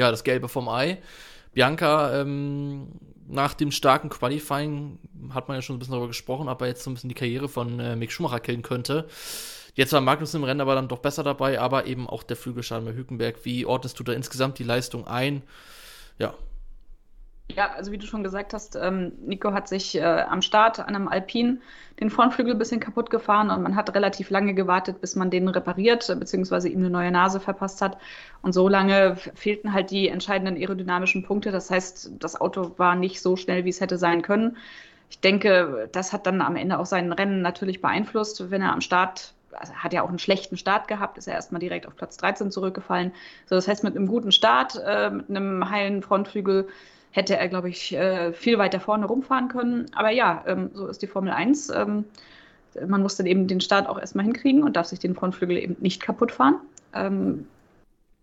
ja, 0.00 0.10
das 0.10 0.24
Gelbe 0.24 0.48
vom 0.48 0.68
Ei. 0.68 0.98
Bianca, 1.52 2.20
ähm, 2.20 2.88
nach 3.28 3.54
dem 3.54 3.70
starken 3.70 4.08
Qualifying 4.08 4.98
hat 5.34 5.46
man 5.46 5.56
ja 5.58 5.62
schon 5.62 5.76
ein 5.76 5.78
bisschen 5.78 5.92
darüber 5.92 6.08
gesprochen, 6.08 6.48
ob 6.48 6.62
er 6.62 6.68
jetzt 6.68 6.82
so 6.82 6.90
ein 6.90 6.94
bisschen 6.94 7.10
die 7.10 7.14
Karriere 7.14 7.48
von 7.48 7.78
äh, 7.78 7.96
Mick 7.96 8.10
Schumacher 8.10 8.40
killen 8.40 8.62
könnte. 8.62 9.06
Jetzt 9.74 9.92
war 9.92 10.00
Magnus 10.00 10.34
im 10.34 10.42
Rennen 10.42 10.62
aber 10.62 10.74
dann 10.74 10.88
doch 10.88 10.98
besser 10.98 11.22
dabei, 11.22 11.60
aber 11.60 11.86
eben 11.86 12.08
auch 12.08 12.22
der 12.22 12.36
Flügelschaden 12.36 12.86
bei 12.86 12.94
Hülkenberg. 12.94 13.44
Wie 13.44 13.66
ordnest 13.66 14.00
du 14.00 14.04
da 14.04 14.12
insgesamt 14.12 14.58
die 14.58 14.64
Leistung 14.64 15.06
ein? 15.06 15.42
Ja. 16.18 16.34
Ja, 17.56 17.72
also 17.72 17.92
wie 17.92 17.98
du 17.98 18.06
schon 18.06 18.22
gesagt 18.22 18.52
hast, 18.52 18.76
ähm, 18.76 19.12
Nico 19.24 19.52
hat 19.52 19.68
sich 19.68 19.96
äh, 19.96 20.02
am 20.02 20.42
Start 20.42 20.80
an 20.80 20.94
einem 20.94 21.08
Alpin 21.08 21.60
den 22.00 22.10
Frontflügel 22.10 22.54
ein 22.54 22.58
bisschen 22.58 22.80
kaputt 22.80 23.10
gefahren 23.10 23.50
und 23.50 23.62
man 23.62 23.76
hat 23.76 23.94
relativ 23.94 24.30
lange 24.30 24.54
gewartet, 24.54 25.00
bis 25.00 25.16
man 25.16 25.30
den 25.30 25.48
repariert, 25.48 26.06
beziehungsweise 26.18 26.68
ihm 26.68 26.78
eine 26.78 26.90
neue 26.90 27.10
Nase 27.10 27.40
verpasst 27.40 27.82
hat. 27.82 27.98
Und 28.42 28.52
so 28.52 28.68
lange 28.68 29.16
fehlten 29.34 29.72
halt 29.72 29.90
die 29.90 30.08
entscheidenden 30.08 30.56
aerodynamischen 30.56 31.22
Punkte. 31.24 31.50
Das 31.50 31.70
heißt, 31.70 32.12
das 32.18 32.40
Auto 32.40 32.72
war 32.78 32.94
nicht 32.94 33.20
so 33.20 33.36
schnell, 33.36 33.64
wie 33.64 33.70
es 33.70 33.80
hätte 33.80 33.98
sein 33.98 34.22
können. 34.22 34.56
Ich 35.10 35.20
denke, 35.20 35.88
das 35.92 36.12
hat 36.12 36.26
dann 36.26 36.40
am 36.40 36.56
Ende 36.56 36.78
auch 36.78 36.86
sein 36.86 37.12
Rennen 37.12 37.42
natürlich 37.42 37.80
beeinflusst, 37.80 38.50
wenn 38.50 38.62
er 38.62 38.72
am 38.72 38.80
Start 38.80 39.34
also 39.52 39.74
hat 39.74 39.92
ja 39.92 40.02
auch 40.02 40.08
einen 40.08 40.20
schlechten 40.20 40.56
Start 40.56 40.86
gehabt, 40.86 41.18
ist 41.18 41.26
er 41.26 41.34
erstmal 41.34 41.58
direkt 41.58 41.86
auf 41.86 41.96
Platz 41.96 42.16
13 42.18 42.52
zurückgefallen. 42.52 43.12
So, 43.46 43.56
das 43.56 43.66
heißt, 43.66 43.82
mit 43.82 43.96
einem 43.96 44.06
guten 44.06 44.30
Start, 44.30 44.80
äh, 44.86 45.10
mit 45.10 45.28
einem 45.28 45.68
heilen 45.68 46.02
Frontflügel 46.02 46.68
hätte 47.10 47.36
er, 47.36 47.48
glaube 47.48 47.68
ich, 47.68 47.92
äh, 47.94 48.32
viel 48.32 48.58
weiter 48.58 48.80
vorne 48.80 49.06
rumfahren 49.06 49.48
können. 49.48 49.86
Aber 49.94 50.10
ja, 50.10 50.44
ähm, 50.46 50.70
so 50.74 50.86
ist 50.86 51.02
die 51.02 51.06
Formel 51.06 51.32
1. 51.32 51.70
Ähm, 51.70 52.04
man 52.86 53.02
muss 53.02 53.16
dann 53.16 53.26
eben 53.26 53.48
den 53.48 53.60
Start 53.60 53.88
auch 53.88 53.98
erstmal 53.98 54.24
hinkriegen 54.24 54.62
und 54.62 54.76
darf 54.76 54.86
sich 54.86 55.00
den 55.00 55.14
Frontflügel 55.14 55.58
eben 55.58 55.76
nicht 55.80 56.00
kaputt 56.00 56.30
fahren. 56.32 56.56
Ähm, 56.94 57.46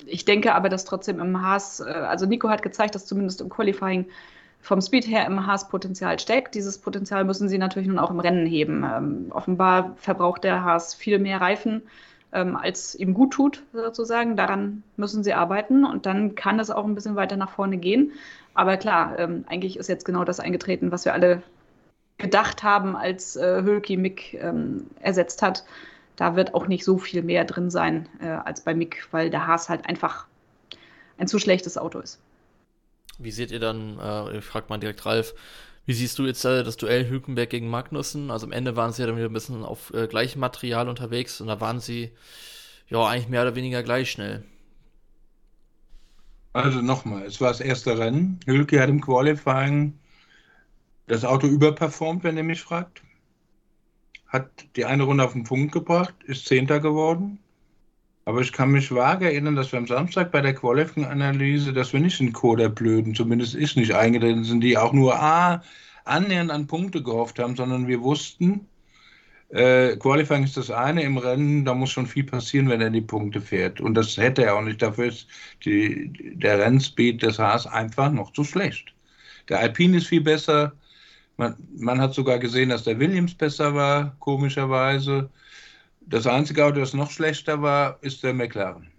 ich 0.05 0.25
denke 0.25 0.53
aber, 0.53 0.69
dass 0.69 0.85
trotzdem 0.85 1.19
im 1.19 1.41
Haas, 1.41 1.81
äh, 1.81 1.85
also 1.85 2.25
Nico 2.25 2.49
hat 2.49 2.61
gezeigt, 2.61 2.95
dass 2.95 3.05
zumindest 3.05 3.41
im 3.41 3.49
Qualifying 3.49 4.05
vom 4.61 4.81
Speed 4.81 5.07
her 5.07 5.25
im 5.25 5.45
Haas 5.45 5.67
Potenzial 5.67 6.17
steckt. 6.19 6.55
Dieses 6.55 6.77
Potenzial 6.77 7.25
müssen 7.25 7.49
sie 7.49 7.57
natürlich 7.57 7.87
nun 7.87 7.99
auch 7.99 8.09
im 8.09 8.19
Rennen 8.19 8.47
heben. 8.47 9.29
Offenbar 9.29 9.95
verbraucht 9.97 10.43
der 10.43 10.63
Haas 10.63 10.95
viel 10.95 11.19
mehr 11.19 11.39
Reifen, 11.39 11.83
ähm, 12.31 12.55
als 12.55 12.95
ihm 12.95 13.13
gut 13.13 13.33
tut, 13.33 13.63
sozusagen. 13.73 14.35
Daran 14.35 14.83
müssen 14.95 15.23
sie 15.23 15.33
arbeiten 15.33 15.85
und 15.85 16.05
dann 16.05 16.35
kann 16.35 16.59
es 16.59 16.69
auch 16.69 16.85
ein 16.85 16.95
bisschen 16.95 17.15
weiter 17.15 17.37
nach 17.37 17.51
vorne 17.51 17.77
gehen. 17.77 18.11
Aber 18.53 18.77
klar, 18.77 19.17
ähm, 19.19 19.45
eigentlich 19.47 19.77
ist 19.77 19.87
jetzt 19.87 20.05
genau 20.05 20.23
das 20.23 20.39
eingetreten, 20.39 20.91
was 20.91 21.05
wir 21.05 21.13
alle 21.13 21.43
gedacht 22.17 22.63
haben, 22.63 22.95
als 22.95 23.35
äh, 23.35 23.61
Hülki 23.63 23.97
Mick 23.97 24.33
ähm, 24.33 24.87
ersetzt 24.99 25.41
hat. 25.41 25.63
Da 26.15 26.35
wird 26.35 26.55
auch 26.55 26.67
nicht 26.67 26.83
so 26.83 26.97
viel 26.97 27.21
mehr 27.21 27.45
drin 27.45 27.69
sein 27.69 28.09
äh, 28.19 28.27
als 28.27 28.61
bei 28.61 28.73
Mick, 28.73 29.07
weil 29.11 29.29
der 29.29 29.45
Haas 29.45 29.69
halt 29.69 29.87
einfach 29.87 30.25
ein 31.19 31.27
zu 31.27 31.37
schlechtes 31.37 31.77
Auto 31.77 31.99
ist. 31.99 32.19
Wie 33.19 33.31
seht 33.31 33.51
ihr 33.51 33.59
dann, 33.59 33.99
äh, 33.99 34.37
ich 34.37 34.45
frag 34.45 34.69
mal 34.69 34.77
direkt 34.77 35.05
Ralf, 35.05 35.33
wie 35.87 35.93
siehst 35.93 36.19
du 36.19 36.25
jetzt 36.25 36.43
äh, 36.43 36.63
das 36.63 36.75
Duell 36.75 37.09
Hülkenberg 37.09 37.49
gegen 37.49 37.69
Magnussen? 37.69 38.29
Also 38.29 38.45
am 38.45 38.51
Ende 38.51 38.75
waren 38.75 38.91
sie 38.91 39.01
ja 39.01 39.07
dann 39.07 39.15
wieder 39.15 39.29
ein 39.29 39.33
bisschen 39.33 39.63
auf 39.63 39.93
äh, 39.93 40.07
gleichem 40.07 40.39
Material 40.41 40.89
unterwegs 40.89 41.39
und 41.39 41.47
da 41.47 41.61
waren 41.61 41.79
sie 41.79 42.11
ja 42.89 43.07
eigentlich 43.07 43.29
mehr 43.29 43.43
oder 43.43 43.55
weniger 43.55 43.83
gleich 43.83 44.11
schnell. 44.11 44.43
Also 46.51 46.81
nochmal, 46.81 47.23
es 47.23 47.39
war 47.39 47.49
das 47.49 47.61
erste 47.61 47.97
Rennen. 47.97 48.39
Hülke 48.45 48.81
hat 48.81 48.89
im 48.89 48.99
Qualifying 48.99 49.97
das 51.07 51.23
Auto 51.23 51.47
überperformt, 51.47 52.25
wenn 52.25 52.35
ihr 52.35 52.43
mich 52.43 52.61
fragt. 52.61 53.01
Hat 54.27 54.49
die 54.75 54.83
eine 54.83 55.03
Runde 55.03 55.23
auf 55.23 55.33
den 55.33 55.45
Punkt 55.45 55.71
gebracht, 55.71 56.15
ist 56.25 56.47
Zehnter 56.47 56.81
geworden. 56.81 57.39
Aber 58.27 58.41
ich 58.41 58.51
kann 58.51 58.71
mich 58.71 58.91
vage 58.91 59.27
erinnern, 59.27 59.55
dass 59.55 59.71
wir 59.71 59.79
am 59.79 59.87
Samstag 59.87 60.33
bei 60.33 60.41
der 60.41 60.53
Qualifying-Analyse, 60.53 61.71
dass 61.71 61.93
wir 61.93 62.01
nicht 62.01 62.19
in 62.19 62.33
Chor 62.33 62.57
der 62.57 62.67
Blöden, 62.67 63.15
zumindest 63.15 63.55
ist 63.55 63.77
nicht 63.77 63.93
eingetreten 63.95 64.43
sind, 64.43 64.59
die 64.59 64.77
auch 64.77 64.91
nur 64.91 65.15
ah, 65.15 65.63
annähernd 66.03 66.51
an 66.51 66.67
Punkte 66.67 67.01
gehofft 67.01 67.39
haben, 67.39 67.55
sondern 67.55 67.87
wir 67.87 68.01
wussten, 68.01 68.67
äh, 69.47 69.95
Qualifying 69.95 70.43
ist 70.43 70.57
das 70.57 70.69
eine, 70.69 71.03
im 71.03 71.17
Rennen, 71.17 71.63
da 71.63 71.73
muss 71.73 71.91
schon 71.91 72.05
viel 72.05 72.25
passieren, 72.25 72.67
wenn 72.67 72.81
er 72.81 72.89
die 72.89 72.99
Punkte 72.99 73.39
fährt. 73.39 73.79
Und 73.79 73.93
das 73.93 74.17
hätte 74.17 74.43
er 74.43 74.57
auch 74.57 74.61
nicht. 74.61 74.81
Dafür 74.81 75.05
ist 75.05 75.27
die, 75.63 76.11
der 76.35 76.59
Rennspeed 76.59 77.23
des 77.23 77.39
Haas 77.39 77.65
einfach 77.65 78.11
noch 78.11 78.33
zu 78.33 78.43
schlecht. 78.43 78.93
Der 79.47 79.59
Alpine 79.59 79.95
ist 79.99 80.07
viel 80.07 80.19
besser. 80.19 80.73
Man, 81.37 81.55
man 81.77 82.01
hat 82.01 82.13
sogar 82.13 82.39
gesehen, 82.39 82.71
dass 82.71 82.83
der 82.83 82.99
Williams 82.99 83.33
besser 83.35 83.73
war, 83.73 84.17
komischerweise. 84.19 85.29
Das 86.09 86.25
einzige 86.25 86.65
Auto, 86.65 86.79
das 86.79 86.93
noch 86.93 87.11
schlechter 87.11 87.61
war, 87.61 88.01
ist 88.01 88.23
der 88.23 88.33
McLaren. 88.33 88.89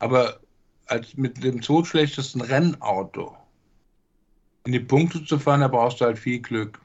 Aber 0.00 0.40
als 0.86 1.16
mit 1.16 1.42
dem 1.42 1.62
zweitschlechtesten 1.62 2.40
Rennauto 2.40 3.36
in 4.64 4.72
die 4.72 4.80
Punkte 4.80 5.24
zu 5.24 5.38
fahren, 5.38 5.60
da 5.60 5.68
brauchst 5.68 6.00
du 6.00 6.06
halt 6.06 6.18
viel 6.18 6.40
Glück. 6.40 6.80